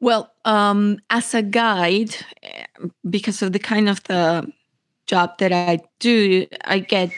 Well, 0.00 0.32
um, 0.44 0.98
as 1.10 1.34
a 1.34 1.42
guide, 1.42 2.16
because 3.08 3.42
of 3.42 3.52
the 3.52 3.60
kind 3.60 3.88
of 3.88 4.02
the 4.04 4.50
job 5.06 5.38
that 5.38 5.52
I 5.52 5.78
do, 6.00 6.46
I 6.64 6.80
get 6.80 7.10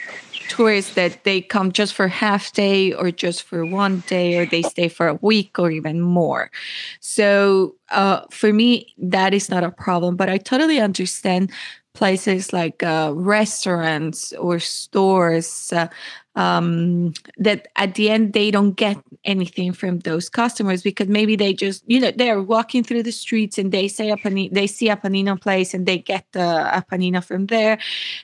tourists 0.49 0.93
that 0.95 1.23
they 1.23 1.41
come 1.41 1.71
just 1.71 1.93
for 1.93 2.07
half 2.07 2.53
day 2.53 2.93
or 2.93 3.11
just 3.11 3.43
for 3.43 3.65
one 3.65 4.03
day 4.07 4.37
or 4.37 4.45
they 4.45 4.61
stay 4.61 4.87
for 4.87 5.07
a 5.07 5.15
week 5.15 5.59
or 5.59 5.71
even 5.71 6.01
more. 6.01 6.51
So 6.99 7.75
uh, 7.89 8.21
for 8.31 8.51
me 8.51 8.93
that 8.97 9.33
is 9.33 9.49
not 9.49 9.63
a 9.63 9.71
problem 9.71 10.15
but 10.15 10.29
i 10.29 10.37
totally 10.37 10.79
understand 10.79 11.51
places 11.93 12.51
like 12.51 12.83
uh, 12.83 13.13
restaurants 13.15 14.33
or 14.33 14.59
stores 14.59 15.71
uh, 15.71 15.87
um, 16.35 17.13
that 17.37 17.67
at 17.77 17.95
the 17.95 18.09
end 18.09 18.33
they 18.33 18.51
don't 18.51 18.73
get 18.73 18.97
anything 19.23 19.71
from 19.71 19.99
those 19.99 20.27
customers 20.27 20.83
because 20.83 21.07
maybe 21.07 21.37
they 21.37 21.53
just 21.53 21.83
you 21.87 21.99
know 21.99 22.11
they're 22.11 22.41
walking 22.41 22.83
through 22.83 23.03
the 23.03 23.11
streets 23.11 23.57
and 23.57 23.71
they 23.71 23.87
say 23.87 24.09
a 24.09 24.17
panino, 24.17 24.51
they 24.51 24.67
see 24.67 24.89
a 24.89 24.97
panino 24.97 25.39
place 25.39 25.73
and 25.73 25.85
they 25.85 25.97
get 25.97 26.25
the, 26.33 26.77
a 26.77 26.81
panino 26.81 27.23
from 27.23 27.45
there. 27.45 27.77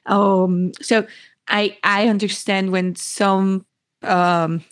Um, 0.08 0.74
so 0.82 1.08
I 1.48 1.78
I 1.84 2.08
understand 2.08 2.72
when 2.72 2.96
some 2.96 3.66
um, 4.04 4.64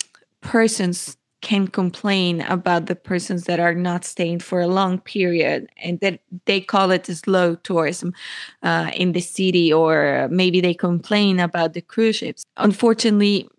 persons 0.41 1.17
can 1.41 1.67
complain 1.67 2.41
about 2.41 2.87
the 2.87 2.95
persons 2.95 3.45
that 3.45 3.59
are 3.59 3.73
not 3.73 4.03
staying 4.03 4.39
for 4.39 4.59
a 4.59 4.67
long 4.67 4.99
period 4.99 5.69
and 5.81 5.99
that 6.01 6.19
they 6.45 6.59
call 6.59 6.91
it 6.91 7.05
slow 7.05 7.55
tourism 7.55 8.13
uh, 8.61 8.91
in 8.93 9.13
the 9.13 9.21
city 9.21 9.71
or 9.71 10.27
maybe 10.29 10.59
they 10.59 10.73
complain 10.73 11.39
about 11.39 11.73
the 11.73 11.81
cruise 11.81 12.17
ships. 12.17 12.43
Unfortunately 12.57 13.49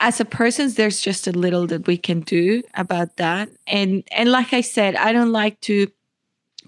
as 0.00 0.20
a 0.20 0.24
person 0.24 0.70
there's 0.72 1.00
just 1.00 1.26
a 1.26 1.32
little 1.32 1.66
that 1.66 1.86
we 1.86 1.96
can 1.96 2.20
do 2.20 2.62
about 2.74 3.16
that. 3.16 3.48
And 3.66 4.04
and 4.12 4.30
like 4.30 4.52
i 4.52 4.60
said 4.60 4.96
i 4.96 5.12
don't 5.12 5.32
like 5.32 5.60
to 5.62 5.86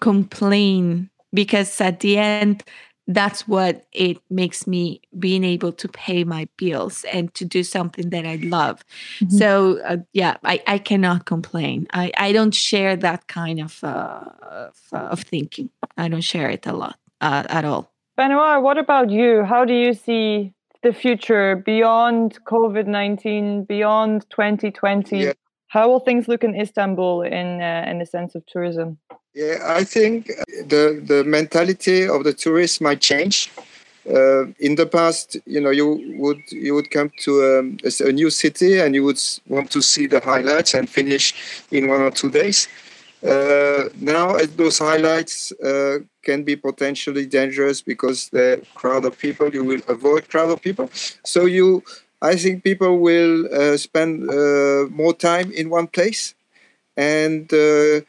complain 0.00 1.11
because 1.34 1.80
at 1.80 2.00
the 2.00 2.18
end 2.18 2.62
that's 3.09 3.48
what 3.48 3.84
it 3.92 4.18
makes 4.30 4.66
me 4.66 5.00
being 5.18 5.44
able 5.44 5.72
to 5.72 5.88
pay 5.88 6.24
my 6.24 6.48
bills 6.57 7.05
and 7.12 7.32
to 7.34 7.44
do 7.44 7.62
something 7.62 8.11
that 8.11 8.24
I 8.24 8.36
love. 8.36 8.84
Mm-hmm. 9.18 9.36
So 9.36 9.80
uh, 9.84 9.98
yeah, 10.12 10.36
I, 10.44 10.62
I 10.66 10.78
cannot 10.78 11.24
complain. 11.24 11.86
I, 11.92 12.12
I 12.16 12.32
don't 12.32 12.55
share 12.55 12.96
that 12.96 13.26
kind 13.26 13.61
of, 13.61 13.82
uh, 13.82 14.24
of, 14.42 14.80
uh, 14.92 14.96
of 14.96 15.20
thinking. 15.20 15.70
I 15.96 16.09
don't 16.09 16.22
share 16.22 16.50
it 16.50 16.66
a 16.66 16.72
lot 16.72 16.98
uh, 17.20 17.44
at 17.48 17.64
all. 17.64 17.90
Benoit, 18.16 18.62
what 18.62 18.78
about 18.78 19.11
you? 19.11 19.42
How 19.42 19.64
do 19.64 19.74
you 19.74 19.94
see 19.94 20.53
the 20.82 20.92
future 20.92 21.57
beyond 21.57 22.38
COVID 22.44 22.86
19, 22.86 23.64
beyond 23.64 24.28
2020? 24.30 25.18
Yeah. 25.18 25.32
How 25.68 25.88
will 25.88 26.00
things 26.00 26.28
look 26.28 26.44
in 26.44 26.55
Istanbul 26.55 27.22
in, 27.22 27.62
uh, 27.62 27.84
in 27.88 27.98
the 27.98 28.07
sense 28.07 28.34
of 28.34 28.44
tourism? 28.46 28.98
Yeah, 29.35 29.59
I 29.64 29.85
think 29.85 30.26
the 30.66 31.03
the 31.05 31.24
mentality 31.24 32.07
of 32.07 32.24
the 32.24 32.35
tourists 32.35 32.80
might 32.80 33.01
change. 33.01 33.51
Uh, 34.05 34.47
in 34.59 34.74
the 34.74 34.85
past, 34.87 35.37
you 35.47 35.61
know, 35.61 35.70
you 35.70 36.16
would 36.18 36.43
you 36.51 36.74
would 36.74 36.91
come 36.91 37.11
to 37.20 37.33
um, 37.59 37.76
a, 37.85 38.09
a, 38.09 38.12
new 38.12 38.30
city 38.30 38.80
and 38.80 38.95
you 38.97 39.05
would 39.05 39.20
want 39.49 39.70
to 39.70 39.80
see 39.80 40.07
the 40.09 40.20
highlights 40.20 40.74
and 40.74 40.91
finish 40.91 41.33
in 41.70 41.89
one 41.89 42.01
or 42.01 42.11
two 42.11 42.28
days. 42.28 42.68
Uh, 43.24 43.89
now, 44.01 44.37
those 44.57 44.78
highlights 44.80 45.53
uh, 45.62 46.01
can 46.24 46.43
be 46.43 46.57
potentially 46.57 47.24
dangerous 47.24 47.80
because 47.80 48.28
the 48.30 48.61
crowd 48.74 49.05
of 49.05 49.16
people. 49.16 49.55
You 49.55 49.64
will 49.64 49.83
avoid 49.89 50.28
crowd 50.28 50.51
of 50.51 50.61
people, 50.61 50.91
so 51.24 51.47
you. 51.47 51.83
I 52.20 52.37
think 52.37 52.62
people 52.62 52.99
will 53.01 53.49
uh, 53.53 53.76
spend 53.76 54.30
uh, 54.30 54.87
more 54.91 55.14
time 55.14 55.51
in 55.53 55.70
one 55.70 55.89
place, 55.89 56.35
and 56.97 57.53
uh, 57.53 58.01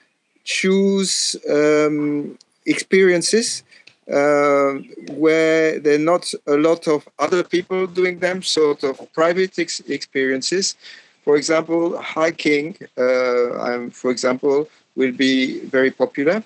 choose 0.43 1.35
um, 1.49 2.37
experiences 2.65 3.63
uh, 4.11 4.73
where 5.11 5.79
there 5.79 5.95
are 5.95 6.05
not 6.13 6.33
a 6.47 6.57
lot 6.57 6.87
of 6.87 7.07
other 7.19 7.43
people 7.43 7.87
doing 7.87 8.19
them, 8.19 8.41
sort 8.41 8.83
of 8.83 8.99
private 9.13 9.57
ex- 9.57 9.79
experiences. 9.81 10.75
For 11.23 11.37
example, 11.37 11.97
hiking, 12.01 12.75
uh, 12.97 13.89
for 13.91 14.11
example, 14.11 14.67
will 14.95 15.13
be 15.13 15.59
very 15.61 15.91
popular. 15.91 16.43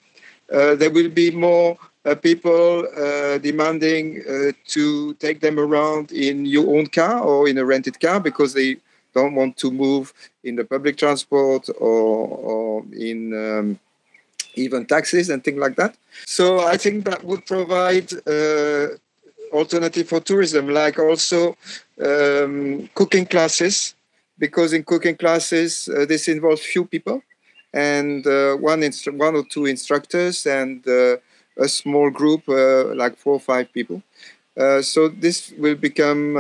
Uh, 0.54 0.76
there 0.76 0.92
will 0.92 1.10
be 1.10 1.32
more 1.32 1.78
uh, 2.06 2.16
people 2.16 2.88
uh, 2.96 3.38
demanding 3.40 4.24
uh, 4.30 4.52
to 4.68 5.14
take 5.16 5.42
them 5.42 5.60
around 5.60 6.12
in 6.12 6.46
your 6.46 6.78
own 6.78 6.88
car 6.88 7.20
or 7.22 7.50
in 7.50 7.58
a 7.58 7.66
rented 7.66 8.00
car 8.00 8.20
because 8.20 8.54
they 8.54 8.78
don't 9.14 9.36
want 9.36 9.58
to 9.58 9.72
move 9.72 10.14
in 10.44 10.56
the 10.56 10.64
public 10.64 10.96
transport 10.96 11.68
or, 11.80 12.28
or 12.28 12.86
in 12.94 13.34
um, 13.34 13.80
even 14.58 14.86
taxes 14.86 15.30
and 15.30 15.44
things 15.44 15.60
like 15.60 15.76
that. 15.76 15.96
So 16.26 16.60
I 16.60 16.78
think 16.78 17.06
that 17.06 17.24
would 17.24 17.46
provide 17.46 18.12
uh, 18.28 18.88
alternative 19.52 20.08
for 20.10 20.20
tourism, 20.20 20.70
like 20.70 21.00
also 21.00 21.56
um, 22.04 22.90
cooking 22.94 23.26
classes, 23.26 23.96
because 24.38 24.74
in 24.74 24.84
cooking 24.84 25.16
classes 25.16 25.90
uh, 25.90 26.06
this 26.06 26.28
involves 26.28 26.62
few 26.62 26.86
people 26.86 27.24
and 27.74 28.26
uh, 28.28 28.56
one 28.56 28.82
instru- 28.82 29.18
one 29.18 29.36
or 29.36 29.44
two 29.44 29.66
instructors 29.66 30.46
and 30.46 30.88
uh, 30.88 31.18
a 31.58 31.68
small 31.68 32.10
group 32.10 32.48
uh, 32.48 32.94
like 32.96 33.18
four 33.18 33.34
or 33.34 33.40
five 33.40 33.72
people. 33.74 34.02
Uh, 34.58 34.82
so 34.82 35.08
this 35.08 35.54
will 35.58 35.76
become 35.76 36.34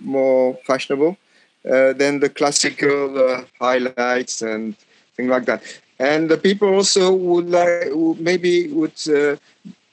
more 0.00 0.58
fashionable 0.66 1.16
than 1.62 2.20
the 2.20 2.28
classical 2.28 3.44
highlights 3.58 4.42
and 4.42 4.76
things 5.16 5.30
like 5.30 5.46
that 5.46 5.62
and 5.98 6.28
the 6.28 6.36
people 6.36 6.68
also 6.68 7.12
would 7.12 7.48
like 7.50 7.92
maybe 8.18 8.68
would 8.68 8.98
uh, 9.08 9.36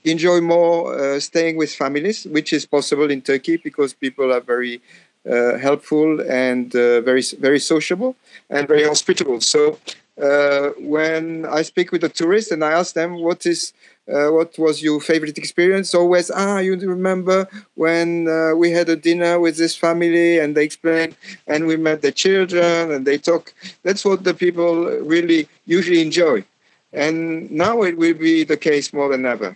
enjoy 0.04 0.42
more 0.42 0.98
uh, 0.98 1.20
staying 1.20 1.58
with 1.58 1.74
families, 1.74 2.26
which 2.26 2.54
is 2.54 2.66
possible 2.66 3.10
in 3.12 3.22
Turkey 3.22 3.58
because 3.58 3.94
people 3.94 4.34
are 4.34 4.42
very 4.42 4.82
uh, 5.30 5.58
helpful 5.58 6.20
and 6.22 6.76
uh, 6.76 7.02
very 7.02 7.22
very 7.40 7.60
sociable 7.60 8.16
and 8.50 8.68
very 8.68 8.84
hospitable. 8.84 9.40
So 9.42 9.78
uh, 10.20 10.70
when 10.80 11.46
I 11.46 11.62
speak 11.62 11.92
with 11.92 12.02
the 12.02 12.10
tourists 12.10 12.52
and 12.52 12.64
I 12.64 12.72
ask 12.72 12.94
them 12.94 13.22
what 13.22 13.46
is 13.46 13.74
uh, 14.12 14.30
what 14.30 14.58
was 14.58 14.82
your 14.82 15.00
favorite 15.00 15.38
experience? 15.38 15.94
Always, 15.94 16.32
ah, 16.32 16.58
you 16.58 16.76
remember 16.76 17.48
when 17.76 18.28
uh, 18.28 18.54
we 18.56 18.72
had 18.72 18.90
a 18.90 18.96
dinner 18.96 19.40
with 19.40 19.58
this 19.58 19.76
family 19.76 20.40
and 20.40 20.56
they 20.56 20.66
explained, 20.66 21.16
and 21.48 21.66
we 21.66 21.78
met 21.78 22.02
the 22.02 22.12
children 22.12 22.92
and 22.92 23.06
they 23.06 23.18
talk. 23.18 23.54
That's 23.84 24.04
what 24.04 24.24
the 24.24 24.34
people 24.34 24.86
really 25.02 25.48
usually 25.66 26.02
enjoy. 26.02 26.44
And 26.92 27.50
now 27.52 27.84
it 27.84 27.98
will 27.98 28.16
be 28.16 28.44
the 28.44 28.58
case 28.58 28.92
more 28.92 29.10
than 29.10 29.26
ever. 29.26 29.56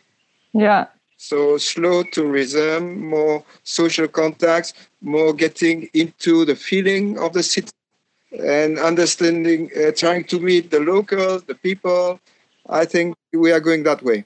Yeah. 0.54 0.86
So 1.18 1.58
slow 1.58 2.04
tourism, 2.04 3.10
more 3.10 3.44
social 3.64 4.08
contacts, 4.08 4.74
more 5.02 5.34
getting 5.34 5.90
into 5.94 6.46
the 6.46 6.56
feeling 6.56 7.18
of 7.20 7.34
the 7.34 7.44
city 7.44 7.72
and 8.32 8.80
understanding, 8.80 9.70
uh, 9.76 9.92
trying 9.92 10.24
to 10.26 10.40
meet 10.40 10.72
the 10.72 10.80
locals, 10.80 11.44
the 11.44 11.56
people. 11.56 12.20
I 12.70 12.86
think 12.86 13.16
we 13.34 13.52
are 13.52 13.60
going 13.60 13.84
that 13.84 14.04
way. 14.04 14.26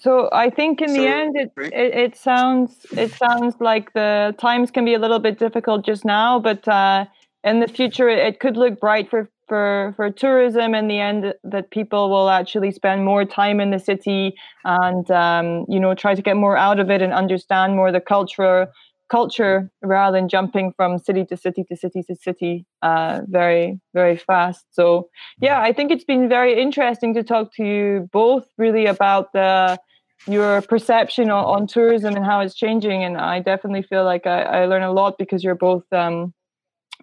So 0.00 0.28
I 0.32 0.50
think 0.50 0.82
in 0.82 0.88
so, 0.88 0.94
the 0.94 1.06
end, 1.06 1.36
it, 1.36 1.52
it, 1.56 1.94
it 1.94 2.16
sounds 2.16 2.86
it 2.92 3.12
sounds 3.12 3.54
like 3.60 3.92
the 3.94 4.34
times 4.38 4.70
can 4.70 4.84
be 4.84 4.94
a 4.94 4.98
little 4.98 5.18
bit 5.18 5.38
difficult 5.38 5.86
just 5.86 6.04
now, 6.04 6.38
but 6.38 6.68
uh, 6.68 7.06
in 7.44 7.60
the 7.60 7.68
future, 7.68 8.08
it 8.08 8.40
could 8.40 8.56
look 8.56 8.80
bright 8.80 9.08
for 9.08 9.30
for 9.46 9.94
for 9.96 10.10
tourism. 10.10 10.74
In 10.74 10.88
the 10.88 11.00
end, 11.00 11.32
that 11.42 11.70
people 11.70 12.10
will 12.10 12.28
actually 12.28 12.70
spend 12.70 13.04
more 13.04 13.24
time 13.24 13.60
in 13.60 13.70
the 13.70 13.78
city 13.78 14.34
and 14.64 15.10
um, 15.10 15.64
you 15.68 15.80
know 15.80 15.94
try 15.94 16.14
to 16.14 16.22
get 16.22 16.36
more 16.36 16.56
out 16.56 16.78
of 16.78 16.90
it 16.90 17.00
and 17.00 17.14
understand 17.14 17.74
more 17.74 17.90
the 17.90 18.00
culture 18.00 18.68
culture 19.10 19.70
rather 19.82 20.18
than 20.18 20.28
jumping 20.28 20.72
from 20.76 20.98
city 20.98 21.24
to 21.24 21.36
city 21.36 21.64
to 21.64 21.76
city 21.76 22.02
to 22.02 22.14
city 22.14 22.66
uh, 22.82 23.20
very 23.28 23.80
very 23.94 24.16
fast 24.16 24.64
so 24.70 25.08
yeah 25.40 25.60
i 25.60 25.72
think 25.72 25.90
it's 25.90 26.04
been 26.04 26.28
very 26.28 26.60
interesting 26.60 27.14
to 27.14 27.22
talk 27.22 27.52
to 27.54 27.64
you 27.64 28.08
both 28.12 28.46
really 28.58 28.86
about 28.86 29.32
the 29.32 29.78
your 30.26 30.60
perception 30.62 31.30
on, 31.30 31.44
on 31.44 31.66
tourism 31.66 32.16
and 32.16 32.24
how 32.24 32.40
it's 32.40 32.54
changing 32.54 33.04
and 33.04 33.16
i 33.16 33.40
definitely 33.40 33.82
feel 33.82 34.04
like 34.04 34.26
i, 34.26 34.42
I 34.42 34.64
learn 34.66 34.82
a 34.82 34.92
lot 34.92 35.16
because 35.18 35.44
you're 35.44 35.54
both 35.54 35.84
um, 35.92 36.34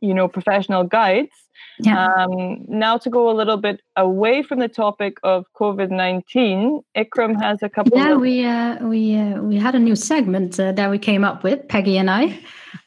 you 0.02 0.14
know, 0.14 0.28
professional 0.28 0.84
guides. 0.84 1.45
Yeah. 1.80 2.06
Um, 2.06 2.66
now 2.68 2.98
to 2.98 3.10
go 3.10 3.30
a 3.30 3.34
little 3.34 3.58
bit 3.58 3.82
away 3.96 4.44
from 4.44 4.60
the 4.60 4.68
topic 4.68 5.18
of 5.24 5.46
COVID 5.54 5.90
nineteen, 5.90 6.82
Ikram 6.96 7.42
has 7.42 7.62
a 7.62 7.70
couple. 7.70 7.98
Yeah, 7.98 8.14
of- 8.14 8.22
we 8.22 8.46
uh, 8.46 8.86
we 8.86 9.16
uh, 9.16 9.42
we 9.42 9.58
had 9.58 9.76
a 9.76 9.80
new 9.80 9.96
segment 9.96 10.60
uh, 10.60 10.72
that 10.74 10.90
we 10.90 10.98
came 10.98 11.24
up 11.24 11.44
with, 11.44 11.68
Peggy 11.68 11.98
and 11.98 12.10
I, 12.10 12.40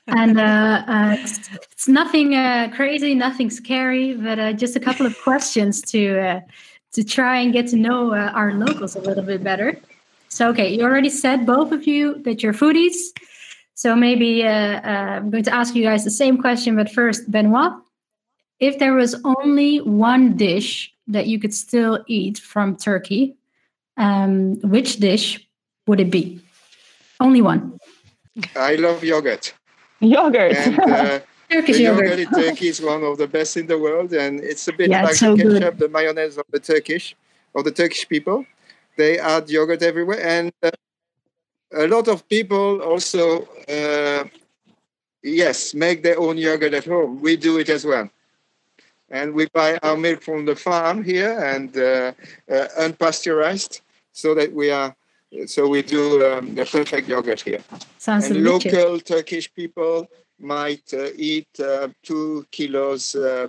and 0.07 0.39
uh, 0.39 0.85
uh, 0.87 1.16
it's, 1.19 1.51
it's 1.73 1.89
nothing 1.89 2.35
uh, 2.35 2.71
crazy, 2.75 3.14
nothing 3.14 3.51
scary, 3.51 4.14
but 4.14 4.39
uh, 4.39 4.53
just 4.53 4.77
a 4.77 4.81
couple 4.81 5.07
of 5.07 5.19
questions 5.25 5.83
to 5.83 6.19
uh, 6.19 6.41
to 6.93 7.05
try 7.05 7.39
and 7.39 7.53
get 7.53 7.69
to 7.69 7.77
know 7.77 8.14
uh, 8.14 8.31
our 8.35 8.53
locals 8.55 8.97
a 8.97 9.01
little 9.01 9.25
bit 9.25 9.45
better. 9.45 9.79
So, 10.29 10.49
okay, 10.51 10.69
you 10.75 10.83
already 10.83 11.11
said 11.11 11.47
both 11.47 11.73
of 11.73 11.87
you 11.87 12.23
that 12.23 12.43
you're 12.43 12.53
foodies. 12.53 12.97
So 13.75 13.95
maybe 13.95 14.45
uh, 14.45 14.49
uh, 14.49 15.19
I'm 15.19 15.31
going 15.31 15.45
to 15.45 15.55
ask 15.55 15.75
you 15.75 15.85
guys 15.85 16.05
the 16.05 16.11
same 16.11 16.39
question, 16.39 16.77
but 16.77 16.91
first, 16.91 17.31
Benoit, 17.31 17.73
if 18.61 18.79
there 18.79 18.95
was 18.95 19.15
only 19.25 19.79
one 19.81 20.37
dish 20.37 20.93
that 21.07 21.27
you 21.27 21.39
could 21.39 21.55
still 21.55 22.05
eat 22.07 22.39
from 22.39 22.77
Turkey, 22.77 23.37
um, 23.97 24.57
which 24.61 24.97
dish 24.97 25.47
would 25.87 26.01
it 26.01 26.11
be? 26.11 26.41
Only 27.21 27.43
one. 27.43 27.79
I 28.57 28.77
love 28.77 29.03
yogurt. 29.03 29.55
yogurt. 30.01 30.55
And 30.55 30.79
uh, 30.81 31.21
Turkish 31.51 31.79
yogurt. 31.79 32.19
yogurt 32.19 32.19
in 32.21 32.31
Turkey 32.31 32.69
is 32.69 32.81
one 32.81 33.03
of 33.03 33.19
the 33.19 33.27
best 33.27 33.57
in 33.57 33.67
the 33.67 33.79
world, 33.79 34.13
and 34.13 34.41
it's 34.41 34.69
a 34.69 34.73
bit 34.73 34.91
Yeah, 34.91 35.03
like 35.03 35.11
it's 35.13 35.21
so 35.21 35.35
the 35.35 35.43
good. 35.43 35.79
the 35.79 35.89
mayonnaise 35.89 36.37
of 36.39 36.45
the 36.51 36.61
Turkish, 36.61 37.17
of 37.55 37.65
the 37.65 37.73
Turkish 37.73 38.07
people. 38.09 38.45
They 38.97 39.19
add 39.19 39.49
yogurt 39.51 39.83
everywhere, 39.83 40.21
and 40.21 40.53
uh, 40.63 40.71
a 41.73 41.87
lot 41.87 42.09
of 42.09 42.29
people 42.29 42.81
also, 42.83 43.49
uh, 43.69 44.25
yes, 45.23 45.75
make 45.75 46.03
their 46.03 46.19
own 46.19 46.37
yogurt 46.37 46.75
at 46.75 46.85
home. 46.85 47.21
We 47.21 47.37
do 47.37 47.59
it 47.59 47.69
as 47.69 47.85
well, 47.85 48.11
and 49.11 49.33
we 49.35 49.47
buy 49.53 49.79
our 49.83 49.97
milk 49.97 50.23
from 50.23 50.45
the 50.45 50.55
farm 50.57 51.03
here 51.03 51.39
and 51.41 51.77
uh, 51.77 52.13
uh, 52.51 52.69
unpasteurized, 52.79 53.81
so 54.13 54.35
that 54.35 54.53
we 54.53 54.71
are. 54.71 54.95
So 55.47 55.69
we 55.69 55.83
do 55.83 56.25
um, 56.27 56.55
the 56.55 56.65
perfect 56.65 57.07
yogurt 57.07 57.43
here 57.43 57.61
Sounds 57.99 58.25
and 58.25 58.35
delicious. 58.35 58.73
local 58.73 58.99
Turkish 58.99 59.53
people 59.55 60.09
might 60.41 60.95
uh, 60.95 61.09
eat 61.17 61.49
uh, 61.61 61.89
two 62.03 62.47
kilos 62.51 63.15
uh, 63.15 63.49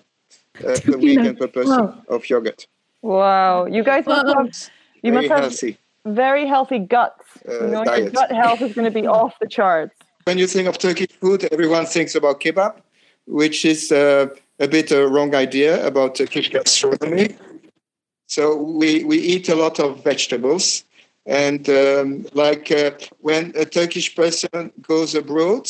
uh, 0.67 0.75
Two 0.75 0.91
per 0.91 0.97
week 0.97 1.19
and 1.19 1.37
per 1.39 1.47
person 1.47 1.77
Wow. 1.85 2.03
of 2.09 2.29
yogurt. 2.29 2.67
wow, 3.01 3.65
you 3.65 3.81
guys 3.81 4.05
must 4.05 4.25
Well, 4.25 4.35
have 4.35 4.51
you 5.03 5.11
Very 5.13 5.27
must 5.29 5.31
have 5.31 5.41
healthy. 5.51 5.77
very 6.05 6.45
healthy 6.47 6.79
guts. 6.79 7.23
Uh, 7.47 7.63
you 7.63 7.71
know, 7.71 7.83
your 7.95 8.09
gut 8.09 8.31
health 8.31 8.61
is 8.61 8.73
going 8.73 8.85
to 8.93 8.99
be 9.01 9.07
off 9.19 9.33
the 9.39 9.47
charts. 9.47 9.95
When 10.25 10.37
you 10.37 10.47
think 10.47 10.67
of 10.67 10.77
Turkish 10.77 11.11
food, 11.21 11.47
everyone 11.49 11.85
thinks 11.85 12.13
about 12.15 12.41
kebab, 12.41 12.73
which 13.25 13.63
is 13.63 13.89
uh, 13.93 14.27
a 14.59 14.67
bit 14.67 14.91
a 14.91 15.07
wrong 15.07 15.33
idea 15.35 15.85
about 15.85 16.15
Turkish 16.15 16.49
gastronomy. 16.49 17.35
So 18.27 18.55
we, 18.55 19.03
we 19.03 19.17
eat 19.17 19.49
a 19.49 19.55
lot 19.55 19.79
of 19.79 20.03
vegetables. 20.03 20.83
And 21.25 21.69
um, 21.69 22.25
like 22.33 22.71
uh, 22.71 22.91
when 23.19 23.53
a 23.55 23.65
Turkish 23.65 24.15
person 24.15 24.71
goes 24.81 25.15
abroad, 25.15 25.69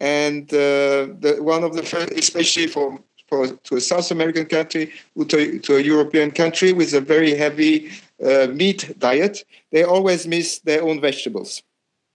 and 0.00 0.52
uh, 0.54 1.12
the, 1.20 1.38
one 1.40 1.62
of 1.62 1.74
the 1.74 1.82
first, 1.82 2.12
especially 2.12 2.66
for, 2.66 2.98
for 3.28 3.46
to 3.48 3.76
a 3.76 3.80
South 3.80 4.10
American 4.10 4.46
country, 4.46 4.92
to, 5.28 5.58
to 5.58 5.76
a 5.76 5.80
European 5.80 6.30
country 6.30 6.72
with 6.72 6.94
a 6.94 7.00
very 7.00 7.34
heavy 7.34 7.90
uh, 8.24 8.46
meat 8.46 8.98
diet, 8.98 9.44
they 9.72 9.84
always 9.84 10.26
miss 10.26 10.60
their 10.60 10.82
own 10.82 11.00
vegetables. 11.00 11.62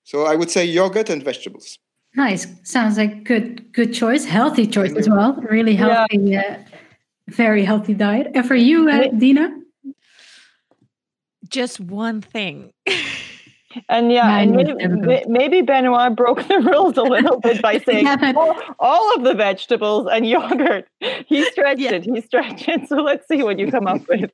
So 0.03 0.25
I 0.25 0.35
would 0.35 0.49
say 0.49 0.65
yogurt 0.65 1.09
and 1.09 1.23
vegetables. 1.23 1.79
Nice. 2.15 2.47
Sounds 2.63 2.97
like 2.97 3.23
good 3.23 3.71
good 3.73 3.93
choice. 3.93 4.25
Healthy 4.25 4.67
choice 4.67 4.93
as 4.95 5.09
well. 5.09 5.33
Really 5.49 5.73
Yeah. 5.73 6.05
healthy, 6.09 6.37
uh, 6.37 6.57
very 7.29 7.63
healthy 7.65 7.93
diet. 7.93 8.31
And 8.33 8.45
for 8.47 8.55
you, 8.55 8.89
uh, 8.89 9.09
Dina? 9.09 9.53
Just 11.49 11.79
one 11.79 12.21
thing. 12.21 12.71
And 13.89 14.09
yeah, 14.09 14.25
Yeah, 14.29 14.39
and 14.39 14.51
maybe, 14.55 14.71
it 14.71 14.77
never 14.77 14.95
may- 14.95 15.25
maybe 15.27 15.61
Benoit 15.61 16.15
broke 16.15 16.47
the 16.47 16.59
rules 16.71 16.95
a 16.95 17.03
little 17.03 17.41
bit 17.41 17.61
by 17.61 17.77
saying 17.85 18.05
Yeah, 18.05 18.15
but- 18.15 18.35
all, 18.37 18.55
all 18.79 19.15
of 19.17 19.25
the 19.25 19.33
vegetables 19.33 20.07
and 20.09 20.25
yogurt. 20.25 20.87
He 21.27 21.43
stretched 21.51 21.81
Yeah. 21.81 21.95
it. 21.95 22.05
He 22.05 22.21
stretched 22.21 22.69
it. 22.69 22.87
So 22.87 22.95
let's 23.01 23.27
see 23.27 23.43
what 23.43 23.59
you 23.59 23.69
come 23.69 23.85
up 23.85 23.99
with. 24.07 24.31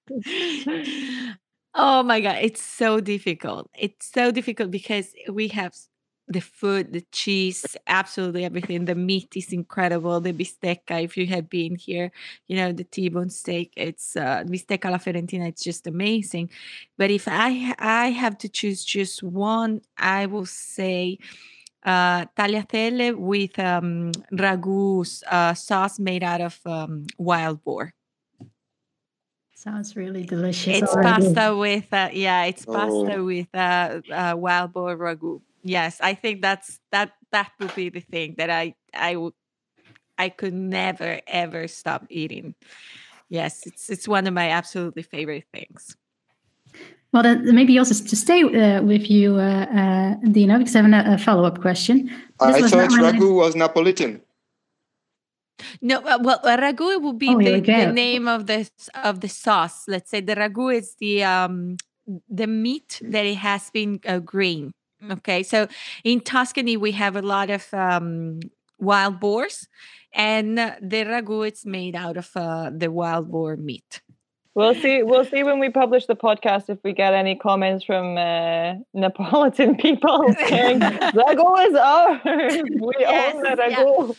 oh 1.73 2.03
my 2.03 2.21
god, 2.21 2.37
it's 2.43 2.61
so 2.61 2.99
difficult. 2.99 3.67
It's 3.75 4.11
so 4.11 4.29
difficult 4.29 4.69
because 4.69 5.11
we 5.27 5.47
have 5.47 5.71
s- 5.73 5.87
the 6.31 6.39
food, 6.41 6.93
the 6.93 7.01
cheese, 7.11 7.75
absolutely 7.87 8.45
everything. 8.45 8.85
The 8.85 8.95
meat 8.95 9.35
is 9.35 9.51
incredible. 9.53 10.19
The 10.21 10.33
bistecca, 10.33 11.03
if 11.03 11.17
you 11.17 11.27
have 11.27 11.49
been 11.49 11.75
here, 11.75 12.11
you 12.47 12.55
know 12.55 12.71
the 12.71 12.83
T-bone 12.83 13.29
steak. 13.29 13.73
It's 13.75 14.15
uh, 14.15 14.43
bistecca 14.47 14.85
alla 14.85 14.99
fiorentina. 14.99 15.47
It's 15.47 15.63
just 15.63 15.87
amazing. 15.87 16.49
But 16.97 17.11
if 17.11 17.27
I 17.27 17.75
I 17.79 18.11
have 18.11 18.37
to 18.39 18.49
choose 18.49 18.83
just 18.85 19.23
one, 19.23 19.81
I 19.97 20.25
will 20.25 20.45
say 20.47 21.17
uh, 21.83 22.25
tagliatelle 22.37 23.15
with 23.17 23.57
um, 23.59 24.11
ragu 24.31 25.01
uh, 25.29 25.53
sauce 25.53 25.99
made 25.99 26.23
out 26.23 26.41
of 26.41 26.59
um, 26.65 27.05
wild 27.17 27.63
boar. 27.63 27.93
Sounds 29.55 29.95
really 29.95 30.23
delicious. 30.23 30.81
It's 30.81 30.91
already. 30.93 31.33
pasta 31.35 31.55
with 31.55 31.93
uh, 31.93 32.09
yeah, 32.13 32.45
it's 32.45 32.65
pasta 32.65 33.17
Oh. 33.17 33.25
with 33.25 33.47
uh, 33.53 34.01
uh, 34.11 34.33
wild 34.37 34.73
boar 34.73 34.97
ragu. 34.97 35.41
Yes, 35.63 35.99
I 36.01 36.13
think 36.13 36.41
that's 36.41 36.79
that 36.91 37.13
that 37.31 37.51
would 37.59 37.75
be 37.75 37.89
the 37.89 38.01
thing 38.01 38.35
that 38.37 38.49
I 38.49 38.75
I 38.93 39.15
would 39.15 39.33
I 40.17 40.29
could 40.29 40.53
never 40.53 41.21
ever 41.27 41.67
stop 41.67 42.05
eating. 42.09 42.55
Yes, 43.29 43.65
it's 43.65 43.89
it's 43.89 44.07
one 44.07 44.27
of 44.27 44.33
my 44.33 44.49
absolutely 44.49 45.03
favorite 45.03 45.45
things. 45.53 45.95
Well, 47.13 47.23
then 47.23 47.53
maybe 47.53 47.77
also 47.77 47.93
to 47.93 48.15
stay 48.15 48.41
uh, 48.43 48.81
with 48.81 49.11
you, 49.11 49.35
uh, 49.35 49.65
uh, 49.67 50.15
Dina, 50.31 50.57
because 50.59 50.75
I 50.75 50.81
have 50.81 51.07
a, 51.07 51.13
a 51.15 51.17
follow 51.17 51.43
up 51.43 51.59
question. 51.59 52.07
This 52.07 52.55
I 52.55 52.61
thought 52.61 52.89
not 52.89 52.91
related- 52.99 53.21
ragu 53.21 53.35
was 53.35 53.55
Napolitan. 53.55 54.21
No, 55.81 55.97
uh, 55.99 56.17
well, 56.21 56.39
uh, 56.43 56.57
ragu 56.57 57.01
would 57.01 57.19
be 57.19 57.27
Oh, 57.29 57.37
the, 57.37 57.59
the 57.59 57.91
name 57.91 58.27
of 58.27 58.47
the 58.47 58.69
of 59.03 59.19
the 59.19 59.27
sauce. 59.29 59.87
Let's 59.87 60.09
say 60.09 60.21
the 60.21 60.35
ragu 60.35 60.73
is 60.73 60.95
the 60.99 61.23
um 61.23 61.77
the 62.29 62.47
meat 62.47 62.99
that 63.03 63.25
it 63.25 63.37
has 63.37 63.69
been 63.69 63.99
uh, 64.07 64.19
green. 64.19 64.73
Okay, 65.09 65.43
so 65.43 65.67
in 66.03 66.19
Tuscany 66.21 66.77
we 66.77 66.91
have 66.91 67.15
a 67.15 67.21
lot 67.21 67.49
of 67.49 67.73
um, 67.73 68.39
wild 68.79 69.19
boars, 69.19 69.67
and 70.13 70.59
uh, 70.59 70.75
the 70.81 71.03
ragu 71.05 71.47
it's 71.47 71.65
made 71.65 71.95
out 71.95 72.17
of 72.17 72.29
uh, 72.35 72.69
the 72.75 72.91
wild 72.91 73.31
boar 73.31 73.55
meat. 73.57 74.01
We'll 74.53 74.75
see. 74.75 75.01
We'll 75.01 75.25
see 75.25 75.43
when 75.43 75.59
we 75.59 75.69
publish 75.69 76.05
the 76.05 76.15
podcast 76.15 76.69
if 76.69 76.77
we 76.83 76.93
get 76.93 77.13
any 77.13 77.35
comments 77.35 77.85
from 77.85 78.17
uh, 78.17 78.75
Neapolitan 78.93 79.75
people 79.77 80.33
saying 80.47 80.79
ragu 80.81 81.67
is 81.67 81.75
ours. 81.75 82.63
We 82.79 82.93
Yes, 82.99 83.35
own 83.35 83.41
the 83.43 83.67
yeah. 83.69 84.11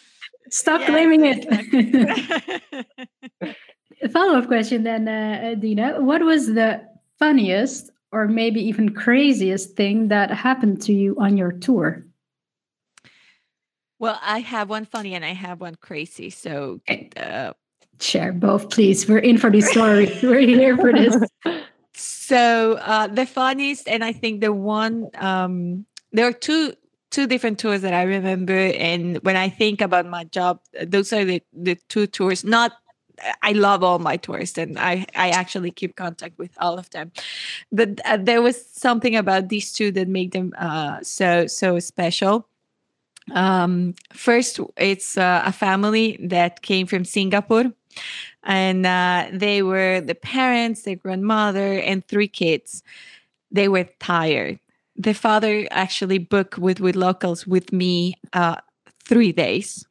Stop 0.51 0.81
Yes, 0.81 0.91
claiming 0.91 1.25
it. 1.27 1.45
exactly. 1.45 2.85
a 4.03 4.09
follow 4.09 4.39
up 4.39 4.47
question 4.49 4.83
then, 4.85 5.07
uh, 5.09 5.53
uh, 5.53 5.55
Dina. 5.55 6.01
What 6.03 6.23
was 6.23 6.47
the 6.55 6.81
funniest 7.19 7.91
or 8.13 8.29
maybe 8.29 8.61
even 8.61 8.95
craziest 8.95 9.75
thing 9.77 10.09
that 10.09 10.31
happened 10.31 10.83
to 10.83 10.93
you 10.93 11.17
on 11.19 11.37
your 11.37 11.53
tour? 11.53 12.05
well, 14.03 14.19
I 14.21 14.41
have 14.41 14.69
one 14.69 14.85
funny 14.85 15.15
and 15.15 15.25
I 15.25 15.33
have 15.33 15.61
one 15.61 15.77
crazy. 15.77 16.29
So 16.29 16.81
uh, 17.17 17.53
Share 18.01 18.33
both, 18.33 18.69
please. 18.69 19.09
We're 19.09 19.19
in 19.19 19.39
for 19.39 19.49
these 19.49 19.71
stories. 19.71 20.11
We're 20.25 20.41
here 20.41 20.77
for 20.77 20.93
this. 20.93 21.17
So 21.95 22.81
uh, 22.83 23.07
the 23.07 23.27
funniest, 23.27 23.89
and 23.89 24.03
I 24.03 24.13
think 24.13 24.41
the 24.41 24.53
one 24.53 25.09
um, 25.15 25.87
there 26.11 26.27
are 26.27 26.33
two 26.33 26.73
two 27.13 27.29
different 27.29 27.61
tours 27.61 27.83
that 27.83 27.95
I 27.95 28.03
remember, 28.03 28.57
and 28.57 29.19
when 29.19 29.37
I 29.37 29.49
think 29.49 29.81
about 29.81 30.07
my 30.07 30.25
job, 30.25 30.59
those 30.85 31.13
are 31.13 31.25
the 31.25 31.41
the 31.53 31.79
two 31.89 32.09
tours. 32.09 32.43
Not 32.43 32.73
I 33.43 33.53
love 33.53 33.83
all 33.83 33.99
my 33.99 34.17
tours, 34.17 34.59
and 34.59 34.79
I 34.79 35.07
I 35.17 35.31
actually 35.31 35.71
keep 35.71 35.97
contact 35.97 36.39
with 36.39 36.51
all 36.59 36.79
of 36.79 36.91
them. 36.91 37.13
But 37.71 38.01
uh, 38.05 38.19
there 38.19 38.43
was 38.43 38.65
something 38.67 39.17
about 39.17 39.49
these 39.49 39.73
two 39.73 39.93
that 39.93 40.09
made 40.09 40.33
them 40.33 40.53
uh, 40.59 41.01
so 41.03 41.47
so 41.47 41.79
special. 41.79 42.49
Um, 43.35 43.95
first, 44.13 44.59
it's 44.77 45.17
uh, 45.17 45.43
a 45.45 45.53
family 45.53 46.19
that 46.21 46.63
came 46.63 46.87
from 46.87 47.05
Singapore 47.05 47.73
and 48.43 48.87
uh, 48.87 49.27
they 49.33 49.63
were 49.63 50.01
the 50.01 50.15
parents, 50.15 50.83
their 50.83 50.97
grandmother, 50.97 51.79
and 51.79 52.07
three 52.07 52.29
kids. 52.29 52.83
They 53.51 53.69
were 53.69 53.85
tired. 54.01 54.59
The 54.97 55.15
father 55.15 55.67
actually 55.71 56.19
booked 56.19 56.59
with 56.59 56.81
With 56.81 56.97
Locals 56.97 57.47
with 57.47 57.73
me 57.73 58.15
uh, 58.33 58.57
three 59.05 59.33
days, 59.33 59.87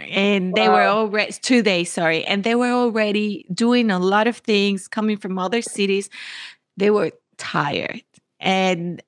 and 0.00 0.54
they 0.54 0.68
were 0.68 0.74
Wow. 0.86 0.98
already 0.98 1.32
two 1.32 1.62
days. 1.62 1.90
Sorry, 1.92 2.24
and 2.24 2.44
they 2.44 2.54
were 2.54 2.70
already 2.70 3.46
doing 3.52 3.90
a 3.90 3.98
lot 3.98 4.26
of 4.26 4.38
things 4.38 4.88
coming 4.88 5.16
from 5.16 5.38
other 5.38 5.62
cities. 5.62 6.08
They 6.76 6.90
were 6.90 7.12
tired, 7.38 8.02
and 8.40 9.02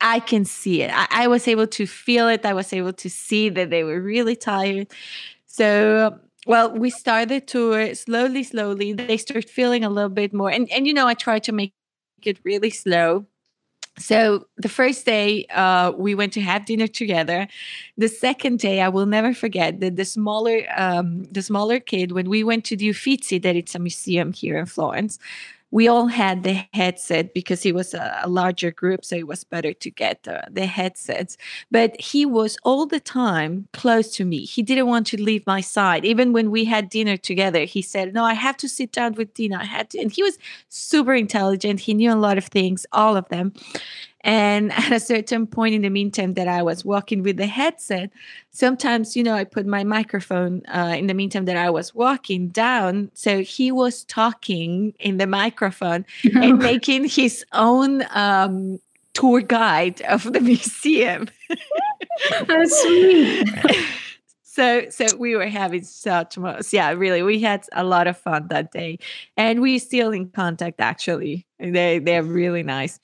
i 0.00 0.20
can 0.20 0.44
see 0.44 0.82
it. 0.82 0.90
I, 0.92 1.06
I 1.24 1.26
was 1.28 1.46
able 1.46 1.66
to 1.68 1.86
feel 1.86 2.28
it. 2.28 2.44
I 2.44 2.52
was 2.54 2.72
able 2.72 2.92
to 2.94 3.08
see 3.10 3.48
that 3.50 3.70
they 3.70 3.84
were 3.84 4.00
really 4.00 4.36
tired. 4.36 4.88
So 5.46 6.18
well, 6.46 6.72
we 6.72 6.90
started 6.90 7.46
to 7.48 7.74
uh, 7.74 7.94
slowly, 7.94 8.42
slowly. 8.44 8.92
They 8.94 9.16
start 9.18 9.48
feeling 9.48 9.84
a 9.84 9.90
little 9.90 10.10
bit 10.10 10.32
more, 10.32 10.50
and 10.50 10.70
and 10.72 10.86
you 10.86 10.94
know, 10.94 11.06
I 11.06 11.14
try 11.14 11.38
to 11.40 11.52
make 11.52 11.74
it 12.24 12.38
really 12.44 12.70
slow. 12.70 13.26
So 13.98 14.46
the 14.56 14.68
first 14.68 15.04
day, 15.04 15.44
uh, 15.54 15.92
we 15.96 16.14
went 16.14 16.32
to 16.34 16.40
have 16.40 16.64
dinner 16.64 16.86
together. 16.86 17.48
The 17.98 18.08
second 18.08 18.58
day, 18.58 18.80
I 18.80 18.88
will 18.88 19.04
never 19.06 19.34
forget 19.34 19.80
that 19.80 19.96
the 19.96 20.04
smaller, 20.04 20.62
um, 20.76 21.24
the 21.24 21.42
smaller 21.42 21.80
kid, 21.80 22.12
when 22.12 22.30
we 22.30 22.42
went 22.42 22.64
to 22.66 22.76
the 22.76 22.88
Uffizi, 22.88 23.38
that 23.42 23.56
it's 23.56 23.74
a 23.74 23.78
museum 23.78 24.32
here 24.32 24.56
in 24.56 24.66
Florence, 24.66 25.18
we 25.70 25.88
all 25.88 26.06
had 26.06 26.42
the 26.42 26.64
headset 26.72 27.34
because 27.34 27.64
it 27.64 27.74
was 27.74 27.94
a, 27.94 28.20
a 28.22 28.28
larger 28.28 28.70
group, 28.70 29.04
so 29.04 29.16
it 29.16 29.26
was 29.26 29.44
better 29.44 29.72
to 29.72 29.90
get 29.90 30.26
the 30.50 30.66
headsets. 30.66 31.36
But 31.70 32.00
he 32.00 32.26
was 32.26 32.56
all 32.64 32.86
the 32.86 33.00
time 33.00 33.68
close 33.72 34.12
to 34.16 34.24
me. 34.24 34.44
He 34.44 34.62
didn't 34.62 34.86
want 34.86 35.06
to 35.08 35.22
leave 35.22 35.46
my 35.46 35.60
side. 35.60 36.04
Even 36.04 36.32
when 36.32 36.50
we 36.50 36.64
had 36.64 36.88
dinner 36.88 37.16
together, 37.16 37.64
he 37.64 37.82
said, 37.82 38.14
No, 38.14 38.24
I 38.24 38.34
have 38.34 38.56
to 38.58 38.68
sit 38.68 38.92
down 38.92 39.14
with 39.14 39.34
Dina. 39.34 39.58
I 39.58 39.64
had 39.64 39.90
to. 39.90 40.00
And 40.00 40.12
he 40.12 40.22
was 40.22 40.38
super 40.68 41.14
intelligent. 41.14 41.80
He 41.80 41.94
knew 41.94 42.12
a 42.12 42.14
lot 42.14 42.38
of 42.38 42.46
things, 42.46 42.86
all 42.92 43.16
of 43.16 43.28
them. 43.28 43.52
And 44.22 44.72
at 44.76 44.92
a 44.92 45.00
certain 45.00 45.46
point 45.46 45.74
in 45.74 45.82
the 45.82 45.90
meantime 45.90 46.34
that 46.34 46.48
I 46.48 46.62
was 46.62 46.84
walking 46.84 47.22
with 47.22 47.36
the 47.36 47.46
headset, 47.46 48.10
sometimes, 48.50 49.16
you 49.16 49.22
know, 49.22 49.34
I 49.34 49.44
put 49.44 49.66
my 49.66 49.84
microphone 49.84 50.62
uh, 50.66 50.94
in 50.96 51.06
the 51.06 51.14
meantime 51.14 51.46
that 51.46 51.56
I 51.56 51.70
was 51.70 51.94
walking 51.94 52.48
down. 52.48 53.10
So 53.14 53.42
he 53.42 53.72
was 53.72 54.04
talking 54.04 54.94
in 54.98 55.16
the 55.18 55.26
microphone 55.26 56.04
and 56.34 56.58
making 56.58 57.08
his 57.08 57.44
own 57.52 58.04
um, 58.10 58.78
tour 59.14 59.40
guide 59.40 60.02
of 60.02 60.24
the 60.24 60.40
museum. 60.40 61.28
That's 62.46 62.82
sweet. 62.82 63.48
so 64.42 64.90
so 64.90 65.06
we 65.16 65.36
were 65.36 65.46
having 65.46 65.82
such 65.82 66.36
much 66.36 66.72
yeah 66.72 66.90
really 66.90 67.22
we 67.22 67.40
had 67.40 67.64
a 67.72 67.84
lot 67.84 68.06
of 68.06 68.18
fun 68.18 68.48
that 68.48 68.72
day 68.72 68.98
and 69.36 69.62
we're 69.62 69.78
still 69.78 70.10
in 70.10 70.28
contact 70.28 70.80
actually 70.80 71.46
they 71.60 71.98
they're 72.00 72.22
really 72.22 72.62
nice 72.62 72.98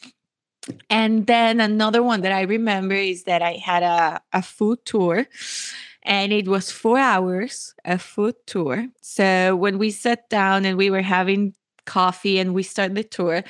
and 0.91 1.27
then 1.27 1.61
another 1.61 2.03
one 2.03 2.23
that 2.23 2.33
I 2.33 2.43
remember 2.43 2.95
is 2.95 3.25
that 3.25 3.43
I 3.43 3.53
had 3.53 3.83
a, 3.83 4.21
a 4.33 4.43
food 4.43 4.85
tour 4.85 5.27
and 6.03 6.33
it 6.33 6.49
was 6.49 6.71
four 6.71 6.99
hours, 6.99 7.75
a 7.85 7.99
food 7.99 8.37
tour. 8.47 8.87
So 9.01 9.57
when 9.57 9.79
we 9.79 9.91
sat 9.91 10.29
down 10.31 10.65
and 10.65 10.79
we 10.79 10.91
were 10.91 11.03
having 11.03 11.55
coffee 11.85 12.39
and 12.39 12.55
we 12.55 12.63
started 12.63 12.97
the 12.97 13.05
tour, 13.05 13.43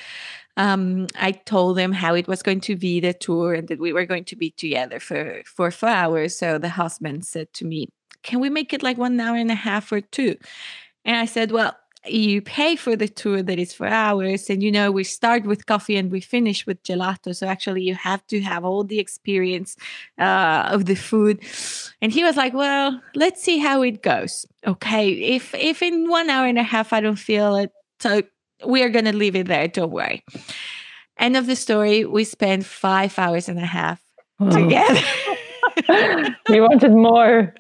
um, 0.56 1.06
I 1.16 1.32
told 1.32 1.76
them 1.76 1.92
how 1.92 2.14
it 2.14 2.26
was 2.26 2.42
going 2.42 2.60
to 2.62 2.76
be 2.76 3.00
the 3.00 3.12
tour 3.12 3.52
and 3.52 3.68
that 3.68 3.78
we 3.78 3.92
were 3.92 4.06
going 4.06 4.24
to 4.24 4.36
be 4.36 4.50
together 4.50 4.98
for, 4.98 5.42
for 5.44 5.70
four 5.70 5.90
hours. 5.90 6.36
So 6.36 6.58
the 6.58 6.70
husband 6.70 7.26
said 7.26 7.52
to 7.54 7.66
me, 7.66 7.88
Can 8.22 8.40
we 8.40 8.48
make 8.48 8.72
it 8.72 8.82
like 8.82 8.96
one 8.96 9.20
hour 9.20 9.36
and 9.36 9.50
a 9.50 9.54
half 9.54 9.92
or 9.92 10.00
two? 10.00 10.36
And 11.04 11.16
I 11.16 11.26
said, 11.26 11.52
Well, 11.52 11.76
you 12.09 12.42
pay 12.42 12.76
for 12.76 12.96
the 12.96 13.09
tour 13.09 13.42
that 13.42 13.59
is 13.59 13.72
for 13.72 13.86
hours 13.86 14.48
and 14.50 14.62
you 14.62 14.70
know 14.70 14.90
we 14.90 15.04
start 15.04 15.44
with 15.44 15.66
coffee 15.66 15.96
and 15.96 16.11
we 16.11 16.20
finish 16.20 16.66
with 16.66 16.82
gelato. 16.82 17.34
So 17.34 17.46
actually 17.46 17.82
you 17.82 17.94
have 17.94 18.26
to 18.28 18.40
have 18.40 18.64
all 18.64 18.84
the 18.84 18.98
experience 18.98 19.76
uh, 20.18 20.68
of 20.70 20.86
the 20.86 20.94
food. 20.94 21.40
And 22.00 22.12
he 22.12 22.24
was 22.24 22.36
like 22.36 22.54
well 22.54 23.00
let's 23.14 23.42
see 23.42 23.59
how 23.59 23.82
it 23.82 24.02
goes. 24.02 24.46
Okay 24.66 25.11
if 25.36 25.54
if 25.54 25.82
in 25.82 26.09
one 26.09 26.30
hour 26.30 26.46
and 26.46 26.59
a 26.59 26.62
half 26.62 26.92
i 26.92 27.00
don't 27.00 27.16
feel 27.16 27.57
it 27.57 27.70
so 28.00 28.22
we 28.66 28.82
are 28.82 28.88
going 28.88 29.04
to 29.04 29.16
leave 29.16 29.36
it 29.36 29.46
there 29.46 29.68
don't 29.68 29.92
worry. 29.92 30.24
End 31.18 31.36
of 31.36 31.46
the 31.46 31.57
story 31.57 32.04
we 32.04 32.24
spent 32.24 32.64
five 32.66 33.18
hours 33.18 33.48
and 33.48 33.59
a 33.59 33.66
half 33.66 34.02
together. 34.50 35.00
We 36.48 36.61
wanted 36.61 36.92
more 36.92 37.54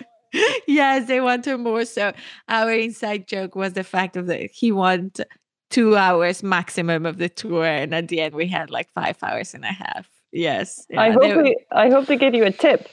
yes, 0.66 1.06
they 1.06 1.20
want 1.20 1.46
wanted 1.46 1.58
more. 1.58 1.84
So 1.84 2.12
our 2.48 2.72
inside 2.72 3.26
joke 3.26 3.54
was 3.54 3.74
the 3.74 3.84
fact 3.84 4.16
of 4.16 4.26
that 4.26 4.50
he 4.52 4.72
wanted 4.72 5.26
two 5.70 5.96
hours 5.96 6.42
maximum 6.42 7.06
of 7.06 7.18
the 7.18 7.28
tour, 7.28 7.64
and 7.64 7.94
at 7.94 8.08
the 8.08 8.20
end 8.20 8.34
we 8.34 8.46
had 8.46 8.70
like 8.70 8.90
five 8.92 9.16
hours 9.22 9.54
and 9.54 9.64
a 9.64 9.72
half. 9.72 10.08
Yes, 10.32 10.86
yeah, 10.90 11.02
I 11.02 11.10
hope 11.10 11.22
they, 11.22 11.36
we, 11.36 11.56
I 11.72 11.88
hope 11.88 12.06
they 12.06 12.16
gave 12.16 12.34
you 12.34 12.44
a 12.44 12.50
tip. 12.50 12.88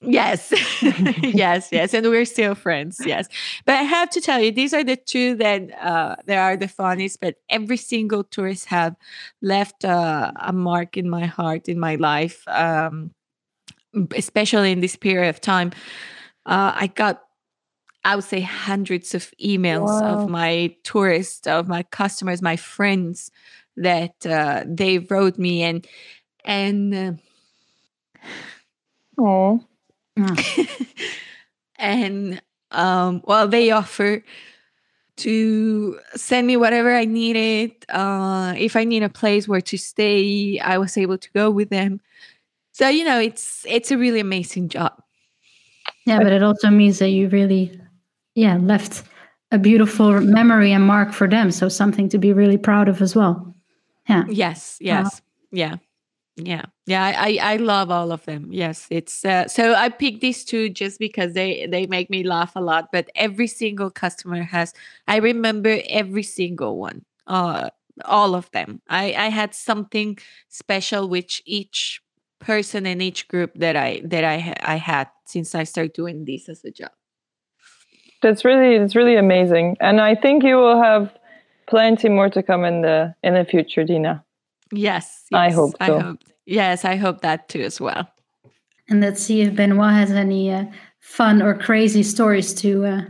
Yes, 0.00 0.52
yes, 1.22 1.68
yes, 1.70 1.94
and 1.94 2.06
we're 2.06 2.24
still 2.24 2.54
friends. 2.54 3.00
Yes, 3.04 3.28
but 3.64 3.76
I 3.76 3.82
have 3.82 4.10
to 4.10 4.20
tell 4.20 4.40
you, 4.40 4.50
these 4.50 4.74
are 4.74 4.82
the 4.82 4.96
two 4.96 5.36
that 5.36 5.70
uh, 5.80 6.16
they 6.26 6.36
are 6.36 6.56
the 6.56 6.68
funniest. 6.68 7.20
But 7.20 7.36
every 7.48 7.76
single 7.76 8.24
tourist 8.24 8.66
have 8.66 8.96
left 9.42 9.84
uh, 9.84 10.32
a 10.40 10.52
mark 10.52 10.96
in 10.96 11.08
my 11.08 11.26
heart, 11.26 11.68
in 11.68 11.78
my 11.78 11.94
life, 11.96 12.42
um, 12.48 13.12
especially 14.16 14.72
in 14.72 14.80
this 14.80 14.96
period 14.96 15.28
of 15.28 15.40
time 15.40 15.72
uh, 16.46 16.72
I 16.74 16.86
got 16.88 17.22
I 18.04 18.16
would 18.16 18.24
say 18.24 18.40
hundreds 18.40 19.14
of 19.14 19.30
emails 19.42 20.00
wow. 20.00 20.22
of 20.22 20.28
my 20.28 20.74
tourists, 20.82 21.46
of 21.46 21.68
my 21.68 21.84
customers, 21.84 22.42
my 22.42 22.56
friends 22.56 23.30
that 23.76 24.26
uh, 24.26 24.64
they 24.66 24.98
wrote 24.98 25.38
me 25.38 25.62
and 25.62 25.86
and 26.44 26.94
uh, 26.94 27.12
and 31.78 32.42
um, 32.70 33.22
well 33.24 33.46
they 33.46 33.70
offer 33.70 34.24
to 35.14 35.98
send 36.16 36.46
me 36.46 36.56
whatever 36.56 36.94
I 36.94 37.04
needed. 37.04 37.72
Uh, 37.88 38.54
if 38.56 38.74
I 38.76 38.84
need 38.84 39.02
a 39.02 39.08
place 39.08 39.46
where 39.46 39.60
to 39.60 39.76
stay, 39.76 40.58
I 40.58 40.78
was 40.78 40.96
able 40.96 41.18
to 41.18 41.30
go 41.32 41.50
with 41.50 41.68
them. 41.70 42.00
So 42.72 42.88
you 42.88 43.04
know, 43.04 43.20
it's 43.20 43.64
it's 43.68 43.90
a 43.90 43.98
really 43.98 44.20
amazing 44.20 44.68
job. 44.68 45.02
Yeah, 46.04 46.18
but 46.18 46.32
it 46.32 46.42
also 46.42 46.70
means 46.70 46.98
that 46.98 47.10
you 47.10 47.28
really, 47.28 47.80
yeah, 48.34 48.56
left 48.56 49.04
a 49.52 49.58
beautiful 49.58 50.20
memory 50.20 50.72
and 50.72 50.84
mark 50.84 51.12
for 51.12 51.28
them. 51.28 51.50
So 51.50 51.68
something 51.68 52.08
to 52.08 52.18
be 52.18 52.32
really 52.32 52.58
proud 52.58 52.88
of 52.88 53.00
as 53.00 53.14
well. 53.14 53.54
Yeah. 54.08 54.24
Yes. 54.28 54.78
Yes. 54.80 55.22
Yeah. 55.52 55.76
Yeah. 56.36 56.64
Yeah. 56.86 57.14
I, 57.16 57.38
I 57.40 57.56
love 57.56 57.90
all 57.90 58.10
of 58.10 58.24
them. 58.24 58.48
Yes. 58.50 58.86
It's 58.90 59.24
uh, 59.24 59.46
so 59.46 59.74
I 59.74 59.90
picked 59.90 60.20
these 60.20 60.44
two 60.44 60.70
just 60.70 60.98
because 60.98 61.34
they 61.34 61.66
they 61.70 61.86
make 61.86 62.10
me 62.10 62.24
laugh 62.24 62.56
a 62.56 62.60
lot. 62.60 62.88
But 62.90 63.10
every 63.14 63.46
single 63.46 63.90
customer 63.90 64.42
has. 64.42 64.74
I 65.06 65.18
remember 65.18 65.78
every 65.88 66.24
single 66.24 66.78
one. 66.78 67.04
Uh, 67.26 67.70
all 68.06 68.34
of 68.34 68.50
them. 68.50 68.80
I 68.88 69.12
I 69.14 69.28
had 69.28 69.54
something 69.54 70.18
special 70.48 71.08
which 71.08 71.42
each 71.44 72.01
person 72.42 72.86
in 72.86 73.00
each 73.00 73.28
group 73.28 73.52
that 73.54 73.76
I 73.76 74.02
that 74.04 74.24
I 74.24 74.54
I 74.62 74.76
had 74.76 75.08
since 75.24 75.54
I 75.54 75.64
started 75.64 75.94
doing 75.94 76.24
this 76.24 76.48
as 76.48 76.64
a 76.64 76.70
job. 76.70 76.90
That's 78.20 78.44
really 78.44 78.74
it's 78.76 78.94
really 78.94 79.16
amazing, 79.16 79.76
and 79.80 80.00
I 80.00 80.14
think 80.14 80.44
you 80.44 80.56
will 80.56 80.82
have 80.82 81.16
plenty 81.66 82.08
more 82.08 82.28
to 82.30 82.42
come 82.42 82.64
in 82.64 82.82
the 82.82 83.14
in 83.22 83.34
the 83.34 83.44
future, 83.44 83.84
Dina. 83.84 84.24
Yes, 84.72 85.24
yes 85.30 85.38
I 85.38 85.50
hope. 85.50 85.72
So. 85.72 85.76
I 85.80 86.00
hope. 86.00 86.18
Yes, 86.44 86.84
I 86.84 86.96
hope 86.96 87.20
that 87.22 87.48
too 87.48 87.62
as 87.62 87.80
well. 87.80 88.08
And 88.88 89.00
let's 89.00 89.22
see 89.22 89.42
if 89.42 89.54
Benoit 89.54 89.92
has 89.92 90.10
any 90.10 90.52
uh, 90.52 90.64
fun 91.00 91.40
or 91.40 91.54
crazy 91.54 92.02
stories 92.02 92.52
to 92.54 92.84
uh, 92.84 93.02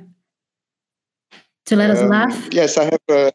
to 1.67 1.77
let 1.77 1.91
um, 1.91 1.97
us 1.97 2.03
laugh. 2.03 2.49
Yes, 2.53 2.77
I 2.77 2.85
have 2.85 3.01
a, 3.09 3.33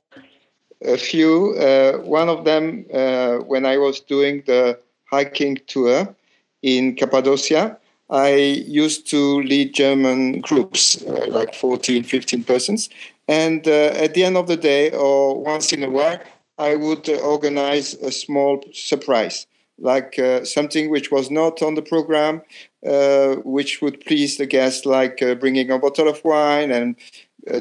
a 0.83 0.97
few. 0.97 1.55
Uh, 1.55 1.97
one 1.99 2.29
of 2.29 2.45
them, 2.45 2.85
uh, 2.93 3.37
when 3.37 3.65
I 3.65 3.77
was 3.77 3.99
doing 3.99 4.43
the 4.45 4.79
hiking 5.09 5.59
tour 5.67 6.15
in 6.61 6.95
Cappadocia, 6.95 7.77
I 8.09 8.33
used 8.67 9.09
to 9.09 9.41
lead 9.41 9.73
German 9.73 10.39
groups, 10.41 11.01
uh, 11.03 11.25
like 11.27 11.53
14, 11.53 12.03
15 12.03 12.43
persons. 12.43 12.89
And 13.27 13.67
uh, 13.67 13.91
at 13.95 14.13
the 14.13 14.23
end 14.23 14.37
of 14.37 14.47
the 14.47 14.55
day, 14.55 14.91
or 14.91 15.43
once 15.43 15.73
in 15.73 15.83
a 15.83 15.89
while, 15.89 16.19
I 16.57 16.75
would 16.75 17.09
uh, 17.09 17.17
organize 17.17 17.93
a 17.95 18.11
small 18.11 18.63
surprise, 18.73 19.45
like 19.77 20.17
uh, 20.17 20.45
something 20.45 20.89
which 20.89 21.11
was 21.11 21.29
not 21.29 21.61
on 21.61 21.75
the 21.75 21.81
program, 21.81 22.41
uh, 22.85 23.35
which 23.43 23.81
would 23.81 24.03
please 24.05 24.37
the 24.37 24.45
guests, 24.45 24.85
like 24.85 25.21
uh, 25.21 25.35
bringing 25.35 25.69
a 25.69 25.77
bottle 25.77 26.07
of 26.07 26.23
wine 26.23 26.71
and 26.71 26.95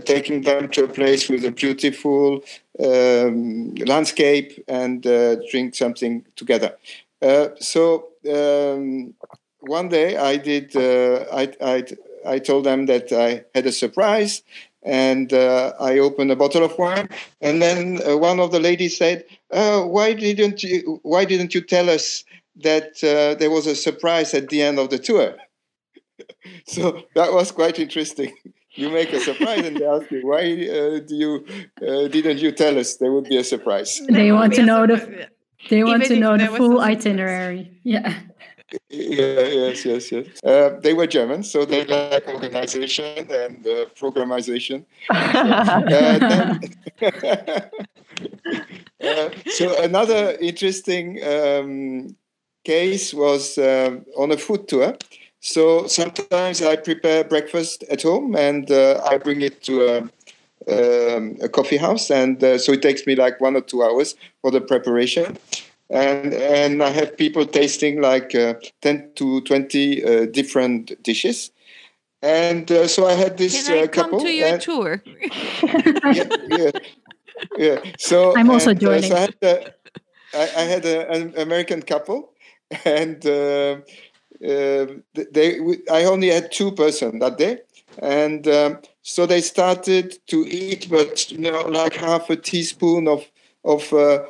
taking 0.05 0.43
them 0.43 0.69
to 0.69 0.83
a 0.83 0.89
place 0.89 1.29
with 1.29 1.45
a 1.45 1.53
beautiful 1.53 2.43
um, 2.83 3.73
landscape 3.77 4.65
and 4.67 5.03
drink 5.49 5.77
something 5.77 6.25
together. 6.35 6.75
So 7.61 8.09
um, 8.31 9.15
one 9.61 9.89
day 9.89 10.17
I 10.17 10.37
did. 10.37 10.75
Uh, 10.77 11.25
I, 11.33 11.53
I 11.61 11.85
I 12.27 12.39
told 12.39 12.65
them 12.65 12.87
that 12.87 13.13
I 13.13 13.45
had 13.55 13.67
a 13.67 13.73
surprise, 13.73 14.43
and 14.83 15.33
uh, 15.33 15.73
I 15.81 15.99
opened 15.99 16.31
a 16.31 16.37
bottle 16.37 16.65
of 16.65 16.77
wine. 16.79 17.09
And 17.41 17.63
then 17.63 18.01
uh, 18.07 18.17
one 18.17 18.41
of 18.41 18.51
the 18.53 18.61
ladies 18.61 18.97
said, 18.97 19.25
oh, 19.51 19.87
"Why 19.87 20.13
didn't 20.13 20.63
you? 20.63 21.01
Why 21.03 21.25
didn't 21.25 21.55
you 21.55 21.61
tell 21.61 21.89
us 21.89 22.25
that 22.63 23.03
uh, 23.03 23.39
there 23.39 23.51
was 23.51 23.67
a 23.67 23.77
surprise 23.77 24.35
at 24.35 24.49
the 24.49 24.63
end 24.63 24.79
of 24.79 24.91
the 24.91 24.99
tour?" 24.99 25.37
so 26.67 27.03
that 27.15 27.33
was 27.33 27.53
quite 27.53 27.79
interesting. 27.79 28.35
You 28.79 28.91
make 28.91 29.11
a 29.15 29.21
surprise, 29.21 29.65
and 29.65 29.75
they 29.75 29.87
ask 29.87 30.11
you, 30.11 30.21
"Why 30.21 30.43
uh, 30.43 30.99
do 31.01 31.15
you 31.15 31.47
uh, 31.81 32.09
didn't 32.09 32.41
you 32.41 32.53
tell 32.53 32.79
us 32.79 32.97
there 32.97 33.11
would 33.11 33.25
be 33.25 33.39
a 33.39 33.43
surprise?" 33.43 34.03
They 34.07 34.31
want 34.33 34.53
to 34.53 34.63
know 34.67 34.87
the. 34.87 35.31
They 35.69 35.85
want 35.85 36.05
Even 36.05 36.17
to 36.17 36.21
know 36.21 36.37
the 36.37 36.47
full 36.57 36.81
itinerary. 36.81 37.71
Yeah. 37.83 38.15
yeah, 38.91 39.41
yes, 39.41 39.85
yes, 39.85 40.13
yes. 40.13 40.27
Uh, 40.45 40.79
they 40.81 40.95
were 40.95 41.07
German, 41.07 41.43
so 41.43 41.65
they 41.65 41.85
like 41.85 42.27
organization 42.29 43.31
and 43.31 43.67
uh, 43.67 43.87
programmization. 43.99 44.85
So, 45.09 45.15
uh, 47.03 47.61
uh, 49.07 49.31
so 49.47 49.83
another 49.83 50.37
interesting 50.41 51.23
um, 51.25 52.17
case 52.65 53.15
was 53.15 53.59
um, 53.59 54.05
on 54.17 54.33
a 54.33 54.37
food 54.37 54.69
tour. 54.69 54.97
So 55.41 55.87
sometimes 55.87 56.61
I 56.63 56.77
prepare 56.77 57.23
breakfast 57.23 57.85
at 57.91 58.03
home 58.03 58.35
and 58.35 58.69
uh, 58.71 59.01
I 59.09 59.19
bring 59.19 59.43
it 59.43 59.63
to 59.65 59.87
a, 59.87 60.11
um, 60.69 61.37
a 61.43 61.49
coffee 61.49 61.77
house, 61.77 62.11
and 62.11 62.43
uh, 62.43 62.59
so 62.59 62.73
it 62.73 62.83
takes 62.83 63.07
me 63.07 63.15
like 63.15 63.41
one 63.41 63.57
or 63.57 63.63
two 63.63 63.83
hours 63.83 64.17
for 64.43 64.51
the 64.51 64.61
preparation 64.61 65.37
and 65.91 66.35
and 66.35 66.83
I 66.83 66.91
have 66.91 67.17
people 67.17 67.47
tasting 67.47 68.01
like 68.01 68.35
uh, 68.35 68.55
ten 68.83 69.11
to 69.17 69.41
twenty 69.43 70.05
uh, 70.05 70.27
different 70.27 71.01
dishes. 71.03 71.51
And 72.23 72.71
uh, 72.73 72.89
so 72.89 73.07
I 73.07 73.13
had 73.13 73.37
this 73.37 73.67
Can 73.69 73.79
I 73.79 73.83
uh, 73.83 73.87
come 73.89 74.05
couple. 74.11 74.21
to 74.21 74.29
your 74.33 74.49
and- 74.49 74.61
tour? 74.61 75.03
yeah, 75.63 76.25
yeah, 76.49 76.71
yeah. 77.57 77.79
So 77.99 78.35
I'm 78.37 78.51
also 78.51 78.71
and, 78.71 78.79
uh, 78.79 78.81
joining. 78.81 79.11
so 79.11 79.17
I 79.17 79.21
had, 79.21 79.37
a, 79.43 79.73
I, 80.35 80.43
I 80.43 80.65
had 80.65 80.85
a, 80.87 81.11
an 81.11 81.35
American 81.37 81.83
couple, 81.83 82.33
and 82.85 83.25
uh, 83.25 83.77
uh, 84.45 84.87
they 85.31 85.61
I 85.93 86.05
only 86.05 86.31
had 86.31 86.51
two 86.51 86.73
person 86.73 87.21
that 87.21 87.39
day, 87.39 87.59
and 88.03 88.47
um, 88.49 88.79
so 89.03 89.27
they 89.27 89.41
started 89.41 90.19
to 90.29 90.47
eat, 90.49 90.89
but 90.91 91.31
you 91.31 91.39
know, 91.39 91.63
like 91.63 91.95
half 91.95 92.31
a 92.31 92.37
teaspoon 92.37 93.09
of 93.09 93.25
of 93.67 93.93
uh, 93.93 94.25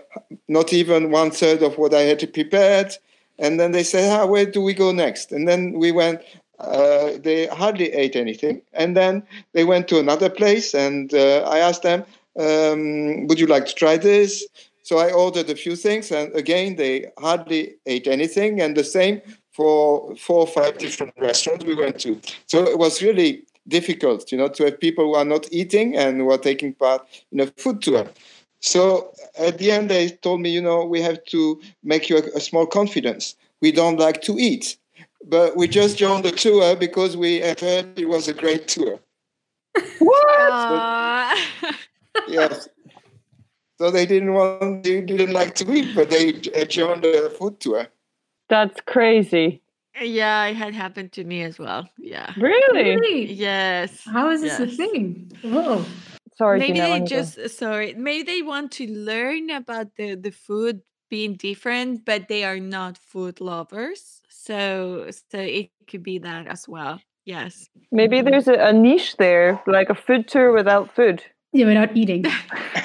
not 0.48 0.72
even 0.72 1.10
one 1.10 1.30
third 1.30 1.62
of 1.62 1.76
what 1.76 1.94
I 1.94 2.02
had 2.02 2.32
prepared. 2.32 2.96
And 3.38 3.60
then 3.60 3.72
they 3.72 3.84
said, 3.84 4.10
ah, 4.10 4.24
where 4.24 4.46
do 4.46 4.62
we 4.62 4.72
go 4.72 4.92
next? 4.92 5.30
And 5.30 5.46
then 5.46 5.72
we 5.72 5.92
went, 5.92 6.22
uh, 6.58 7.12
they 7.18 7.46
hardly 7.46 7.92
ate 7.92 8.16
anything. 8.16 8.62
And 8.72 8.96
then 8.96 9.22
they 9.52 9.64
went 9.64 9.88
to 9.88 10.00
another 10.00 10.30
place 10.30 10.74
and 10.74 11.12
uh, 11.12 11.42
I 11.46 11.58
asked 11.58 11.82
them, 11.82 12.04
um, 12.38 13.26
would 13.26 13.38
you 13.38 13.46
like 13.46 13.66
to 13.66 13.74
try 13.74 13.98
this? 13.98 14.46
So 14.82 14.98
I 14.98 15.12
ordered 15.12 15.50
a 15.50 15.54
few 15.54 15.76
things 15.76 16.10
and 16.10 16.34
again, 16.34 16.76
they 16.76 17.06
hardly 17.18 17.74
ate 17.84 18.06
anything. 18.06 18.62
And 18.62 18.74
the 18.74 18.84
same 18.84 19.20
for 19.52 20.16
four 20.16 20.40
or 20.40 20.46
five 20.46 20.78
different 20.78 21.12
restaurants 21.18 21.64
we 21.64 21.74
went 21.74 22.00
to. 22.00 22.20
So 22.46 22.64
it 22.64 22.78
was 22.78 23.02
really 23.02 23.44
difficult, 23.68 24.30
you 24.32 24.38
know, 24.38 24.48
to 24.48 24.64
have 24.64 24.80
people 24.80 25.04
who 25.04 25.14
are 25.14 25.24
not 25.24 25.46
eating 25.52 25.96
and 25.96 26.18
who 26.18 26.30
are 26.30 26.38
taking 26.38 26.72
part 26.72 27.06
in 27.32 27.40
a 27.40 27.46
food 27.46 27.82
tour. 27.82 28.06
So 28.60 29.12
at 29.38 29.58
the 29.58 29.70
end, 29.70 29.90
they 29.90 30.08
told 30.08 30.40
me, 30.40 30.50
you 30.50 30.62
know, 30.62 30.84
we 30.84 31.00
have 31.02 31.24
to 31.26 31.60
make 31.82 32.08
you 32.08 32.18
a, 32.18 32.22
a 32.36 32.40
small 32.40 32.66
confidence. 32.66 33.36
We 33.60 33.72
don't 33.72 33.98
like 33.98 34.22
to 34.22 34.38
eat, 34.38 34.76
but 35.24 35.56
we 35.56 35.68
just 35.68 35.98
joined 35.98 36.24
the 36.24 36.32
tour 36.32 36.76
because 36.76 37.16
we 37.16 37.40
have 37.40 37.60
heard 37.60 37.98
it 37.98 38.08
was 38.08 38.28
a 38.28 38.34
great 38.34 38.68
tour. 38.68 39.00
Aw. 40.00 41.46
Yes. 42.28 42.68
so 43.78 43.90
they 43.90 44.06
didn't 44.06 44.32
want, 44.32 44.82
they 44.82 45.00
didn't 45.00 45.32
like 45.32 45.54
to 45.56 45.72
eat, 45.72 45.94
but 45.94 46.10
they 46.10 46.32
joined 46.32 47.04
the 47.04 47.34
food 47.38 47.60
tour. 47.60 47.86
That's 48.48 48.80
crazy. 48.86 49.60
Yeah, 50.00 50.44
it 50.46 50.56
had 50.56 50.74
happened 50.74 51.12
to 51.12 51.24
me 51.24 51.42
as 51.42 51.58
well. 51.58 51.88
Yeah. 51.98 52.32
Really? 52.36 52.96
Really? 52.96 53.32
Yes. 53.32 54.04
How 54.04 54.30
is 54.30 54.40
this 54.42 54.58
a 54.60 54.66
thing? 54.66 55.30
Whoa. 55.42 55.84
Sorry, 56.36 56.58
maybe 56.58 56.74
Tina, 56.74 56.84
they 56.84 56.90
let 56.90 57.02
me 57.02 57.08
go. 57.08 57.16
just 57.16 57.38
uh, 57.38 57.48
sorry 57.48 57.94
maybe 57.94 58.22
they 58.22 58.42
want 58.42 58.70
to 58.72 58.86
learn 58.92 59.48
about 59.48 59.96
the 59.96 60.16
the 60.16 60.30
food 60.30 60.82
being 61.08 61.32
different 61.34 62.04
but 62.04 62.28
they 62.28 62.44
are 62.44 62.60
not 62.60 62.98
food 62.98 63.40
lovers 63.40 64.20
so 64.28 65.08
so 65.30 65.38
it 65.38 65.70
could 65.88 66.02
be 66.02 66.18
that 66.18 66.46
as 66.46 66.68
well 66.68 67.00
yes 67.24 67.70
Maybe 67.92 68.20
there's 68.20 68.48
a, 68.48 68.54
a 68.54 68.72
niche 68.72 69.16
there, 69.16 69.62
like 69.66 69.90
a 69.90 69.94
food 69.94 70.28
tour 70.28 70.52
without 70.52 70.94
food. 70.94 71.22
Yeah, 71.56 71.66
without 71.66 71.96
eating. 71.96 72.24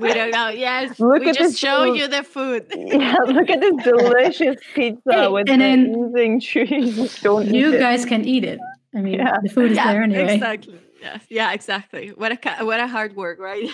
we 0.00 0.12
don't 0.12 0.30
know 0.30 0.48
yes 0.48 0.98
Look 1.00 1.20
we 1.20 1.30
at 1.30 1.34
just 1.34 1.50
this 1.52 1.58
show 1.58 1.84
food. 1.84 1.96
you 1.98 2.08
the 2.08 2.22
food 2.22 2.66
Yeah, 2.74 3.16
look 3.26 3.48
at 3.50 3.60
this 3.60 3.76
delicious 3.84 4.56
pizza 4.74 5.00
Hey, 5.10 5.28
with 5.28 5.48
and 5.48 5.60
the 5.60 5.64
then 5.64 5.94
oozing 5.96 6.40
cheese. 6.40 7.20
Don't 7.20 7.46
eat 7.48 7.54
you 7.54 7.74
it. 7.74 7.78
guys 7.80 8.04
can 8.04 8.24
eat 8.24 8.44
it. 8.44 8.58
I 8.94 9.00
mean, 9.00 9.14
Yeah. 9.20 9.36
the 9.42 9.48
food 9.48 9.72
is 9.72 9.76
yeah 9.76 9.92
there 9.92 10.02
anyway. 10.02 10.34
exactly 10.34 10.78
yes 11.02 11.22
yeah 11.28 11.52
exactly 11.52 12.08
what 12.16 12.32
a 12.32 12.64
what 12.64 12.80
a 12.80 12.86
hard 12.86 13.14
work 13.16 13.38
right 13.38 13.68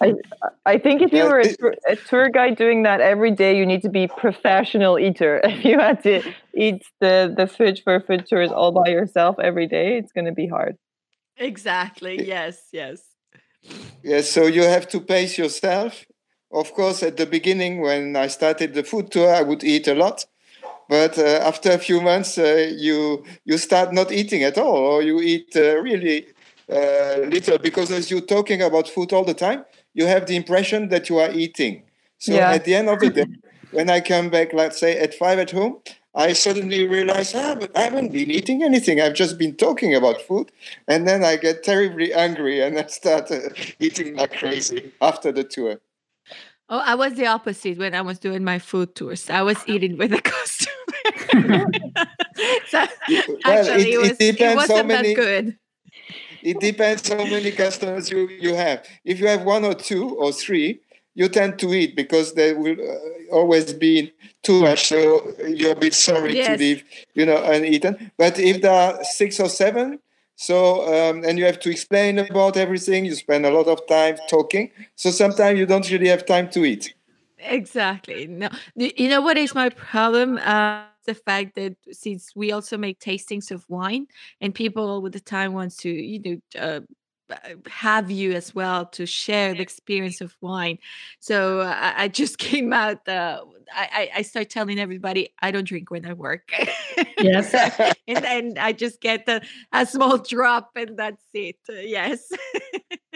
I, 0.00 0.14
I 0.64 0.78
think 0.78 1.02
if 1.02 1.12
you 1.12 1.24
were 1.24 1.40
a 1.40 1.54
tour, 1.56 1.74
a 1.88 1.96
tour 1.96 2.28
guide 2.30 2.56
doing 2.56 2.82
that 2.84 3.00
every 3.00 3.30
day, 3.30 3.56
you 3.56 3.66
need 3.66 3.82
to 3.82 3.88
be 3.90 4.06
professional 4.08 4.98
eater. 4.98 5.40
If 5.44 5.64
you 5.64 5.78
had 5.78 6.02
to 6.04 6.22
eat 6.56 6.82
the, 7.00 7.32
the 7.36 7.46
food 7.46 7.80
for 7.84 8.00
food 8.00 8.26
tours 8.26 8.50
all 8.50 8.72
by 8.72 8.88
yourself 8.90 9.36
every 9.38 9.66
day, 9.66 9.98
it's 9.98 10.12
going 10.12 10.24
to 10.26 10.32
be 10.32 10.46
hard. 10.46 10.76
Exactly 11.40 12.26
yes 12.28 12.68
yes 12.72 13.02
Yes, 14.02 14.30
so 14.30 14.46
you 14.46 14.62
have 14.62 14.88
to 14.90 15.00
pace 15.00 15.38
yourself. 15.38 16.06
Of 16.52 16.72
course, 16.74 17.02
at 17.02 17.16
the 17.16 17.26
beginning, 17.26 17.80
when 17.80 18.16
I 18.16 18.28
started 18.28 18.74
the 18.74 18.84
food 18.84 19.10
tour, 19.10 19.32
I 19.32 19.42
would 19.42 19.62
eat 19.64 19.88
a 19.88 19.94
lot. 19.94 20.26
But 20.88 21.18
uh, 21.18 21.22
after 21.22 21.72
a 21.72 21.78
few 21.78 22.00
months, 22.00 22.38
uh, 22.38 22.70
you 22.76 23.24
you 23.44 23.58
start 23.58 23.92
not 23.94 24.12
eating 24.12 24.44
at 24.44 24.58
all, 24.58 24.76
or 24.76 25.02
you 25.02 25.20
eat 25.20 25.56
uh, 25.56 25.78
really 25.80 26.26
uh, 26.72 27.18
little 27.26 27.58
because 27.58 27.90
as 27.92 28.10
you're 28.10 28.20
talking 28.36 28.62
about 28.62 28.88
food 28.88 29.12
all 29.12 29.24
the 29.24 29.34
time, 29.34 29.64
you 29.94 30.06
have 30.06 30.26
the 30.26 30.36
impression 30.36 30.88
that 30.90 31.08
you 31.10 31.18
are 31.18 31.30
eating. 31.32 31.84
So 32.18 32.34
Yeah. 32.36 32.50
at 32.50 32.64
the 32.64 32.74
end 32.76 32.88
of 32.90 33.00
the 33.00 33.10
day, 33.18 33.26
when 33.70 33.90
I 33.90 34.00
come 34.00 34.30
back, 34.30 34.52
let's 34.54 34.80
say 34.80 34.98
at 34.98 35.14
five 35.14 35.38
at 35.38 35.52
home, 35.52 35.78
I 36.14 36.32
suddenly 36.32 36.86
realize, 36.88 37.34
ah, 37.36 37.54
but 37.54 37.76
I 37.76 37.82
haven't 37.82 38.10
been 38.12 38.30
eating 38.30 38.62
anything. 38.64 39.00
I've 39.00 39.14
just 39.14 39.38
been 39.38 39.54
talking 39.56 39.94
about 39.94 40.20
food. 40.22 40.50
And 40.88 41.06
then 41.06 41.22
I 41.22 41.36
get 41.36 41.62
terribly 41.62 42.12
angry 42.12 42.60
and 42.60 42.78
I 42.78 42.86
start 42.86 43.30
uh, 43.30 43.50
eating 43.78 44.16
like 44.16 44.32
crazy 44.32 44.92
after 45.00 45.30
the 45.32 45.44
tour. 45.44 45.80
oh 46.72 46.82
i 46.86 46.94
was 46.94 47.14
the 47.14 47.26
opposite 47.26 47.76
when 47.82 47.94
i 48.00 48.02
was 48.10 48.18
doing 48.26 48.42
my 48.44 48.58
food 48.70 48.88
tours 48.94 49.22
i 49.28 49.42
was 49.42 49.58
eating 49.66 49.94
with 50.00 50.10
the 50.14 50.22
customer 50.34 51.66
so 52.72 52.78
Well, 53.44 53.58
actually 53.58 53.82
it- 53.82 53.88
it, 53.88 53.94
it 53.94 53.98
was, 54.00 54.10
it 54.10 54.18
depends 54.18 54.54
how 54.54 54.54
wasn't 54.56 54.88
many- 54.88 55.14
that 55.14 55.20
good 55.24 55.46
It 56.42 56.58
depends 56.60 57.02
how 57.08 57.24
many 57.34 57.50
customers 57.52 58.08
you, 58.10 58.20
you 58.46 58.54
have. 58.54 58.78
If 59.04 59.20
you 59.20 59.26
have 59.28 59.42
one 59.44 59.64
or 59.70 59.74
two 59.74 60.04
or 60.16 60.32
three, 60.32 60.80
you 61.14 61.28
tend 61.28 61.58
to 61.58 61.72
eat 61.74 61.96
because 61.96 62.34
there 62.34 62.58
will 62.58 62.76
uh, 62.80 63.34
always 63.34 63.72
be 63.72 64.12
too 64.42 64.62
much. 64.62 64.88
So 64.88 65.34
you're 65.46 65.72
a 65.72 65.76
bit 65.76 65.94
sorry 65.94 66.34
to 66.34 66.56
leave, 66.56 66.84
you 67.14 67.26
know, 67.26 67.42
uneaten. 67.42 68.10
But 68.16 68.38
if 68.38 68.62
there 68.62 68.72
are 68.72 69.04
six 69.04 69.40
or 69.40 69.48
seven, 69.48 69.98
so 70.36 70.86
um, 70.88 71.24
and 71.24 71.38
you 71.38 71.44
have 71.44 71.60
to 71.60 71.70
explain 71.70 72.18
about 72.18 72.56
everything, 72.56 73.04
you 73.04 73.14
spend 73.14 73.44
a 73.44 73.50
lot 73.50 73.66
of 73.66 73.86
time 73.86 74.16
talking. 74.28 74.70
So 74.96 75.10
sometimes 75.10 75.58
you 75.58 75.66
don't 75.66 75.88
really 75.90 76.08
have 76.08 76.24
time 76.24 76.48
to 76.50 76.64
eat. 76.64 76.94
Exactly. 77.38 78.26
No, 78.26 78.48
you 78.74 79.08
know 79.08 79.20
what 79.20 79.36
is 79.36 79.54
my 79.54 79.70
problem? 79.70 80.38
Uh, 80.38 80.84
the 81.06 81.14
fact 81.14 81.54
that 81.56 81.76
since 81.90 82.32
we 82.36 82.52
also 82.52 82.76
make 82.76 83.00
tastings 83.00 83.50
of 83.50 83.64
wine, 83.68 84.06
and 84.40 84.54
people 84.54 84.88
all 84.88 85.08
the 85.08 85.20
time 85.20 85.52
wants 85.54 85.76
to, 85.78 85.90
you 85.90 86.20
know, 86.54 86.60
uh, 86.60 86.80
have 87.70 88.10
you 88.10 88.32
as 88.32 88.54
well 88.54 88.86
to 88.86 89.06
share 89.06 89.54
the 89.54 89.60
experience 89.62 90.20
of 90.20 90.34
wine. 90.40 90.78
So 91.20 91.60
uh, 91.60 91.74
I, 91.76 92.04
I 92.04 92.08
just 92.08 92.38
came 92.50 92.72
out. 92.72 93.06
Uh, 93.08 93.40
I 93.74 93.88
I 93.92 94.10
I 94.18 94.22
start 94.22 94.50
telling 94.50 94.78
everybody 94.80 95.32
I 95.40 95.50
don't 95.50 95.66
drink 95.68 95.90
when 95.90 96.04
I 96.06 96.12
work. 96.14 96.50
Yes. 97.18 97.54
and 98.08 98.24
then 98.24 98.54
I 98.58 98.72
just 98.72 99.00
get 99.00 99.28
a, 99.28 99.40
a 99.72 99.86
small 99.86 100.18
drop, 100.18 100.70
and 100.76 100.98
that's 100.98 101.24
it. 101.34 101.56
Uh, 101.68 101.74
yes, 101.74 102.28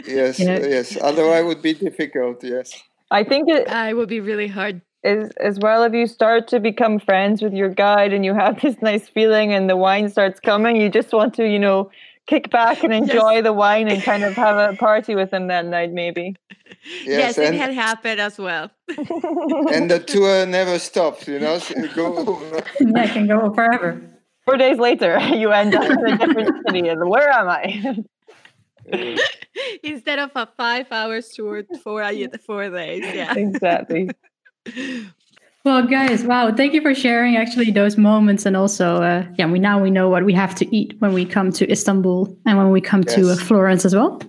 Yes, 0.06 0.38
Yeah. 0.38 0.58
yes. 0.58 0.96
Otherwise, 1.00 1.42
it 1.42 1.46
would 1.46 1.62
be 1.62 1.74
difficult. 1.74 2.42
Yes. 2.44 2.82
I 3.10 3.24
think 3.24 3.48
it 3.48 3.66
uh, 3.68 3.86
it 3.90 3.94
will 3.94 4.06
be 4.06 4.20
really 4.20 4.48
hard. 4.48 4.80
is 5.04 5.30
as 5.40 5.58
well 5.58 5.82
if 5.84 5.92
you 5.92 6.06
start 6.06 6.48
to 6.48 6.58
become 6.60 6.98
friends 6.98 7.42
with 7.42 7.52
your 7.52 7.68
guide 7.68 8.12
and 8.12 8.24
you 8.24 8.34
have 8.34 8.60
this 8.62 8.76
nice 8.82 9.08
feeling 9.08 9.52
and 9.52 9.68
the 9.68 9.76
wine 9.76 10.08
starts 10.08 10.40
coming, 10.40 10.76
you 10.76 10.88
just 10.88 11.12
want 11.12 11.34
to, 11.34 11.44
you 11.46 11.58
know, 11.58 11.90
kick 12.26 12.50
back 12.50 12.82
and 12.82 12.92
enjoy 12.92 13.42
the 13.42 13.52
wine 13.52 13.88
and 13.88 14.02
kind 14.02 14.24
of 14.24 14.34
have 14.34 14.56
a 14.56 14.76
party 14.76 15.14
with 15.14 15.30
them 15.30 15.48
that 15.48 15.66
night, 15.66 15.92
maybe. 15.92 16.34
Yes, 17.04 17.36
Yes, 17.36 17.38
it 17.38 17.46
and- 17.48 17.56
had 17.56 17.72
happened 17.74 18.20
as 18.20 18.38
well. 18.38 18.70
And 19.72 19.90
the 19.90 19.98
tour 20.06 20.46
never 20.46 20.78
stops. 20.78 21.26
You 21.28 21.38
know, 21.40 21.58
so 21.58 21.74
you 21.76 21.88
go. 21.94 22.40
yeah, 22.80 23.04
it 23.04 23.10
can 23.10 23.26
go 23.26 23.52
forever. 23.54 24.00
Four 24.44 24.56
days 24.56 24.78
later, 24.78 25.18
you 25.34 25.50
end 25.52 25.74
up 25.74 25.84
in 25.90 25.98
a 26.06 26.18
different 26.18 26.66
city. 26.66 26.88
And 26.88 27.08
where 27.08 27.30
am 27.30 27.48
I? 27.48 27.96
Instead 29.82 30.18
of 30.18 30.30
a 30.34 30.46
five 30.56 30.86
hours 30.90 31.30
tour, 31.30 31.62
four 31.82 32.02
uh, 32.02 32.12
four 32.44 32.68
days. 32.68 33.02
Yeah. 33.14 33.34
exactly. 33.34 34.10
Well, 35.64 35.86
guys, 35.86 36.24
wow! 36.24 36.52
Thank 36.52 36.74
you 36.74 36.82
for 36.82 36.94
sharing 36.94 37.38
actually 37.38 37.70
those 37.70 37.96
moments, 37.96 38.44
and 38.44 38.54
also, 38.54 38.96
uh, 38.96 39.24
yeah, 39.38 39.50
we 39.50 39.58
now 39.58 39.82
we 39.82 39.90
know 39.90 40.10
what 40.10 40.26
we 40.26 40.34
have 40.34 40.54
to 40.56 40.76
eat 40.76 40.94
when 40.98 41.14
we 41.14 41.24
come 41.24 41.50
to 41.52 41.70
Istanbul 41.72 42.36
and 42.44 42.58
when 42.58 42.70
we 42.70 42.82
come 42.82 43.02
to 43.04 43.30
uh, 43.30 43.36
Florence 43.36 43.86
as 43.86 43.94
well. 43.94 44.20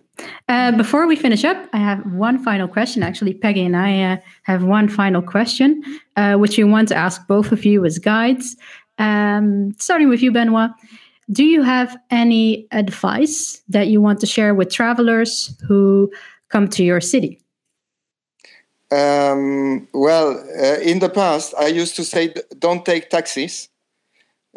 Uh, 0.48 0.72
before 0.72 1.08
we 1.08 1.18
finish 1.18 1.44
up, 1.44 1.58
I 1.74 1.78
have 1.80 2.06
one 2.14 2.42
final 2.42 2.70
question. 2.70 3.04
Actually, 3.04 3.34
Peggy 3.34 3.66
and 3.66 3.76
I 3.76 4.14
uh, 4.14 4.18
have 4.44 4.64
one 4.64 4.88
final 4.88 5.22
question, 5.22 5.84
uh, 6.16 6.36
which 6.36 6.58
we 6.58 6.64
want 6.64 6.88
to 6.88 6.96
ask 6.96 7.28
both 7.28 7.52
of 7.52 7.66
you 7.66 7.84
as 7.84 8.00
guides. 8.00 8.56
Um, 8.98 9.74
starting 9.78 10.08
with 10.08 10.24
you, 10.24 10.32
Benoit. 10.32 10.72
Do 11.32 11.44
you 11.44 11.64
have 11.64 11.98
any 12.12 12.66
advice 12.72 13.62
that 13.68 13.88
you 13.88 14.00
want 14.00 14.22
to 14.22 14.26
share 14.26 14.56
with 14.56 14.72
travelers 14.72 15.54
who 15.68 16.10
come 16.48 16.70
to 16.70 16.84
your 16.86 17.02
city? 17.02 17.42
Um, 18.96 19.88
well, 19.94 20.30
uh, 20.58 20.80
in 20.92 21.00
the 21.00 21.10
past, 21.10 21.54
I 21.60 21.68
used 21.68 21.96
to 21.98 22.04
say, 22.04 22.34
don't 22.60 22.86
take 22.86 23.10
taxis. 23.10 23.70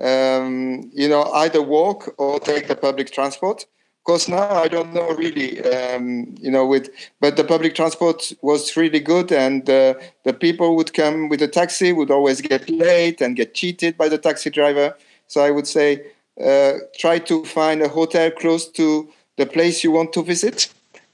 Um, 0.01 0.91
you 0.95 1.09
know, 1.09 1.24
either 1.45 1.61
walk 1.61 2.14
or 2.18 2.39
take 2.39 2.68
the 2.68 2.76
public 2.76 3.11
transport 3.11 3.66
course, 4.09 4.26
now 4.26 4.62
I 4.64 4.68
don't 4.68 4.95
know 4.95 5.11
really, 5.11 5.62
um, 5.70 6.34
you 6.41 6.51
know, 6.51 6.64
with 6.64 6.89
but 7.20 7.36
the 7.36 7.45
public 7.45 7.74
transport 7.74 8.32
was 8.41 8.74
really 8.74 9.01
good, 9.01 9.30
and 9.30 9.68
uh, 9.68 9.95
the 10.24 10.32
people 10.32 10.76
would 10.76 10.95
come 10.95 11.28
with 11.28 11.43
a 11.43 11.49
taxi 11.49 11.93
would 11.93 12.11
always 12.11 12.41
get 12.41 12.70
late 12.70 13.20
and 13.20 13.36
get 13.36 13.53
cheated 13.53 13.99
by 13.99 14.09
the 14.09 14.16
taxi 14.16 14.49
driver. 14.49 14.97
So 15.26 15.43
I 15.43 15.51
would 15.51 15.66
say, 15.66 16.07
uh, 16.43 16.72
try 16.99 17.18
to 17.30 17.45
find 17.45 17.82
a 17.82 17.89
hotel 17.89 18.30
close 18.30 18.66
to 18.80 19.07
the 19.36 19.45
place 19.45 19.84
you 19.84 19.91
want 19.91 20.14
to 20.14 20.22
visit. 20.22 20.72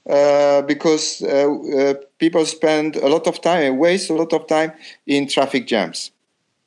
Uh, 0.09 0.61
because 0.61 1.23
uh, 1.23 1.51
uh, 1.79 1.95
people 2.19 2.45
spend 2.45 2.95
a 2.95 3.07
lot 3.07 3.27
of 3.27 3.41
time 3.41 3.63
and 3.63 3.79
waste 3.79 4.09
a 4.09 4.13
lot 4.13 4.33
of 4.33 4.47
time 4.47 4.71
in 5.05 5.27
traffic 5.27 5.67
jams. 5.67 6.11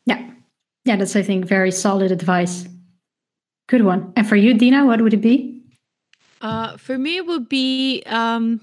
Yeah, 0.06 0.30
yeah, 0.84 0.96
that's 0.96 1.16
I 1.16 1.22
think 1.22 1.46
very 1.46 1.70
solid 1.70 2.12
advice. 2.12 2.66
Good 3.68 3.84
one. 3.84 4.12
And 4.16 4.26
for 4.26 4.36
you, 4.36 4.54
Dina, 4.54 4.86
what 4.86 5.00
would 5.02 5.12
it 5.12 5.20
be? 5.20 5.62
Uh, 6.40 6.76
for 6.76 6.96
me, 6.96 7.16
it 7.16 7.26
would 7.26 7.48
be 7.48 8.02
um, 8.06 8.60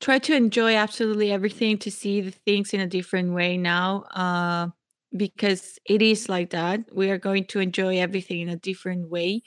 try 0.00 0.18
to 0.18 0.34
enjoy 0.34 0.74
absolutely 0.74 1.32
everything, 1.32 1.78
to 1.78 1.90
see 1.90 2.20
the 2.20 2.30
things 2.30 2.74
in 2.74 2.80
a 2.80 2.86
different 2.86 3.32
way 3.32 3.56
now, 3.56 4.02
uh, 4.14 4.68
because 5.16 5.78
it 5.86 6.02
is 6.02 6.28
like 6.28 6.50
that. 6.50 6.80
We 6.92 7.10
are 7.10 7.18
going 7.18 7.46
to 7.46 7.60
enjoy 7.60 7.98
everything 7.98 8.40
in 8.40 8.48
a 8.48 8.56
different 8.56 9.08
way. 9.08 9.42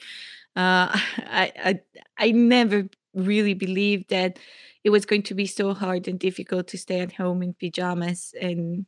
Uh, 0.56 0.90
I, 1.18 1.52
I 1.64 1.80
I 2.18 2.32
never 2.32 2.88
really 3.14 3.54
believed 3.54 4.10
that 4.10 4.40
it 4.84 4.90
was 4.90 5.06
going 5.06 5.24
to 5.24 5.36
be 5.36 5.46
so 5.46 5.74
hard 5.74 6.08
and 6.08 6.20
difficult 6.20 6.68
to 6.70 6.78
stay 6.78 7.02
at 7.02 7.14
home 7.14 7.44
in 7.44 7.54
pajamas 7.54 8.34
and 8.40 8.86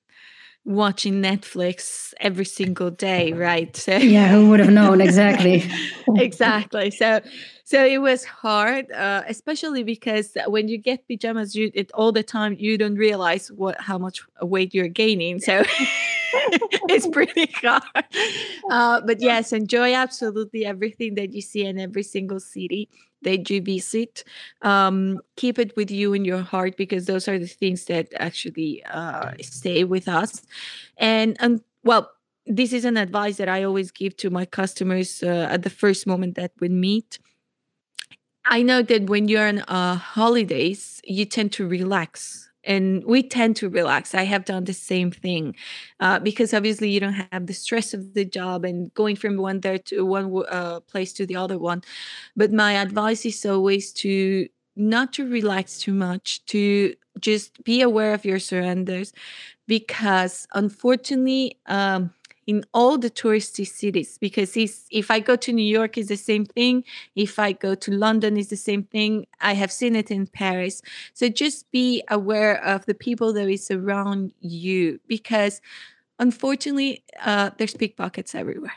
watching 0.64 1.22
Netflix 1.22 2.14
every 2.20 2.46
single 2.46 2.92
day, 2.92 3.34
right? 3.50 3.76
So 3.76 3.98
yeah, 3.98 4.30
who 4.30 4.50
would 4.50 4.60
have 4.60 4.70
known 4.70 5.02
exactly? 5.02 5.64
exactly. 6.16 6.92
So 6.92 7.22
so 7.64 7.86
it 7.86 8.00
was 8.00 8.24
hard, 8.24 8.92
uh, 8.92 9.24
especially 9.28 9.84
because 9.84 10.38
when 10.48 10.68
you 10.68 10.78
get 10.78 11.08
pajamas, 11.08 11.56
you 11.56 11.72
it 11.74 11.92
all 11.94 12.12
the 12.12 12.24
time 12.24 12.56
you 12.58 12.78
don't 12.78 12.96
realize 12.96 13.52
what 13.52 13.80
how 13.80 13.98
much 13.98 14.22
weight 14.42 14.74
you're 14.74 14.88
gaining. 14.88 15.40
So 15.40 15.64
it's 16.34 17.08
pretty 17.08 17.52
hard. 17.62 17.84
Uh, 18.70 19.02
but 19.02 19.22
yes, 19.22 19.52
enjoy 19.52 19.94
absolutely 19.94 20.66
everything 20.66 21.16
that 21.16 21.34
you 21.34 21.42
see 21.42 21.66
in 21.66 21.80
every 21.80 22.04
single 22.04 22.40
city 22.40 22.90
that 23.24 23.50
you 23.50 23.62
visit. 23.62 24.24
Um, 24.62 25.20
keep 25.36 25.60
it 25.60 25.76
with 25.76 25.92
you 25.92 26.14
in 26.14 26.26
your 26.26 26.42
heart 26.42 26.78
because 26.78 27.06
those 27.06 27.28
are 27.28 27.40
the 27.40 27.48
things 27.48 27.86
that 27.86 28.08
actually 28.16 28.84
uh, 28.86 29.32
stay 29.42 29.84
with 29.84 30.08
us. 30.08 30.42
And 30.98 31.38
and 31.40 31.62
well, 31.84 32.12
this 32.46 32.74
is 32.74 32.86
an 32.86 32.98
advice 32.98 33.38
that 33.38 33.50
I 33.50 33.64
always 33.64 33.92
give 33.92 34.16
to 34.18 34.30
my 34.30 34.46
customers 34.46 35.24
uh, 35.24 35.48
at 35.50 35.64
the 35.64 35.70
first 35.70 36.06
moment 36.06 36.36
that 36.36 36.52
we 36.60 36.70
meet. 36.70 37.20
I 38.46 38.64
know 38.64 38.82
that 38.82 39.10
when 39.10 39.28
you're 39.28 39.48
on 39.48 39.60
uh, 39.60 39.96
holidays, 39.96 41.02
you 41.04 41.26
tend 41.26 41.52
to 41.54 41.68
relax 41.68 42.51
and 42.64 43.04
we 43.06 43.24
tend 43.24 43.56
to 43.58 43.70
relax. 43.70 44.14
I 44.14 44.24
have 44.24 44.46
done 44.46 44.66
the 44.66 44.74
same 44.74 45.12
thing 45.12 45.56
uh, 46.00 46.20
because 46.20 46.54
obviously 46.54 46.90
you 46.90 47.00
don't 47.00 47.26
have 47.32 47.48
the 47.48 47.54
stress 47.54 47.94
of 47.94 48.14
the 48.14 48.26
job 48.26 48.66
and 48.66 48.94
going 48.94 49.16
from 49.16 49.38
one 49.38 49.62
there 49.62 49.78
to 49.80 50.06
one 50.06 50.44
uh, 50.50 50.80
place 50.82 51.14
to 51.14 51.26
the 51.26 51.36
other 51.36 51.58
one. 51.58 51.82
But 52.36 52.52
my 52.52 52.74
advice 52.74 53.26
is 53.26 53.46
always 53.46 53.92
to 53.94 54.48
not 54.76 55.14
to 55.14 55.28
relax 55.28 55.80
too 55.80 55.94
much 55.94 56.46
to 56.46 56.96
just 57.20 57.64
be 57.64 57.82
aware 57.82 58.14
of 58.14 58.26
your 58.26 58.40
surroundings 58.40 59.14
because 59.68 60.48
unfortunately 60.54 61.58
um, 61.66 62.14
in 62.48 62.64
all 62.74 62.98
the 62.98 63.10
touristy 63.10 63.68
cities 63.68 64.18
because 64.18 64.54
if 64.56 65.12
I 65.12 65.20
go 65.20 65.36
to 65.36 65.54
New 65.54 65.64
York, 65.64 65.98
it's 65.98 66.10
the 66.10 66.18
same 66.18 66.46
thing. 66.46 66.84
If 67.16 67.40
I 67.40 67.52
go 67.52 67.76
to 67.76 67.92
London, 67.92 68.38
it's 68.38 68.50
the 68.50 68.58
same 68.58 68.84
thing. 68.84 69.28
I 69.40 69.54
have 69.54 69.72
seen 69.72 69.96
it 69.96 70.12
in 70.12 70.28
Paris. 70.28 70.82
So 71.14 71.30
just 71.30 71.70
be 71.72 72.04
aware 72.10 72.64
of 72.64 72.86
the 72.86 72.96
people 72.96 73.34
that 73.34 73.48
is 73.48 73.70
around 73.70 74.34
you 74.40 75.00
because 75.08 75.62
unfortunately, 76.20 77.04
uh, 77.24 77.52
there's 77.58 77.76
pickpockets 77.76 78.34
everywhere. 78.36 78.74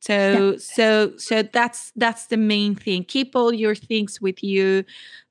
So 0.00 0.52
yeah. 0.52 0.58
so 0.58 1.16
so 1.16 1.42
that's 1.42 1.92
that's 1.96 2.26
the 2.26 2.36
main 2.36 2.74
thing. 2.74 3.04
Keep 3.04 3.34
all 3.34 3.52
your 3.52 3.74
things 3.74 4.20
with 4.20 4.42
you. 4.42 4.84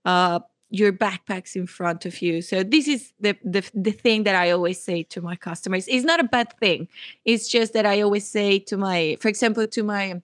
Uh, 0.03 0.39
your 0.78 0.91
backpacks 0.91 1.55
in 1.55 1.67
front 1.67 2.05
of 2.05 2.21
you. 2.21 2.41
So 2.41 2.63
this 2.63 2.88
is 2.88 3.13
the, 3.19 3.38
the 3.43 3.63
the 3.73 3.91
thing 3.91 4.23
that 4.23 4.36
i 4.36 4.51
always 4.51 4.82
say 4.82 5.03
to 5.03 5.21
my 5.21 5.36
customers. 5.36 5.88
It's 5.88 6.05
not 6.05 6.19
a 6.19 6.23
bad 6.23 6.57
thing. 6.59 6.88
It's 7.23 7.47
just 7.47 7.73
that 7.73 7.86
i 7.86 8.01
always 8.01 8.28
say 8.28 8.59
to 8.59 8.78
my 8.78 9.17
for 9.21 9.30
example 9.30 9.67
to 9.67 9.84
my 9.84 10.21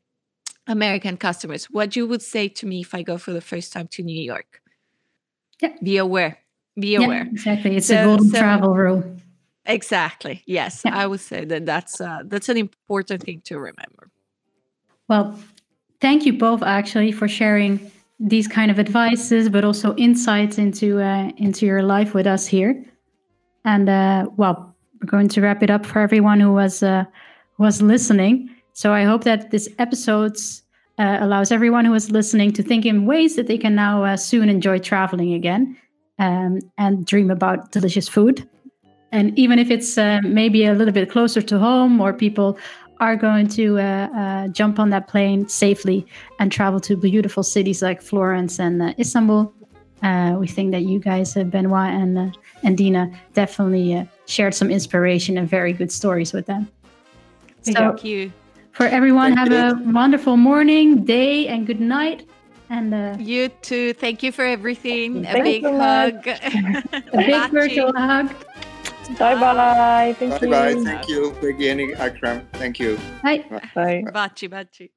american 0.67 1.17
customers 1.17 1.65
what 1.71 1.95
you 1.95 2.05
would 2.05 2.21
say 2.21 2.47
to 2.47 2.67
me 2.67 2.81
if 2.81 2.93
i 2.93 3.01
go 3.01 3.17
for 3.17 3.33
the 3.33 3.41
first 3.41 3.73
time 3.73 3.87
to 3.87 4.03
new 4.03 4.21
york? 4.33 4.61
Yeah. 5.61 5.73
be 5.81 5.97
aware. 5.97 6.37
Be 6.75 6.95
aware. 6.95 7.25
yeah, 7.25 7.31
exactly. 7.31 7.75
It's 7.77 7.87
so, 7.87 8.01
a 8.01 8.05
golden 8.05 8.29
so, 8.29 8.39
travel 8.39 8.73
rule. 8.73 9.03
Exactly. 9.65 10.43
Yes 10.45 10.83
yeah. 10.85 10.97
i 11.01 11.07
would 11.07 11.23
say 11.31 11.45
that 11.45 11.65
that's 11.65 12.01
uh, 12.01 12.21
that's 12.25 12.49
an 12.49 12.57
important 12.57 13.23
thing 13.23 13.41
to 13.45 13.59
remember. 13.59 14.03
Well 15.07 15.39
thank 15.99 16.25
you 16.25 16.33
both 16.33 16.61
actually 16.63 17.11
for 17.11 17.27
sharing 17.27 17.91
these 18.21 18.47
kind 18.47 18.69
of 18.69 18.79
advices, 18.79 19.49
but 19.49 19.65
also 19.65 19.95
insights 19.95 20.57
into 20.57 21.01
uh, 21.01 21.31
into 21.37 21.65
your 21.65 21.81
life 21.81 22.13
with 22.13 22.27
us 22.27 22.45
here. 22.45 22.85
And 23.65 23.89
uh, 23.89 24.27
well, 24.37 24.75
we're 24.99 25.09
going 25.09 25.27
to 25.29 25.41
wrap 25.41 25.63
it 25.63 25.69
up 25.69 25.85
for 25.85 25.99
everyone 25.99 26.39
who 26.39 26.53
was 26.53 26.83
uh, 26.83 27.05
was 27.57 27.81
listening. 27.81 28.49
So 28.73 28.93
I 28.93 29.03
hope 29.03 29.23
that 29.23 29.51
this 29.51 29.67
episode 29.79 30.37
uh, 30.97 31.17
allows 31.19 31.51
everyone 31.51 31.85
who 31.85 31.93
is 31.93 32.11
listening 32.11 32.53
to 32.53 32.63
think 32.63 32.85
in 32.85 33.05
ways 33.05 33.35
that 33.35 33.47
they 33.47 33.57
can 33.57 33.75
now 33.75 34.03
uh, 34.03 34.17
soon 34.17 34.49
enjoy 34.49 34.79
traveling 34.79 35.33
again 35.33 35.75
um, 36.19 36.59
and 36.77 37.05
dream 37.05 37.31
about 37.31 37.71
delicious 37.71 38.07
food. 38.07 38.47
And 39.11 39.37
even 39.37 39.59
if 39.59 39.69
it's 39.69 39.97
uh, 39.97 40.21
maybe 40.23 40.65
a 40.65 40.73
little 40.73 40.93
bit 40.93 41.09
closer 41.09 41.41
to 41.41 41.59
home, 41.59 41.99
or 41.99 42.13
people 42.13 42.57
are 43.01 43.15
going 43.15 43.47
to 43.47 43.79
uh, 43.79 44.07
uh, 44.15 44.47
jump 44.49 44.79
on 44.79 44.91
that 44.91 45.07
plane 45.07 45.49
safely 45.49 46.05
and 46.39 46.51
travel 46.51 46.79
to 46.79 46.95
beautiful 46.95 47.41
cities 47.41 47.81
like 47.81 47.99
Florence 48.01 48.59
and 48.59 48.81
uh, 48.81 48.93
Istanbul. 48.99 49.51
Uh, 50.03 50.37
we 50.39 50.47
think 50.47 50.71
that 50.71 50.83
you 50.83 50.99
guys, 50.99 51.35
uh, 51.35 51.43
Benoit 51.43 51.89
and 51.89 52.17
uh, 52.17 52.27
and 52.63 52.77
Dina, 52.77 53.11
definitely 53.33 54.07
shared 54.27 54.53
some 54.53 54.69
inspiration 54.69 55.37
and 55.37 55.49
very 55.49 55.73
good 55.73 55.91
stories 55.91 56.31
with 56.31 56.45
them. 56.45 56.69
So 57.63 57.73
Thank 57.73 58.03
you. 58.03 58.31
For 58.71 58.85
everyone, 58.85 59.35
have 59.35 59.51
a 59.51 59.79
wonderful 59.83 60.37
morning, 60.37 61.03
day, 61.03 61.47
and 61.47 61.67
good 61.67 61.81
night. 61.81 62.27
And 62.69 63.19
you 63.21 63.49
too. 63.49 63.93
Thank 63.93 64.23
you 64.23 64.31
for 64.31 64.45
everything. 64.45 65.25
A 65.25 65.33
big 65.43 65.63
hug. 65.63 66.27
a 66.27 66.83
big 67.13 67.51
virtual 67.51 67.93
hug. 67.93 68.33
Bye 69.17 69.35
bye. 69.35 70.15
Thank 70.19 70.41
bye 70.41 70.45
you. 70.45 70.51
Bye 70.51 70.73
bye. 70.73 70.83
Thank 70.83 71.07
you, 71.07 71.31
Peggy 71.41 71.69
and 71.69 71.81
Akram. 71.99 72.47
Thank 72.53 72.79
you. 72.79 72.97
Bye. 73.23 73.43
Bye. 73.75 74.03
Baci, 74.13 74.47
baci. 74.49 74.91